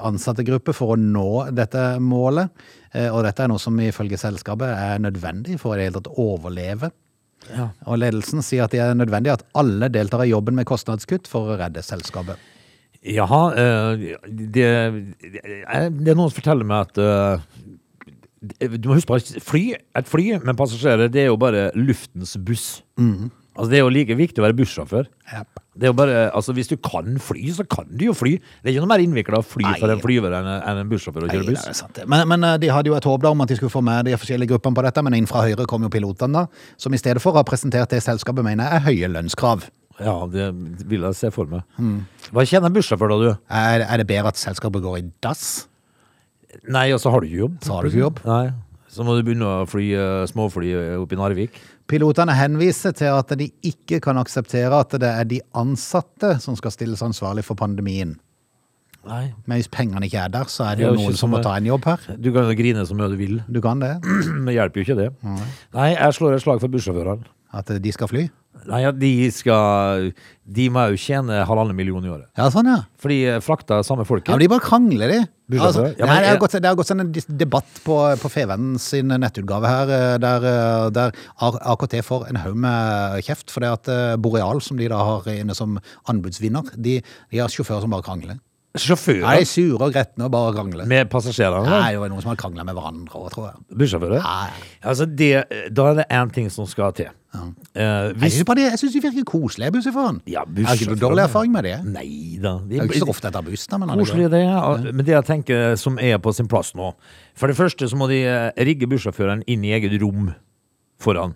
ansattegrupper 0.00 0.72
for 0.76 0.94
å 0.94 1.00
nå 1.00 1.26
dette 1.52 1.82
målet. 2.00 2.48
Eh, 2.96 3.10
Og 3.12 3.20
dette 3.26 3.44
er 3.44 3.52
noe 3.52 3.60
som 3.60 3.76
ifølge 3.84 4.16
selskapet 4.20 4.72
er 4.72 5.02
nødvendig 5.04 5.58
for 5.60 5.74
å 5.74 5.76
i 5.76 5.82
det 5.82 5.90
hele 5.90 6.00
tatt 6.00 6.12
overleve. 6.16 6.90
Ja. 7.52 7.68
Og 7.86 8.00
ledelsen 8.00 8.40
sier 8.42 8.64
at 8.64 8.72
det 8.72 8.80
er 8.82 8.96
nødvendig 8.96 9.30
at 9.36 9.44
alle 9.56 9.90
deltar 9.92 10.24
i 10.24 10.32
jobben 10.32 10.56
med 10.58 10.66
kostnadskutt 10.68 11.28
for 11.30 11.52
å 11.52 11.58
redde 11.60 11.84
selskapet. 11.84 12.40
Jaha, 13.04 13.42
eh, 13.54 14.16
det, 14.26 14.66
det 15.20 15.42
er 15.44 15.90
noen 15.92 16.26
som 16.32 16.38
forteller 16.40 16.66
meg 16.66 16.88
at 16.88 16.98
eh, 16.98 17.44
Du 18.72 18.88
må 18.88 18.96
huske 18.96 19.10
på 19.12 19.20
at 19.20 19.30
fly, 19.44 19.62
et 20.00 20.08
fly 20.10 20.24
med 20.42 20.56
passasjerer, 20.58 21.12
det 21.12 21.26
er 21.26 21.30
jo 21.30 21.38
bare 21.40 21.68
luftens 21.76 22.36
buss. 22.40 22.80
Altså 23.58 23.72
Det 23.72 23.78
er 23.80 23.82
jo 23.82 23.90
like 23.90 24.14
viktig 24.14 24.38
å 24.38 24.44
være 24.46 24.54
bussjåfør. 24.54 25.08
Yep. 25.34 25.60
Det 25.78 25.86
er 25.86 25.90
jo 25.92 25.96
bare, 25.98 26.18
altså 26.34 26.52
Hvis 26.54 26.70
du 26.70 26.76
kan 26.82 27.16
fly, 27.22 27.42
så 27.54 27.64
kan 27.66 27.86
du 27.90 28.04
jo 28.08 28.14
fly. 28.14 28.36
Det 28.38 28.70
er 28.70 28.76
ikke 28.76 28.84
noe 28.84 28.90
mer 28.92 29.02
innvikla 29.02 29.40
å 29.40 29.46
fly 29.46 29.64
Nei. 29.66 29.72
for 29.82 29.90
en 29.90 30.02
flyver 30.02 30.36
enn 30.38 30.46
en, 30.52 30.78
en 30.84 30.90
bussjåfør 30.90 31.26
å 31.26 31.28
Nei, 31.28 31.34
kjøre 31.36 31.46
det 31.48 31.54
buss. 31.56 31.66
er 31.70 31.76
sant. 31.78 31.98
Men, 32.06 32.22
men 32.30 32.46
eh, 32.46 32.56
de 32.62 32.70
hadde 32.70 32.90
jo 32.92 32.94
et 32.98 33.08
håp 33.10 33.24
da 33.26 33.32
om 33.34 33.42
at 33.42 33.50
de 33.50 33.58
skulle 33.58 33.74
få 33.74 33.82
med 33.86 34.06
de 34.06 34.14
forskjellige 34.18 34.52
gruppene 34.54 34.78
på 34.78 34.84
dette, 34.86 35.02
men 35.06 35.16
inn 35.18 35.26
fra 35.30 35.42
Høyre 35.46 35.66
kom 35.70 35.82
jo 35.86 35.90
pilotene, 35.90 36.44
da, 36.44 36.70
som 36.78 36.94
i 36.94 37.00
stedet 37.02 37.22
for 37.24 37.34
har 37.38 37.46
presentert 37.48 37.90
det 37.94 38.00
selskapet 38.06 38.46
mener 38.46 38.70
er 38.78 38.86
høye 38.86 39.10
lønnskrav. 39.10 39.66
Ja, 39.98 40.14
det 40.30 40.52
vil 40.86 41.02
jeg 41.08 41.18
se 41.18 41.32
for 41.34 41.50
meg. 41.50 41.66
Hva 42.30 42.46
tjener 42.46 42.70
en 42.70 42.76
bussjåfør, 42.78 43.10
da, 43.10 43.18
du? 43.18 43.50
Er, 43.50 43.82
er 43.90 43.98
det 44.02 44.06
bedre 44.06 44.30
at 44.30 44.38
selskapet 44.38 44.82
går 44.86 45.00
i 45.00 45.04
dass? 45.26 45.66
Nei, 46.70 46.88
og 46.94 47.02
så 47.02 47.10
har 47.10 47.22
du 47.22 47.26
ikke 47.28 47.42
jobb. 47.42 47.58
Så 47.66 47.74
har 47.74 47.82
du 47.82 47.90
ikke 47.90 48.04
jobb. 48.04 48.22
Nei. 48.26 48.44
Så 48.88 49.04
må 49.04 49.16
du 49.16 49.24
begynne 49.26 49.48
å 49.48 49.66
fly 49.68 49.88
eh, 49.96 50.22
småfly 50.30 50.70
eh, 50.72 50.94
opp 51.00 51.12
i 51.12 51.18
Narvik. 51.20 51.58
Pilotene 51.88 52.34
henviser 52.36 52.94
til 52.96 53.12
at 53.16 53.32
de 53.40 53.50
ikke 53.64 54.00
kan 54.04 54.20
akseptere 54.20 54.72
at 54.76 54.96
det 55.00 55.08
er 55.08 55.28
de 55.28 55.42
ansatte 55.56 56.34
som 56.44 56.56
skal 56.58 56.72
stilles 56.74 57.04
ansvarlig 57.04 57.44
for 57.46 57.58
pandemien. 57.58 58.16
Nei. 59.08 59.30
Men 59.46 59.60
hvis 59.60 59.70
pengene 59.72 60.04
ikke 60.08 60.20
er 60.26 60.32
der, 60.34 60.50
så 60.52 60.66
er 60.66 60.76
det 60.76 60.84
Det 60.84 60.88
er 60.90 60.96
jo 60.98 61.06
noen 61.06 61.16
som 61.16 61.32
må 61.32 61.40
ta 61.44 61.54
en 61.56 61.68
jobb 61.68 61.86
her. 61.88 62.02
Du 62.20 62.28
kan 62.34 62.48
jo 62.48 62.56
grine 62.58 62.84
så 62.84 62.96
mye 62.96 63.08
du 63.12 63.16
vil, 63.20 63.38
Du 63.48 63.60
kan 63.64 63.80
det? 63.80 63.94
men 64.34 64.44
det 64.50 64.58
hjelper 64.58 64.82
jo 64.82 64.86
ikke 64.88 64.98
det. 64.98 65.08
Nei, 65.76 65.90
jeg 65.94 66.16
slår 66.18 66.36
et 66.36 66.44
slag 66.44 66.60
for 66.64 66.72
bussjåførene. 66.72 67.28
At 67.54 67.70
de 67.80 67.92
skal 67.94 68.10
fly? 68.10 68.26
Nei, 68.68 68.80
ja, 68.82 68.90
de 68.90 69.08
skal 69.30 70.08
De 70.50 70.64
må 70.74 70.82
jo 70.90 70.96
tjene 70.98 71.44
halvannen 71.46 71.76
million 71.78 72.02
i 72.04 72.10
året. 72.10 72.26
Ja, 72.36 72.48
sånn 72.50 72.66
ja. 72.66 72.80
For 72.98 73.12
de 73.12 73.36
frakter 73.44 73.84
samme 73.86 74.02
folket. 74.08 74.32
Ja, 74.32 74.34
men 74.36 74.42
De 74.42 74.48
bare 74.50 74.64
krangler, 74.64 75.12
de. 75.12 75.20
Altså, 75.60 75.84
Ja, 75.96 76.08
men 76.08 76.18
det, 76.24 76.32
har 76.32 76.40
gått, 76.42 76.56
det 76.58 76.66
har 76.68 76.76
gått 76.76 76.90
en 76.92 77.04
debatt 77.38 77.78
på, 77.84 77.96
på 78.20 78.30
Fevennen 78.32 78.74
sin 78.82 79.08
nettutgave 79.14 79.70
her, 79.70 79.92
eh, 79.94 80.16
der, 80.20 80.44
eh, 80.50 80.88
der 80.96 81.14
AKT 81.38 81.94
får 82.04 82.26
en 82.32 82.40
haug 82.42 82.58
med 82.66 83.22
kjeft. 83.28 83.52
For 83.54 83.64
det 83.64 83.70
at 83.76 83.88
eh, 83.94 84.16
Boreal, 84.20 84.60
som 84.64 84.76
de 84.80 84.90
da 84.90 84.98
har 85.06 85.30
inne 85.32 85.54
som 85.56 85.78
anbudsvinner, 86.10 86.74
de, 86.76 86.98
de 87.30 87.40
har 87.40 87.48
sjåfører 87.54 87.86
som 87.86 87.94
bare 87.94 88.04
krangler. 88.10 88.42
Sjåfører 88.78 89.24
Nei, 89.24 89.46
sure 89.48 89.78
og 89.86 89.94
gretne 89.94 90.26
og 90.26 90.34
bare 90.34 90.52
krangler. 90.58 90.84
med 90.90 91.08
passasjerene. 91.14 91.70
Nei, 91.70 91.94
det 91.94 92.02
var 92.02 92.10
noen 92.12 92.26
som 92.26 92.34
har 92.34 92.42
krangla 92.42 92.66
med 92.68 92.76
hverandre 92.76 93.22
òg, 93.22 93.30
tror 93.32 93.48
jeg. 93.48 93.62
Bussjåfører? 93.80 94.26
Altså, 94.82 95.06
det, 95.08 95.32
da 95.72 95.86
er 95.94 96.02
det 96.02 96.08
én 96.18 96.34
ting 96.34 96.50
som 96.52 96.66
skal 96.68 96.92
til. 96.98 97.08
Eh, 97.74 97.82
Jeg 97.82 98.14
hvis 98.22 98.44
bare 98.44 98.56
de, 98.56 98.62
jeg 98.70 98.78
synes 98.78 98.92
de 98.92 99.00
virker 99.00 99.24
koselige, 99.24 99.70
bussjåføren. 99.72 100.20
Ja, 100.26 100.40
har 100.44 100.74
ikke 100.76 100.94
du 100.94 101.00
dårlig 101.06 101.24
erfaring 101.24 101.52
med 101.52 101.64
det. 101.64 101.76
Nei 101.84 102.38
da. 102.42 102.58
Det 102.66 102.78
er 102.78 102.84
jo 102.84 102.88
ikke 102.90 103.02
så 103.04 103.08
ofte 103.08 103.28
etter 103.28 103.42
buss, 103.46 103.66
da. 103.66 103.78
Men 103.78 103.88
Koselig 103.98 104.30
det, 104.30 104.42
og- 104.48 104.80
men 104.94 105.04
det 105.04 105.14
jeg 105.14 105.24
tenker 105.24 105.76
som 105.78 105.98
er 105.98 106.18
på 106.18 106.32
sin 106.34 106.48
plass 106.48 106.74
nå 106.74 106.92
For 107.34 107.46
det 107.46 107.56
første 107.56 107.88
så 107.88 107.94
må 107.96 108.08
de 108.08 108.22
eh, 108.24 108.50
rigge 108.64 108.86
bussjåføren 108.88 109.42
inn 109.46 109.64
i 109.64 109.72
eget 109.78 110.00
rom 110.02 110.34
foran. 110.98 111.34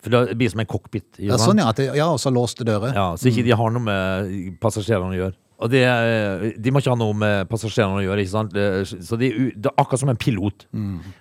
For 0.00 0.10
det 0.10 0.36
blir 0.38 0.48
som 0.50 0.60
en 0.60 0.66
cockpit. 0.66 1.04
ikke 1.18 1.26
Ja, 1.32 1.36
sant? 1.36 1.50
sånn, 1.50 1.58
ja. 1.58 1.68
At 1.70 1.76
det, 1.76 1.94
ja, 1.96 2.06
og 2.12 2.18
så 2.18 2.30
låste 2.30 2.64
dører. 2.64 2.94
Ja, 2.94 3.14
så 3.16 3.26
ikke 3.32 3.42
de 3.44 3.50
har 3.50 3.70
noe 3.70 3.82
med 3.82 4.60
passasjerene 4.60 5.10
å 5.10 5.18
gjøre. 5.18 5.34
Og 5.60 5.70
det, 5.70 5.82
eh, 5.82 6.52
de 6.56 6.70
må 6.70 6.78
ikke 6.78 6.90
ha 6.90 6.94
noe 6.94 7.12
med 7.14 7.48
passasjerene 7.48 7.98
å 7.98 8.04
gjøre, 8.06 8.20
ikke 8.22 8.30
sant? 8.30 8.52
Det- 8.52 8.86
Så 9.02 9.18
de, 9.18 9.26
er 9.32 9.50
det 9.56 9.66
er 9.66 9.74
akkurat 9.82 9.98
som 9.98 10.08
en 10.08 10.16
pilot. 10.16 10.66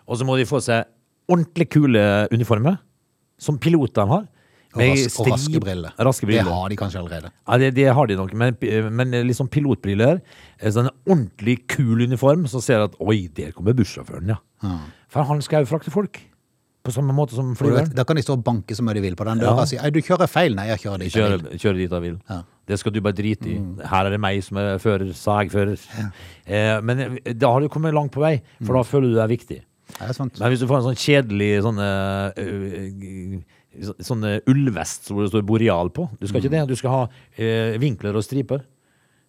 Og 0.08 0.18
så 0.18 0.24
må 0.24 0.38
de 0.38 0.46
få 0.46 0.62
seg 0.62 0.86
ordentlig 1.30 1.70
kule 1.70 2.28
uniformer, 2.32 2.78
som 3.40 3.58
pilotene 3.62 4.08
har. 4.12 4.26
Og, 4.78 4.82
ras, 4.84 5.16
og 5.24 5.30
raske 5.32 5.60
briller. 5.64 5.94
Raske 6.06 6.28
briller. 6.28 6.44
Det 6.46 6.54
har 6.54 6.70
de 6.70 6.76
kanskje 6.78 7.00
allerede. 7.02 7.30
Ja, 7.48 7.58
det, 7.58 7.70
det 7.78 7.86
har 7.98 8.10
de 8.10 8.18
nok, 8.20 8.34
men, 8.38 8.58
men 8.94 9.16
liksom 9.26 9.48
pilotbriller. 9.50 10.20
Sånn 10.62 10.90
en 10.92 10.96
ordentlig 11.08 11.56
kul 11.72 12.04
uniform, 12.04 12.46
så 12.52 12.62
ser 12.62 12.84
at 12.86 12.98
oi, 13.02 13.24
der 13.34 13.56
kommer 13.56 13.74
bussjåføren, 13.78 14.36
ja. 14.36 14.74
For 15.10 15.26
han 15.30 15.42
skal 15.46 15.64
jo 15.66 15.72
frakte 15.72 15.94
folk. 15.94 16.20
På 16.88 16.94
samme 16.96 17.12
måte 17.12 17.36
som 17.36 17.50
flyveren. 17.58 17.90
da 17.96 18.06
kan 18.08 18.16
de 18.16 18.22
stå 18.24 18.38
og 18.38 18.44
banke 18.48 18.76
så 18.78 18.84
mye 18.86 18.96
de 18.96 19.02
vil 19.04 19.16
på 19.20 19.26
den 19.28 19.42
Ja. 19.42 19.50
døra 19.50 19.66
og 19.66 19.68
si 19.68 19.76
«Ei, 19.76 19.90
du 19.92 19.98
kjører 20.00 20.30
feil. 20.32 20.54
Nei, 20.56 20.68
jeg 20.70 20.80
kjører 20.86 21.02
dit 21.04 21.16
jeg 21.18 21.32
vil. 21.34 21.42
kjører 21.60 21.78
dit 21.82 21.92
jeg 21.98 22.02
vil. 22.06 22.14
Ja. 22.30 22.38
Det 22.68 22.78
skal 22.80 22.94
du 22.96 23.02
bare 23.04 23.18
drite 23.18 23.50
i. 23.52 23.58
Her 23.92 24.06
er 24.08 24.14
det 24.16 24.20
meg 24.24 24.40
som 24.46 24.56
er 24.62 24.78
fører, 24.80 25.10
sagfører. 25.12 25.76
fører. 25.76 26.14
Eh, 26.46 26.80
men 26.88 27.00
eh, 27.26 27.34
da 27.34 27.50
har 27.52 27.60
du 27.60 27.68
kommet 27.74 27.94
langt 27.98 28.14
på 28.16 28.22
vei, 28.24 28.38
for 28.64 28.78
da 28.80 28.84
føler 28.88 29.12
du 29.12 29.18
deg 29.20 29.34
viktig. 29.34 29.60
Ja. 29.96 30.12
Men 30.44 30.52
hvis 30.52 30.62
du 30.64 30.68
får 30.70 30.82
en 30.82 30.88
sånn 30.90 31.00
kjedelig 31.00 31.52
sånn 31.66 31.80
eh, 31.82 32.42
øh, 32.44 33.94
sånn 34.04 34.26
eh, 34.28 34.40
ullvest 34.50 35.12
hvor 35.12 35.24
det 35.24 35.32
står 35.32 35.46
Boreal 35.48 35.92
på 35.94 36.08
Du 36.20 36.28
skal 36.28 36.42
ikke 36.42 36.54
det. 36.54 36.66
Du 36.70 36.76
skal 36.78 36.94
ha 36.94 37.04
eh, 37.38 37.78
vinkler 37.82 38.18
og 38.18 38.26
striper. 38.26 38.66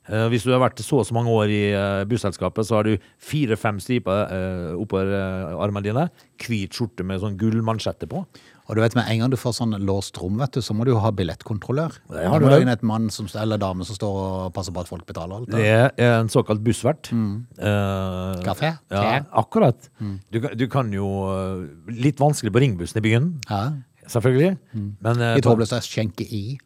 Eh, 0.09 0.27
hvis 0.33 0.47
du 0.47 0.53
har 0.55 0.63
vært 0.63 0.81
så 0.81 1.03
og 1.03 1.07
så 1.09 1.17
mange 1.17 1.33
år 1.33 1.53
i 1.53 1.63
eh, 1.77 2.05
busselskapet, 2.09 2.65
så 2.67 2.79
har 2.79 2.89
du 2.89 3.11
fire-fem 3.21 3.81
striper 3.85 4.23
eh, 4.33 4.71
oppover 4.81 5.13
eh, 5.13 5.57
armene 5.61 5.85
dine. 5.85 6.07
Hvit 6.41 6.77
skjorte 6.77 7.05
med 7.07 7.21
sånn 7.23 7.37
gullmansjetter 7.41 8.09
på. 8.11 8.25
Og 8.69 8.77
du 8.77 8.83
vet, 8.83 8.95
med 8.99 9.07
en 9.09 9.19
gang 9.23 9.31
du 9.33 9.37
får 9.41 9.55
sånn 9.57 9.73
låst 9.89 10.19
rom, 10.21 10.37
vet 10.37 10.53
du, 10.53 10.61
så 10.61 10.75
må 10.77 10.85
du 10.85 10.91
jo 10.93 10.99
ha 11.01 11.09
billettkontrollør. 11.17 11.95
Det 12.13 12.27
har 12.29 12.39
du. 12.43 12.49
du 12.53 12.57
inn 12.61 12.69
et 12.69 12.83
mann 12.85 13.09
som, 13.11 13.25
eller 13.41 13.57
dame 13.57 13.87
som 13.89 13.97
står 13.97 14.19
og 14.21 14.53
passer 14.53 14.75
på 14.77 14.83
at 14.85 14.91
folk 14.91 15.07
betaler 15.09 15.39
alt. 15.39 15.49
Det 15.55 15.65
er 16.05 16.19
en 16.21 16.29
såkalt 16.29 16.61
bussvert. 16.67 17.09
Eh, 17.13 18.43
Kaffe? 18.45 18.75
Ja, 18.93 19.01
Te? 19.03 19.25
akkurat. 19.41 19.89
Du, 20.31 20.41
kan- 20.45 20.57
du 20.57 20.67
kan 20.69 20.93
jo 20.93 21.09
eh, 21.33 21.93
Litt 21.97 22.21
vanskelig 22.21 22.53
på 22.53 22.61
ringbussen 22.61 23.01
i 23.01 23.05
byen, 23.09 23.31
Ja. 23.49 23.73
selvfølgelig. 24.07 24.59
Men 25.01 25.21
eh, 25.21 25.35
Litt 25.41 25.49
håpløst 25.49 25.73
å 25.73 25.81
skjenke 25.85 26.29
i. 26.29 26.59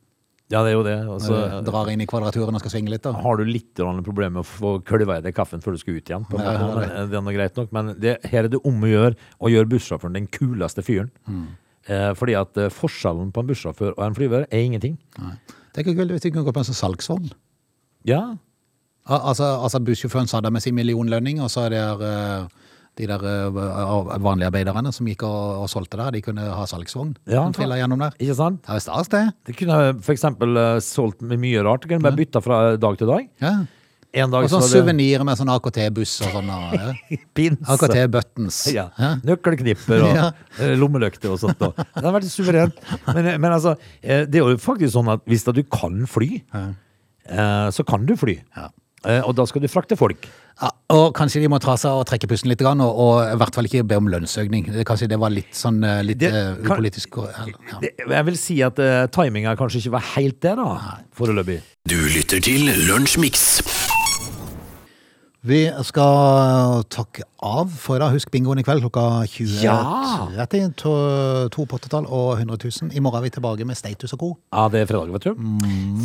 Ja, 0.52 0.60
det 0.66 0.72
er 0.74 0.76
jo 0.76 0.82
det. 0.84 0.98
Og 1.08 1.20
så, 1.24 1.32
Når 1.32 1.62
du 1.64 1.70
drar 1.70 1.88
inn 1.88 2.02
i 2.02 2.06
kvadraturen 2.06 2.52
og 2.54 2.60
skal 2.60 2.74
svinge 2.74 2.90
litt. 2.92 3.02
da. 3.06 3.12
har 3.12 3.36
du 3.40 3.44
litt 3.48 3.72
problemer 4.04 4.30
med 4.36 4.42
å 4.42 4.48
få 4.50 4.82
kølva 4.84 5.16
i 5.18 5.22
deg 5.24 5.34
kaffen 5.34 5.62
før 5.64 5.72
du 5.72 5.78
skal 5.80 5.94
ut 5.96 6.04
igjen. 6.10 6.26
På 6.28 6.36
Ja, 6.42 6.52
det. 6.58 6.74
men 6.76 6.90
eh, 6.90 7.06
det 7.08 7.16
er 7.16 7.22
noe 7.24 7.32
greit 7.32 7.56
nok. 7.56 7.72
Men 7.72 7.94
det, 7.98 8.18
her 8.28 8.44
er 8.44 8.48
det 8.52 8.60
om 8.66 8.82
å 8.82 8.90
gjøre 8.90 9.16
å 9.40 9.48
gjøre 9.48 9.70
bussjåføren 9.70 10.12
den 10.18 10.26
kuleste 10.26 10.82
fyren. 10.84 11.10
Mm. 11.26 11.46
Eh, 11.90 12.12
fordi 12.14 12.36
at 12.38 12.56
eh, 12.62 12.68
forskjellen 12.70 13.32
på 13.34 13.42
en 13.42 13.48
bussjåfør 13.50 13.94
og 13.96 14.04
en 14.06 14.14
flyver 14.14 14.44
er 14.50 14.62
ingenting. 14.66 14.98
Nei. 15.18 15.34
Tenk 15.74 15.88
hvor 15.88 15.96
kult 16.02 16.12
hvis 16.14 16.22
du 16.22 16.30
kunne 16.30 16.44
gå 16.46 16.52
på 16.54 16.60
en 16.62 16.68
sånn 16.68 16.78
salgsvogn. 16.78 17.30
Ja, 18.06 18.36
Al- 19.10 19.24
Altså, 19.32 19.46
altså 19.64 19.80
bussjåføren 19.82 20.28
sa 20.30 20.40
det 20.40 20.52
med 20.54 20.62
sin 20.62 20.76
millionlønning, 20.78 21.40
og 21.42 21.48
så 21.50 21.64
er 21.66 21.72
det 21.74 22.06
eh, 22.06 22.44
de 23.00 23.06
der 23.10 23.24
eh, 23.26 23.56
vanlige 24.22 24.46
arbeiderne 24.52 24.92
som 24.94 25.08
gikk 25.10 25.24
og, 25.26 25.62
og 25.64 25.68
solgte 25.72 25.98
der, 25.98 26.12
de 26.14 26.20
kunne 26.22 26.44
ha 26.54 26.66
salgsvogn. 26.70 27.16
Ja, 27.26 27.42
som 27.42 27.56
trilla 27.56 27.80
gjennom 27.80 27.98
der. 28.04 28.14
ikke 28.20 28.36
sant? 28.38 28.60
Det 28.68 28.76
er 28.76 28.84
stas, 28.84 29.08
det. 29.10 29.22
De 29.48 29.56
kunne 29.58 29.78
for 30.04 30.14
eksempel 30.14 30.54
eh, 30.60 30.78
solgt 30.86 31.22
med 31.26 31.40
mye 31.42 31.64
rart. 31.66 31.82
Det 31.82 31.90
kunne 31.96 32.04
bare 32.06 32.20
bytta 32.20 32.42
fra 32.44 32.60
dag 32.76 32.98
til 33.00 33.10
dag. 33.10 33.26
Ja. 33.42 33.54
En 34.12 34.28
dag 34.32 34.44
Og 34.44 34.50
sånn 34.52 34.66
suvenirer 34.68 35.24
med 35.24 35.38
sånn 35.40 35.48
AKT-buss 35.54 36.18
og 36.26 36.34
sånn. 36.34 36.50
Pins. 37.32 37.62
AKT-buttons. 37.72 38.58
Ja. 38.74 38.88
Nøkkelknipper 39.28 40.04
og 40.04 40.12
Ja. 40.18 40.26
eh, 40.60 40.74
lommelykter 40.76 41.32
og 41.32 41.40
sånt. 41.40 41.56
da. 41.62 41.72
Det 41.96 42.04
har 42.04 42.12
vært 42.18 42.28
suverent. 42.28 42.76
Men, 43.08 43.32
men 43.40 43.48
altså, 43.56 43.76
eh, 44.02 44.26
det 44.28 44.42
er 44.42 44.52
jo 44.52 44.60
faktisk 44.60 44.92
sånn 44.98 45.08
at 45.16 45.24
hvis 45.24 45.48
da 45.48 45.56
du 45.56 45.62
kan 45.64 46.04
fly, 46.06 46.42
ja. 46.52 46.68
så 47.72 47.84
kan 47.88 48.04
du 48.08 48.12
fly. 48.20 48.36
Ja. 48.56 48.68
Eh, 49.02 49.18
Og 49.26 49.32
da 49.34 49.42
skal 49.50 49.64
du 49.64 49.66
frakte 49.72 49.96
folk. 49.98 50.28
Ja, 50.62 50.68
og 50.94 51.08
kanskje 51.16 51.40
de 51.42 51.48
må 51.50 51.58
ta 51.58 51.72
seg 51.80 51.90
og 51.90 52.04
trekke 52.06 52.28
pusten 52.30 52.52
litt, 52.52 52.60
og, 52.62 52.78
og 52.84 53.16
i 53.24 53.38
hvert 53.40 53.56
fall 53.56 53.66
ikke 53.66 53.80
be 53.88 53.96
om 53.98 54.06
lønnsøkning. 54.12 54.68
Kanskje 54.86 55.08
det 55.10 55.18
var 55.18 55.32
litt 55.34 55.56
sånn 55.58 55.80
eh, 55.82 56.02
litt 56.06 56.20
Det 56.22 56.30
eh, 56.30 56.52
kan- 56.60 56.76
upolitisk. 56.76 57.16
eller, 57.18 57.56
Ja. 57.72 57.80
Det, 57.82 57.94
jeg 58.12 58.26
vil 58.28 58.36
si 58.38 58.60
at 58.62 58.78
uh, 58.78 59.06
timinga 59.10 59.56
kanskje 59.58 59.80
ikke 59.82 59.94
var 59.96 60.04
helt 60.12 60.38
det, 60.44 60.54
da, 60.60 60.68
foreløpig. 61.18 61.58
Du 61.88 61.96
lytter 62.12 62.38
til 62.44 62.68
Lunsjmix. 62.86 63.48
Vi 65.42 65.64
skal 65.82 66.84
takke 66.86 67.24
av 67.42 67.70
for. 67.74 67.98
Husk 68.14 68.30
bingoen 68.30 68.60
i 68.60 68.62
kveld 68.62 68.84
klokka 68.84 69.24
20.30. 69.26 69.64
Ja! 69.66 70.44
to, 70.78 70.92
to 71.50 71.64
pottetall 71.66 72.06
og 72.06 72.36
100 72.38 72.60
000. 72.62 72.92
I 72.94 73.02
morgen 73.02 73.18
er 73.18 73.24
vi 73.26 73.32
tilbake 73.34 73.66
med 73.66 73.74
Status 73.74 74.14
og 74.14 74.20
co. 74.20 74.28
Ja, 74.54 74.68
det 74.70 74.84
er 74.84 74.86
fredag, 74.86 75.10
vet 75.16 75.26
du. 75.26 75.42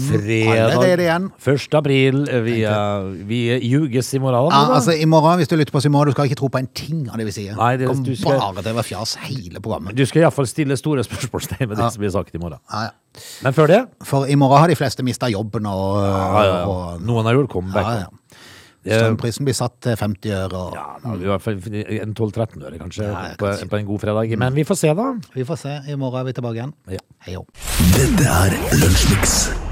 Fredag. 0.07 0.81
Det 0.81 1.05
igjen. 1.05 1.29
1. 1.37 1.77
april. 1.77 2.23
Vi, 2.47 2.55
uh, 2.65 3.13
vi 3.29 3.43
ljuges 3.61 4.09
i 4.17 4.23
morgen. 4.25 4.49
Ja, 4.49 4.73
altså 4.79 4.97
i 4.97 5.05
morgen, 5.05 5.37
hvis 5.37 5.53
du 5.53 5.55
lytter 5.61 5.75
på 5.75 5.83
oss 5.83 5.85
i 5.85 5.93
morgen, 5.93 6.09
du 6.09 6.17
skal 6.17 6.31
ikke 6.31 6.41
tro 6.41 6.49
på 6.57 6.63
en 6.63 6.73
ting 6.73 7.05
av 7.05 7.21
det 7.21 7.29
vi 7.29 7.37
sier. 7.37 7.53
Nei, 7.61 7.75
det- 7.77 7.93
Kom 7.93 8.01
du 8.01 8.15
skal- 8.17 8.41
bare 8.41 8.63
til 8.65 8.73
å 8.73 8.79
være 8.81 8.89
fjas 8.89 9.15
hele 9.29 9.61
programmet. 9.61 9.93
Du 9.93 10.05
skal 10.09 10.25
iallfall 10.25 10.49
stille 10.49 10.81
store 10.81 11.05
spørsmålstegn 11.05 11.67
ved 11.69 11.77
det 11.77 11.85
Ja. 11.85 11.93
som 11.93 12.01
blir 12.01 12.09
sagt 12.17 12.33
i 12.33 12.41
morgen. 12.41 12.57
Ja, 12.73 12.89
ja. 12.89 13.21
Men 13.43 13.53
før 13.53 13.67
det 13.67 13.85
For 14.03 14.25
i 14.25 14.35
morgen 14.35 14.57
har 14.61 14.67
de 14.67 14.75
fleste 14.75 15.03
mista 15.03 15.29
jobben, 15.29 15.65
og, 15.65 16.01
ja, 16.01 16.43
ja, 16.43 16.57
ja. 16.57 16.65
og 16.65 17.01
Noen 17.01 17.25
har 17.25 17.33
gjort 17.37 17.49
comeback. 17.53 17.85
ja, 17.85 17.99
ja. 18.01 18.16
Eh, 18.87 18.97
Strømprisen 19.01 19.47
blir 19.47 19.57
satt 19.57 19.77
til 19.83 19.95
50 19.99 20.31
øre. 20.31 20.63
Og, 20.63 20.73
Ja, 20.77 21.13
i 21.15 21.29
hvert 21.31 21.41
fall 21.43 21.59
en 22.01 22.13
12-13 22.15 22.63
øre, 22.63 22.77
kanskje, 22.79 23.03
Ja, 23.11 23.35
på, 23.37 23.53
på 23.69 23.81
en 23.81 23.85
god 23.85 23.99
fredag. 23.99 24.37
Men 24.39 24.55
vi 24.55 24.63
får 24.63 24.81
se, 24.83 24.93
da. 24.97 25.11
Vi 25.35 25.43
får 25.47 25.63
se. 25.63 25.77
I 25.91 25.95
morgen 25.95 26.21
er 26.21 26.29
vi 26.31 26.37
tilbake 26.39 26.61
igjen. 26.61 26.73
Ja. 26.89 27.03
Hei 27.27 27.33
jo. 27.37 27.45
Dette 27.93 28.27
er 28.27 28.59
Lunsjmix. 28.79 29.66